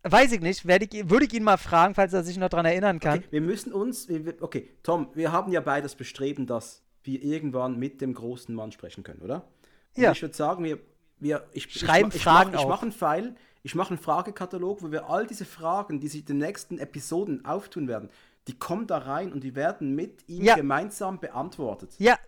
[0.05, 0.65] Weiß ich nicht.
[0.65, 3.19] Ich, würde ich ihn mal fragen, falls er sich noch daran erinnern kann.
[3.19, 4.09] Okay, wir müssen uns.
[4.41, 9.05] Okay, Tom, wir haben ja beides bestreben, dass wir irgendwann mit dem großen Mann sprechen
[9.05, 9.49] können, oder?
[9.97, 10.13] Und ja.
[10.13, 10.79] Ich würde sagen, wir.
[11.19, 12.51] wir ich, Schreiben ich, ich, Fragen.
[12.51, 16.09] Ich mache mach einen Pfeil, ich mache einen Fragekatalog, wo wir all diese Fragen, die
[16.09, 18.11] sich in den nächsten Episoden auftun werden,
[18.49, 20.57] die kommen da rein und die werden mit ihm ja.
[20.57, 21.95] gemeinsam beantwortet.
[21.99, 22.19] Ja,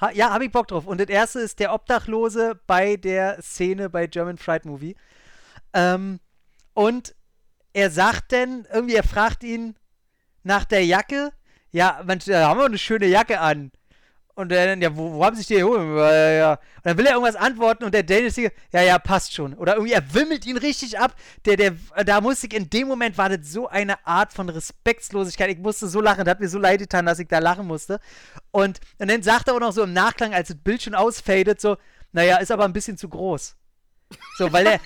[0.00, 0.86] ha, ja, habe ich Bock drauf.
[0.86, 4.94] Und das erste ist der Obdachlose bei der Szene bei German Fright Movie.
[5.72, 6.20] Ähm,
[6.74, 7.16] und
[7.74, 9.74] er sagt denn, irgendwie, er fragt ihn
[10.44, 11.32] nach der Jacke.
[11.72, 13.72] Ja, Mensch, da haben wir eine schöne Jacke an.
[14.36, 15.80] Und dann, ja, wo, wo haben sie sich die geholt?
[15.80, 19.54] Und dann will er irgendwas antworten und der Daniel Siegel, ja, ja, passt schon.
[19.54, 21.14] Oder irgendwie, er wimmelt ihn richtig ab.
[21.44, 25.50] Der, der, da musste ich, in dem Moment war das so eine Art von Respektlosigkeit.
[25.50, 28.00] Ich musste so lachen, das hat mir so leid getan, dass ich da lachen musste.
[28.50, 31.60] Und, und dann sagt er auch noch so im Nachklang, als das Bild schon ausfadet,
[31.60, 31.76] so,
[32.12, 33.56] naja, ist aber ein bisschen zu groß.
[34.36, 34.80] So, weil er,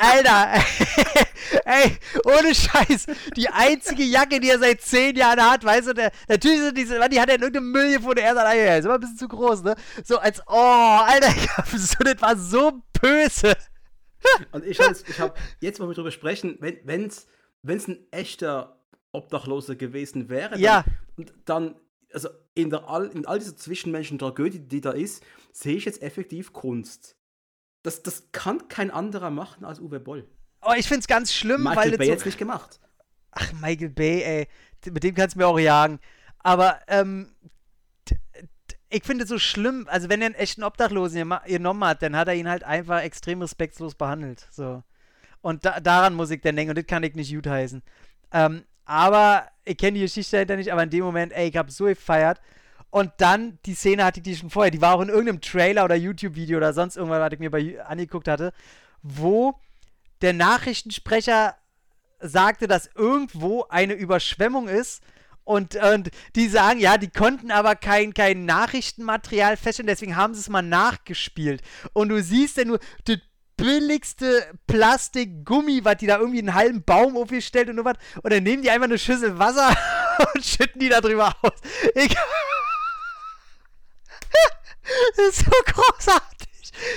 [0.00, 0.54] Alter,
[1.64, 3.06] ey, ohne Scheiß,
[3.36, 7.08] die einzige Jacke, die er seit zehn Jahren hat, weißt du, der, natürlich sind diese,
[7.08, 9.28] die hat er in irgendeinem Müll gefunden, er sagt, ey, ist immer ein bisschen zu
[9.28, 9.74] groß, ne?
[10.04, 11.32] So als, oh, Alter,
[11.76, 13.54] so, das war so böse.
[14.52, 17.26] Und ich, ich habe, jetzt wo wir drüber sprechen, wenn es
[17.62, 18.78] wenn's ein echter
[19.12, 20.84] Obdachloser gewesen wäre, dann, ja.
[21.44, 21.76] dann
[22.12, 25.22] also in, der, in all dieser zwischenmenschlichen Tragödie, die da ist,
[25.52, 27.16] sehe ich jetzt effektiv Kunst.
[27.84, 30.26] Das, das kann kein anderer machen als Uwe Boll.
[30.62, 31.84] Oh, ich find's ganz schlimm, Michael weil.
[31.90, 32.80] Michael Bay so jetzt nicht gemacht.
[33.30, 34.48] Ach, Michael Bay, ey.
[34.90, 36.00] Mit dem kannst du mir auch jagen.
[36.38, 37.30] Aber, ähm,
[38.88, 42.28] ich finde es so schlimm, also wenn er einen echten Obdachlosen genommen hat, dann hat
[42.28, 44.46] er ihn halt einfach extrem respektlos behandelt.
[44.50, 44.82] So.
[45.40, 47.82] Und da, daran muss ich dann denken, und das kann ich nicht gut heißen.
[48.32, 51.70] Ähm, aber ich kenne die Geschichte dahinter nicht, aber in dem Moment, ey, ich habe
[51.70, 52.40] so gefeiert.
[52.94, 55.84] Und dann, die Szene hatte ich die schon vorher, die war auch in irgendeinem Trailer
[55.84, 58.52] oder YouTube-Video oder sonst irgendwas, was ich mir bei angeguckt hatte,
[59.02, 59.58] wo
[60.22, 61.56] der Nachrichtensprecher
[62.20, 65.02] sagte, dass irgendwo eine Überschwemmung ist.
[65.42, 70.42] Und, und die sagen, ja, die konnten aber kein, kein Nachrichtenmaterial feststellen, deswegen haben sie
[70.42, 71.62] es mal nachgespielt.
[71.94, 73.18] Und du siehst ja nur das
[73.56, 77.96] billigste Plastikgummi, was die da irgendwie einen halben Baum aufgestellt und so was.
[78.22, 79.76] Und dann nehmen die einfach eine Schüssel Wasser
[80.34, 81.58] und schütten die da drüber aus.
[81.96, 82.14] Ich
[85.16, 86.48] das ist so großartig.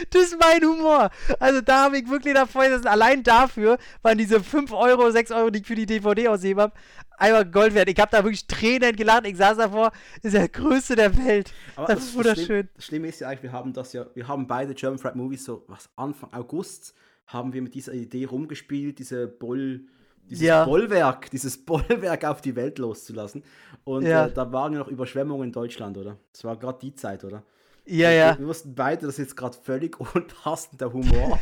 [0.09, 1.11] Das ist mein Humor.
[1.39, 2.88] Also da habe ich wirklich davor gesessen.
[2.88, 6.73] Allein dafür waren diese 5 Euro, 6 Euro, die ich für die DVD ausgegeben habe,
[7.18, 7.89] einfach Gold wert.
[7.89, 9.27] Ich habe da wirklich Tränen gelacht.
[9.27, 9.91] Ich saß davor,
[10.22, 11.53] das ist der größte der Welt.
[11.76, 12.69] Aber das, das ist wunderschön.
[12.76, 15.43] Das Schlimme ist ja eigentlich, wir haben das ja, wir haben beide German Fried Movies
[15.43, 16.93] so, was Anfang August
[17.27, 19.81] haben wir mit dieser Idee rumgespielt, diese Boll
[20.30, 20.65] dieses ja.
[20.65, 23.43] Bollwerk, dieses Bollwerk auf die Welt loszulassen.
[23.84, 24.27] Und ja.
[24.27, 26.18] äh, da waren ja noch Überschwemmungen in Deutschland, oder?
[26.34, 27.43] Das war gerade die Zeit, oder?
[27.88, 28.38] Ja, ja.
[28.38, 31.39] Wir wussten beide, das ist jetzt gerade völlig unpassender Humor.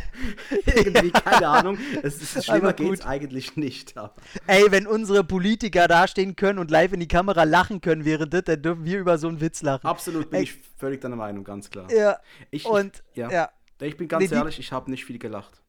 [0.65, 1.77] Irgendwie, keine Ahnung.
[2.03, 3.97] Es ist schlimmer geht's eigentlich nicht.
[3.97, 4.13] Aber.
[4.47, 8.43] Ey, wenn unsere Politiker dastehen können und live in die Kamera lachen können während das,
[8.43, 9.87] dann dürfen wir über so einen Witz lachen.
[9.87, 10.43] Absolut, bin Ey.
[10.43, 11.91] ich völlig deiner Meinung, ganz klar.
[11.91, 12.19] Ja.
[12.51, 13.31] Ich, und, ja.
[13.31, 13.49] ja.
[13.81, 15.61] Ich bin ganz nee, ehrlich, ich habe nicht viel gelacht.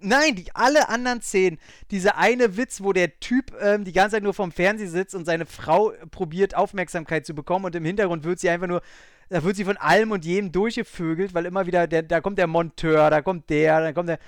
[0.00, 1.58] Nein, die, alle anderen Szenen.
[1.90, 5.24] Dieser eine Witz, wo der Typ ähm, die ganze Zeit nur vorm Fernseher sitzt und
[5.24, 8.82] seine Frau probiert, Aufmerksamkeit zu bekommen und im Hintergrund wird sie einfach nur,
[9.28, 12.46] da wird sie von allem und jedem durchgevögelt, weil immer wieder, der, da kommt der
[12.46, 14.18] Monteur, da kommt der, da kommt der.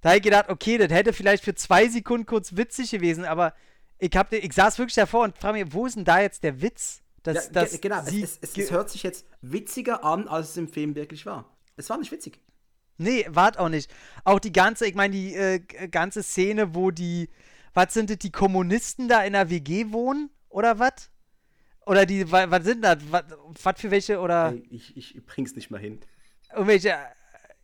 [0.00, 3.54] Da habe ich gedacht, okay, das hätte vielleicht für zwei Sekunden kurz witzig gewesen, aber
[3.98, 6.60] ich, hab, ich saß wirklich davor und frage mich, wo ist denn da jetzt der
[6.60, 7.00] Witz?
[7.22, 10.68] Dass, ja, dass genau, es, es, es hört sich jetzt witziger an, als es im
[10.68, 11.56] Film wirklich war.
[11.76, 12.38] Es war nicht witzig.
[12.96, 13.90] Nee, wart auch nicht.
[14.24, 15.58] Auch die ganze, ich meine, die äh,
[15.90, 17.28] ganze Szene, wo die,
[17.72, 20.30] was sind das, die Kommunisten da in der WG wohnen?
[20.48, 21.10] Oder was?
[21.86, 22.98] Oder die, was sind das?
[23.10, 24.54] Was für welche, oder?
[24.70, 26.00] Ich, ich bring's nicht mal hin.
[26.52, 26.90] Irgendwelche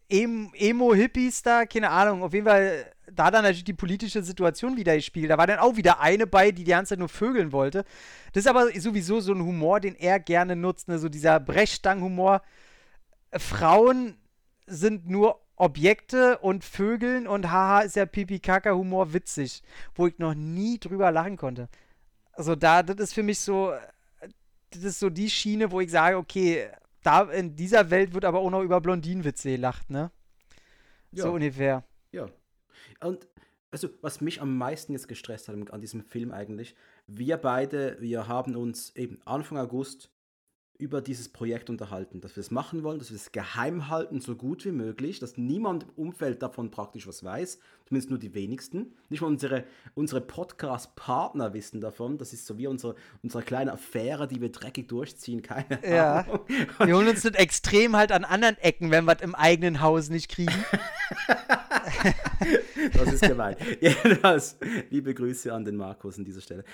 [0.08, 2.22] äh, Emo-Hippies da, keine Ahnung.
[2.22, 5.30] Auf jeden Fall, da dann natürlich die politische Situation wieder gespielt.
[5.30, 7.84] Da war dann auch wieder eine bei, die die ganze Zeit nur vögeln wollte.
[8.32, 10.98] Das ist aber sowieso so ein Humor, den er gerne nutzt, ne?
[10.98, 12.42] so dieser Brechstangen-Humor.
[13.38, 14.19] Frauen
[14.70, 19.62] sind nur Objekte und Vögeln und haha ist ja Pipi-Kaka-Humor witzig,
[19.94, 21.68] wo ich noch nie drüber lachen konnte.
[22.32, 23.74] Also da, das ist für mich so,
[24.70, 26.70] das ist so die Schiene, wo ich sage, okay,
[27.02, 30.10] da in dieser Welt wird aber auch noch über Blondinenwitze gelacht, ne?
[31.12, 31.24] Ja.
[31.24, 31.84] So ungefähr.
[32.12, 32.28] Ja.
[33.00, 33.26] Und
[33.70, 36.74] also, was mich am meisten jetzt gestresst hat an diesem Film eigentlich,
[37.06, 40.10] wir beide, wir haben uns eben Anfang August
[40.80, 44.34] über dieses Projekt unterhalten, dass wir es machen wollen, dass wir es geheim halten, so
[44.34, 48.94] gut wie möglich, dass niemand im Umfeld davon praktisch was weiß, zumindest nur die wenigsten.
[49.08, 52.18] Nicht mal unsere, unsere Podcast-Partner wissen davon.
[52.18, 56.20] Das ist so wie unsere, unsere kleine Affäre, die wir dreckig durchziehen, keine ja.
[56.20, 56.40] Ahnung.
[56.84, 60.08] Wir holen uns das extrem halt an anderen Ecken, wenn wir es im eigenen Haus
[60.08, 60.52] nicht kriegen.
[62.92, 63.56] das ist gemein.
[63.80, 64.56] Jedenfalls,
[64.90, 66.64] liebe Grüße an den Markus an dieser Stelle.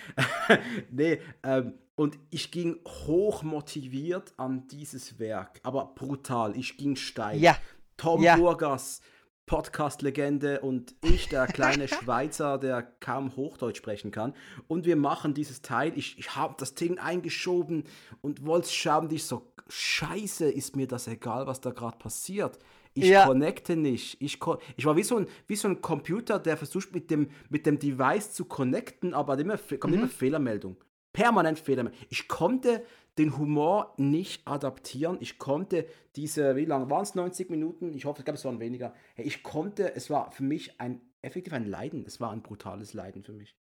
[0.91, 6.57] nee, ähm, und ich ging hoch motiviert an dieses Werk, aber brutal.
[6.57, 7.41] Ich ging steil.
[7.41, 7.57] Ja.
[7.97, 8.37] Tom ja.
[8.37, 9.01] Burgas,
[9.47, 14.35] Podcast-Legende und ich, der kleine Schweizer, der kaum Hochdeutsch sprechen kann.
[14.69, 15.97] Und wir machen dieses Teil.
[15.97, 17.85] Ich, ich habe das Ding eingeschoben
[18.21, 19.11] und wollte schauen.
[19.11, 22.59] Ich so, scheiße, ist mir das egal, was da gerade passiert.
[22.93, 23.27] Ich ja.
[23.27, 24.21] connecte nicht.
[24.21, 24.39] Ich,
[24.77, 27.79] ich war wie so, ein, wie so ein Computer, der versucht mit dem, mit dem
[27.79, 30.01] Device zu connecten, aber immer, kommt mhm.
[30.01, 30.77] immer Fehlermeldung
[31.17, 31.91] permanent Fehler.
[32.11, 32.85] Ich konnte
[33.17, 35.17] den Humor nicht adaptieren.
[35.21, 37.95] Ich konnte diese, wie lange waren es, 90 Minuten?
[37.95, 38.95] Ich hoffe, ich glaube, es waren weniger.
[39.17, 42.05] Ich konnte, es war für mich ein, effektiv ein Leiden.
[42.07, 43.57] Es war ein brutales Leiden für mich.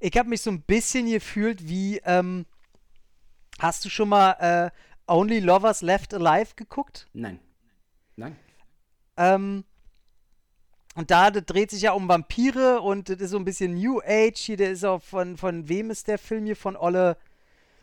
[0.00, 2.46] Ich habe mich so ein bisschen gefühlt wie, ähm,
[3.60, 4.70] hast du schon mal äh,
[5.06, 7.08] Only Lovers Left Alive geguckt?
[7.12, 7.38] Nein.
[8.16, 8.34] Nein.
[9.16, 9.64] Ähm,
[10.94, 14.38] und da dreht sich ja um Vampire und das ist so ein bisschen New Age.
[14.38, 16.56] Hier, der ist auch von, von wem ist der Film hier?
[16.56, 17.16] Von Olle.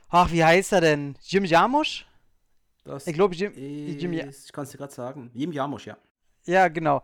[0.10, 1.16] Ach, wie heißt er denn?
[1.22, 2.06] Jim Jarmusch?
[2.84, 5.32] Das ich glaube, Jim, Jim Ich kann es dir gerade sagen.
[5.34, 5.98] Jim Jarmusch, ja.
[6.46, 7.04] Ja, genau.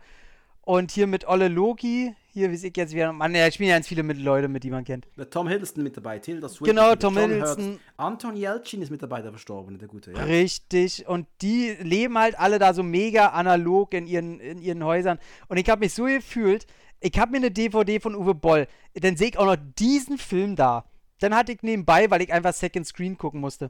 [0.65, 3.87] Und hier mit Olle Loki, hier, wie ich jetzt wieder, man, ja, spielen ja ganz
[3.87, 5.07] viele mit Leute, mit die man kennt.
[5.15, 6.75] Mit Tom Hiddleston mit dabei, Tilda Swinton.
[6.75, 7.79] Genau, Tom Hiddleston.
[7.97, 10.23] Anton Yelchin ist mit dabei, der Verstorbene, der Gute, ja.
[10.23, 15.19] Richtig, und die leben halt alle da so mega analog in ihren, in ihren Häusern.
[15.49, 16.65] Und ich habe mich so gefühlt,
[16.99, 20.55] ich habe mir eine DVD von Uwe Boll, dann sehe ich auch noch diesen Film
[20.55, 20.85] da.
[21.19, 23.69] Dann hatte ich nebenbei, weil ich einfach Second Screen gucken musste,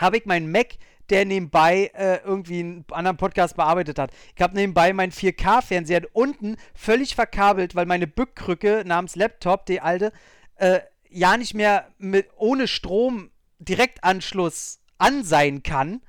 [0.00, 0.78] habe ich meinen Mac
[1.10, 4.10] der nebenbei äh, irgendwie einen anderen Podcast bearbeitet hat.
[4.36, 10.12] Ich habe nebenbei meinen 4K-Fernseher unten völlig verkabelt, weil meine Bückkrücke namens Laptop, die alte,
[10.56, 16.02] äh, ja nicht mehr mit, ohne Strom Direktanschluss an sein kann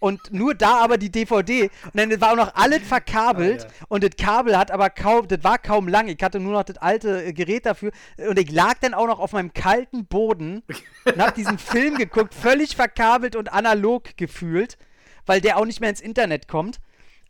[0.00, 1.70] und nur da aber die DVD.
[1.84, 3.64] Und dann war auch noch alles verkabelt.
[3.64, 3.86] Ah, ja.
[3.88, 6.08] Und das Kabel hat aber kaum, das war kaum lang.
[6.08, 7.90] Ich hatte nur noch das alte äh, Gerät dafür.
[8.16, 10.62] Und ich lag dann auch noch auf meinem kalten Boden
[11.04, 14.78] und hab diesen Film geguckt, völlig verkabelt und analog gefühlt,
[15.26, 16.78] weil der auch nicht mehr ins Internet kommt.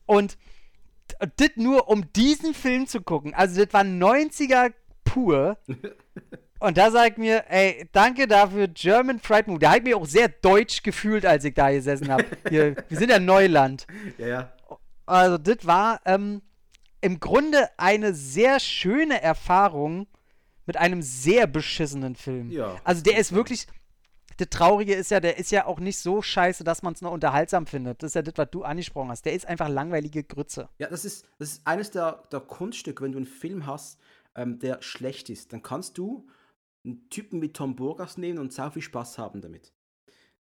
[0.07, 0.37] Und
[1.19, 3.35] das nur, um diesen Film zu gucken.
[3.35, 4.73] Also, das war 90er
[5.05, 5.59] pur.
[6.61, 9.61] Und da sagt mir, ey, danke dafür, German Fried Movie.
[9.61, 12.25] Da habe ich mich auch sehr deutsch gefühlt, als ich da gesessen habe.
[12.51, 13.87] wir sind ja Neuland.
[14.19, 14.53] Ja, ja.
[15.07, 16.43] Also, das war ähm,
[17.01, 20.09] im Grunde eine sehr schöne Erfahrung
[20.67, 22.51] mit einem sehr beschissenen Film.
[22.51, 22.77] Ja.
[22.85, 23.67] Also, der ist wirklich.
[24.37, 27.11] Das Traurige ist ja, der ist ja auch nicht so scheiße, dass man es noch
[27.11, 28.05] unterhaltsam findet.
[28.05, 29.25] Das ist ja das, was du angesprochen hast.
[29.25, 30.69] Der ist einfach langweilige Grütze.
[30.79, 33.99] Ja, das ist, das ist eines der, der Kunststücke, wenn du einen Film hast,
[34.37, 36.29] ähm, der schlecht ist, dann kannst du
[36.89, 39.73] einen Typen wie Tom Burgas nehmen und sau viel Spaß haben damit.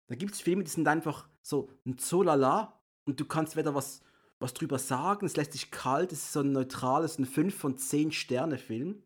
[0.08, 4.02] Da gibt es Filme, die sind einfach so ein Zolala und du kannst weder was,
[4.38, 7.78] was drüber sagen, es lässt dich kalt, es ist so ein neutrales, ein 5 von
[7.78, 9.02] 10 Sterne Film.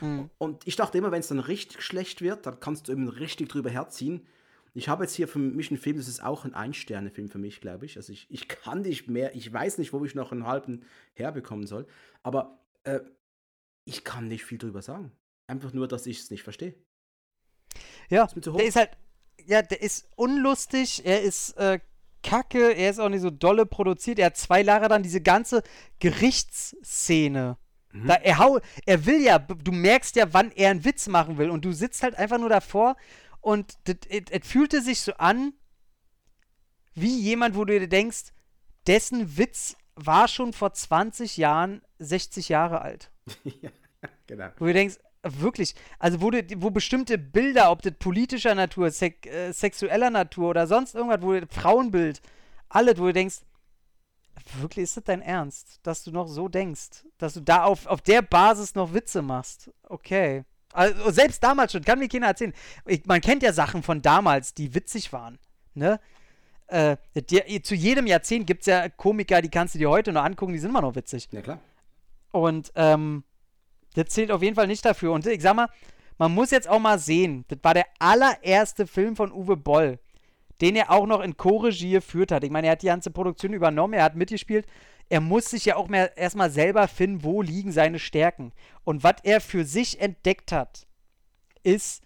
[0.00, 0.30] Mhm.
[0.38, 3.48] Und ich dachte immer, wenn es dann richtig schlecht wird, dann kannst du eben richtig
[3.48, 4.26] drüber herziehen.
[4.74, 7.60] Ich habe jetzt hier für mich einen Film, das ist auch ein Ein-Sterne-Film für mich,
[7.60, 7.96] glaube ich.
[7.96, 11.66] Also ich, ich kann nicht mehr, ich weiß nicht, wo ich noch einen halben herbekommen
[11.66, 11.86] soll.
[12.22, 13.00] Aber äh,
[13.84, 15.12] ich kann nicht viel drüber sagen.
[15.52, 16.74] Einfach nur, dass ich es nicht verstehe.
[18.08, 18.90] Ja, ist der ist halt,
[19.44, 21.78] ja, der ist unlustig, er ist äh,
[22.22, 24.18] kacke, er ist auch nicht so dolle produziert.
[24.18, 25.62] Er hat zwei Jahre dann diese ganze
[25.98, 27.58] Gerichtsszene.
[27.92, 28.06] Mhm.
[28.06, 31.50] Da, er, hau, er will ja, du merkst ja, wann er einen Witz machen will.
[31.50, 32.96] Und du sitzt halt einfach nur davor
[33.42, 33.76] und
[34.08, 35.52] es fühlte sich so an,
[36.94, 38.32] wie jemand, wo du dir denkst,
[38.86, 43.10] dessen Witz war schon vor 20 Jahren 60 Jahre alt.
[43.44, 43.70] ja,
[44.26, 44.48] genau.
[44.56, 49.52] Wo du denkst, wirklich, also wo, wo bestimmte Bilder, ob das politischer Natur, sek, äh,
[49.52, 52.20] sexueller Natur oder sonst irgendwas, wo Frauenbild,
[52.68, 53.40] alles, wo du denkst,
[54.60, 58.00] wirklich ist das dein Ernst, dass du noch so denkst, dass du da auf, auf
[58.00, 59.70] der Basis noch Witze machst?
[59.84, 60.44] Okay.
[60.72, 62.54] Also selbst damals schon, kann mir keiner erzählen.
[62.86, 65.38] Ich, man kennt ja Sachen von damals, die witzig waren,
[65.74, 66.00] ne?
[66.68, 70.24] Äh, die, zu jedem Jahrzehnt gibt es ja Komiker, die kannst du dir heute noch
[70.24, 71.28] angucken, die sind immer noch witzig.
[71.30, 71.60] Ja, klar.
[72.30, 73.24] Und ähm,
[73.94, 75.12] das zählt auf jeden Fall nicht dafür.
[75.12, 75.68] Und ich sag mal,
[76.18, 79.98] man muss jetzt auch mal sehen, das war der allererste Film von Uwe Boll,
[80.60, 82.44] den er auch noch in Co-Regie geführt hat.
[82.44, 84.66] Ich meine, er hat die ganze Produktion übernommen, er hat mitgespielt.
[85.08, 88.52] Er muss sich ja auch erstmal selber finden, wo liegen seine Stärken.
[88.84, 90.86] Und was er für sich entdeckt hat,
[91.62, 92.02] ist,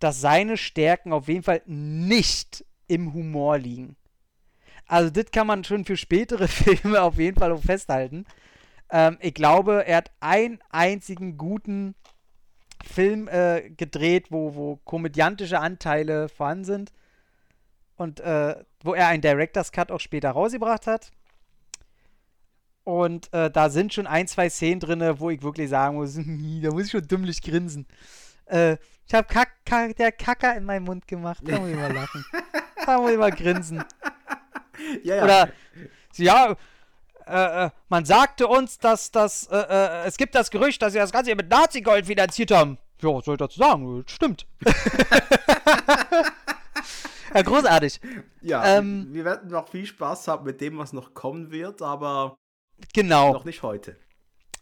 [0.00, 3.96] dass seine Stärken auf jeden Fall nicht im Humor liegen.
[4.86, 8.26] Also, das kann man schon für spätere Filme auf jeden Fall festhalten.
[8.92, 11.94] Ähm, ich glaube, er hat einen einzigen guten
[12.84, 16.92] Film äh, gedreht, wo, wo komödiantische Anteile vorhanden sind.
[17.96, 21.10] Und äh, wo er einen Director's Cut auch später rausgebracht hat.
[22.84, 26.70] Und äh, da sind schon ein, zwei Szenen drin, wo ich wirklich sagen muss, da
[26.70, 27.86] muss ich schon dümmlich grinsen.
[28.46, 31.42] Äh, ich habe Kack, Kack, der Kacker in meinen Mund gemacht.
[31.44, 32.24] Da muss ich mal lachen.
[32.84, 33.82] da muss ich mal grinsen.
[35.04, 35.24] Ja, ja.
[35.24, 35.52] Oder,
[36.16, 36.56] ja,
[37.32, 40.98] äh, äh, man sagte uns, dass das, äh, äh, es gibt das Gerücht, dass sie
[40.98, 42.76] das Ganze hier mit Nazi-Gold finanziert haben.
[43.00, 44.04] Ja, was soll ich dazu sagen?
[44.06, 44.46] Stimmt.
[47.34, 48.00] ja, großartig.
[48.42, 52.36] Ja, ähm, wir werden noch viel Spaß haben mit dem, was noch kommen wird, aber
[52.92, 53.32] genau.
[53.32, 53.96] noch nicht heute.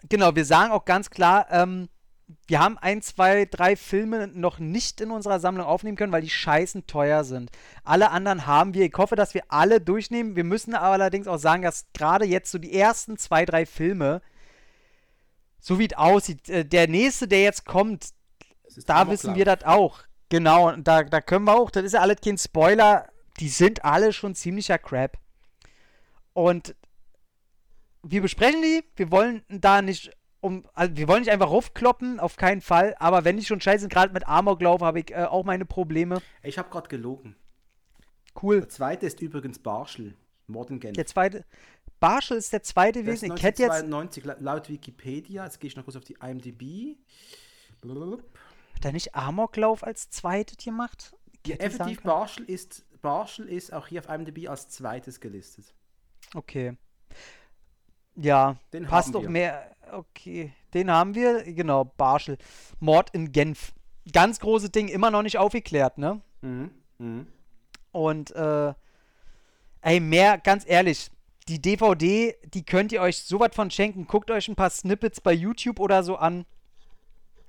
[0.09, 1.89] Genau, wir sagen auch ganz klar, ähm,
[2.47, 6.31] wir haben ein, zwei, drei Filme noch nicht in unserer Sammlung aufnehmen können, weil die
[6.31, 7.51] scheißen teuer sind.
[7.85, 8.85] Alle anderen haben wir.
[8.85, 10.37] Ich hoffe, dass wir alle durchnehmen.
[10.37, 14.23] Wir müssen aber allerdings auch sagen, dass gerade jetzt so die ersten zwei, drei Filme,
[15.59, 18.11] so wie es aussieht, äh, der nächste, der jetzt kommt,
[18.87, 20.01] da wissen wir das auch.
[20.29, 23.09] Genau, und da, da können wir auch, das ist ja alles kein Spoiler,
[23.41, 25.19] die sind alle schon ziemlicher Crap.
[26.33, 26.77] Und
[28.03, 30.11] wir besprechen die, wir wollen da nicht
[30.41, 33.81] um, also wir wollen nicht einfach raufkloppen, auf keinen Fall, aber wenn die schon scheiße
[33.81, 36.21] sind, gerade mit Amoklauf habe ich äh, auch meine Probleme.
[36.43, 37.37] Ich habe gerade gelogen.
[38.41, 38.61] Cool.
[38.61, 40.15] Der zweite ist übrigens Barschel,
[40.47, 41.45] Morden Der zweite,
[41.99, 43.33] Barschel ist der zweite gewesen.
[43.37, 46.97] Ich hätte jetzt 92 laut Wikipedia, jetzt gehe ich noch kurz auf die IMDb.
[47.81, 48.23] Blub.
[48.75, 51.15] Hat er nicht Amoklauf als zweites gemacht?
[51.47, 55.75] Ja, effektiv Barschel ist, Barschel ist auch hier auf IMDb als zweites gelistet.
[56.35, 56.77] Okay.
[58.17, 59.75] Ja, den passt doch mehr.
[59.93, 61.43] Okay, den haben wir.
[61.45, 62.39] Genau, Barschel.
[62.79, 63.73] Mord in Genf.
[64.13, 66.21] Ganz großes Ding, immer noch nicht aufgeklärt, ne?
[66.43, 66.71] Mhm.
[66.99, 67.27] mhm.
[67.93, 68.73] Und, äh,
[69.83, 71.11] ey, mehr, ganz ehrlich,
[71.49, 74.07] die DVD, die könnt ihr euch so was von schenken.
[74.07, 76.47] Guckt euch ein paar Snippets bei YouTube oder so an.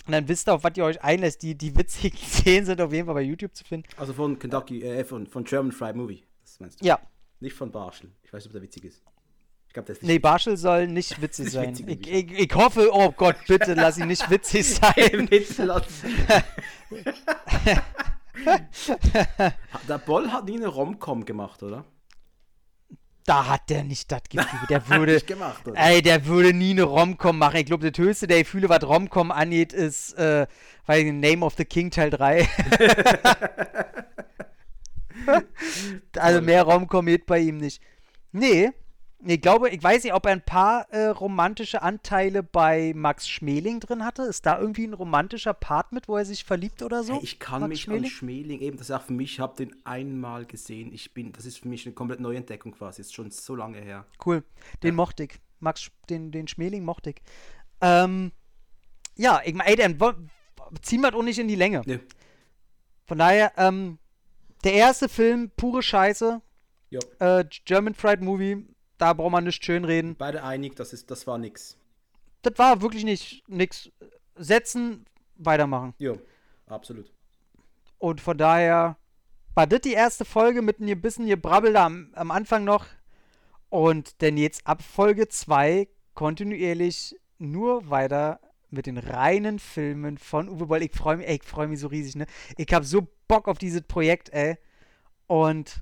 [0.07, 1.43] Und dann wisst ihr, auf was ihr euch einlässt.
[1.43, 3.87] Die, die witzigen Szenen sind auf jeden Fall bei YouTube zu finden.
[3.97, 6.23] Also von Kentucky, äh, von, von German Fried Movie.
[6.41, 6.85] Das meinst du?
[6.85, 6.99] Ja.
[7.39, 8.11] Nicht von Barschel.
[8.23, 9.03] Ich weiß nicht, ob der witzig ist.
[9.71, 11.73] Ich glaub, das ist nicht Nee, Barschel soll nicht witzig nicht sein.
[11.87, 15.29] Ich, ich, ich, hoffe, oh Gott, bitte lass ihn nicht witzig sein.
[19.87, 21.85] der Boll hat nie eine Romcom gemacht, oder?
[23.23, 24.59] Da hat der nicht das Gefühl.
[24.67, 25.13] Der würde.
[25.13, 25.79] nicht gemacht, oder?
[25.79, 27.55] Ey, der würde nie eine Romcom machen.
[27.55, 30.47] Ich glaube, das höchste, der Gefühle, was Romcom angeht, ist, äh,
[30.85, 32.45] weil Name of the King Teil 3.
[36.17, 37.81] also mehr Romcom geht bei ihm nicht.
[38.33, 38.71] Nee,
[39.23, 43.79] ich glaube, ich weiß nicht, ob er ein paar äh, romantische Anteile bei Max Schmeling
[43.79, 44.23] drin hatte.
[44.23, 47.13] Ist da irgendwie ein romantischer Part mit, wo er sich verliebt oder so?
[47.13, 48.03] Hey, ich kann Max mich Schmeling?
[48.05, 50.91] an Schmeling eben, das ist auch für mich, ich habe den einmal gesehen.
[50.93, 53.01] Ich bin, das ist für mich eine komplett neue Entdeckung quasi.
[53.01, 54.05] Ist schon so lange her.
[54.25, 54.43] Cool.
[54.81, 54.95] Den ja.
[54.95, 55.39] mochte ich.
[55.59, 57.21] Max, den, den Schmeling mochte ich.
[57.81, 58.31] Ähm,
[59.15, 59.99] ja, ich meine, ey, dann
[60.81, 61.83] ziehen wir das auch nicht in die Länge.
[61.85, 61.99] Nee.
[63.05, 63.99] Von daher, ähm,
[64.63, 66.41] der erste Film, pure Scheiße.
[67.19, 68.65] Äh, German Fried Movie,
[69.01, 70.15] da braucht man nicht schön reden.
[70.15, 71.75] Beide einig, das, ist, das war nix.
[72.43, 73.89] Das war wirklich nicht nix.
[74.35, 75.05] Setzen,
[75.35, 75.95] weitermachen.
[75.97, 76.13] Ja,
[76.67, 77.11] absolut.
[77.97, 78.97] Und von daher
[79.55, 82.85] war das die erste Folge mit ein bisschen Gebrabbel da am, am Anfang noch.
[83.69, 90.67] Und denn jetzt ab Folge 2 kontinuierlich nur weiter mit den reinen Filmen von Uwe
[90.67, 90.83] Boll.
[90.83, 92.25] Ich freue mich, ey, ich freue mich so riesig, ne?
[92.55, 94.57] Ich habe so Bock auf dieses Projekt, ey.
[95.27, 95.81] Und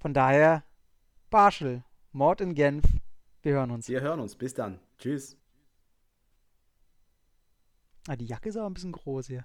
[0.00, 0.64] von daher,
[1.30, 1.82] Barschel,
[2.14, 2.84] Mord in Genf.
[3.42, 3.88] Wir hören uns.
[3.88, 4.36] Wir hören uns.
[4.36, 4.78] Bis dann.
[4.98, 5.36] Tschüss.
[8.06, 9.44] Ah, die Jacke ist aber ein bisschen groß hier.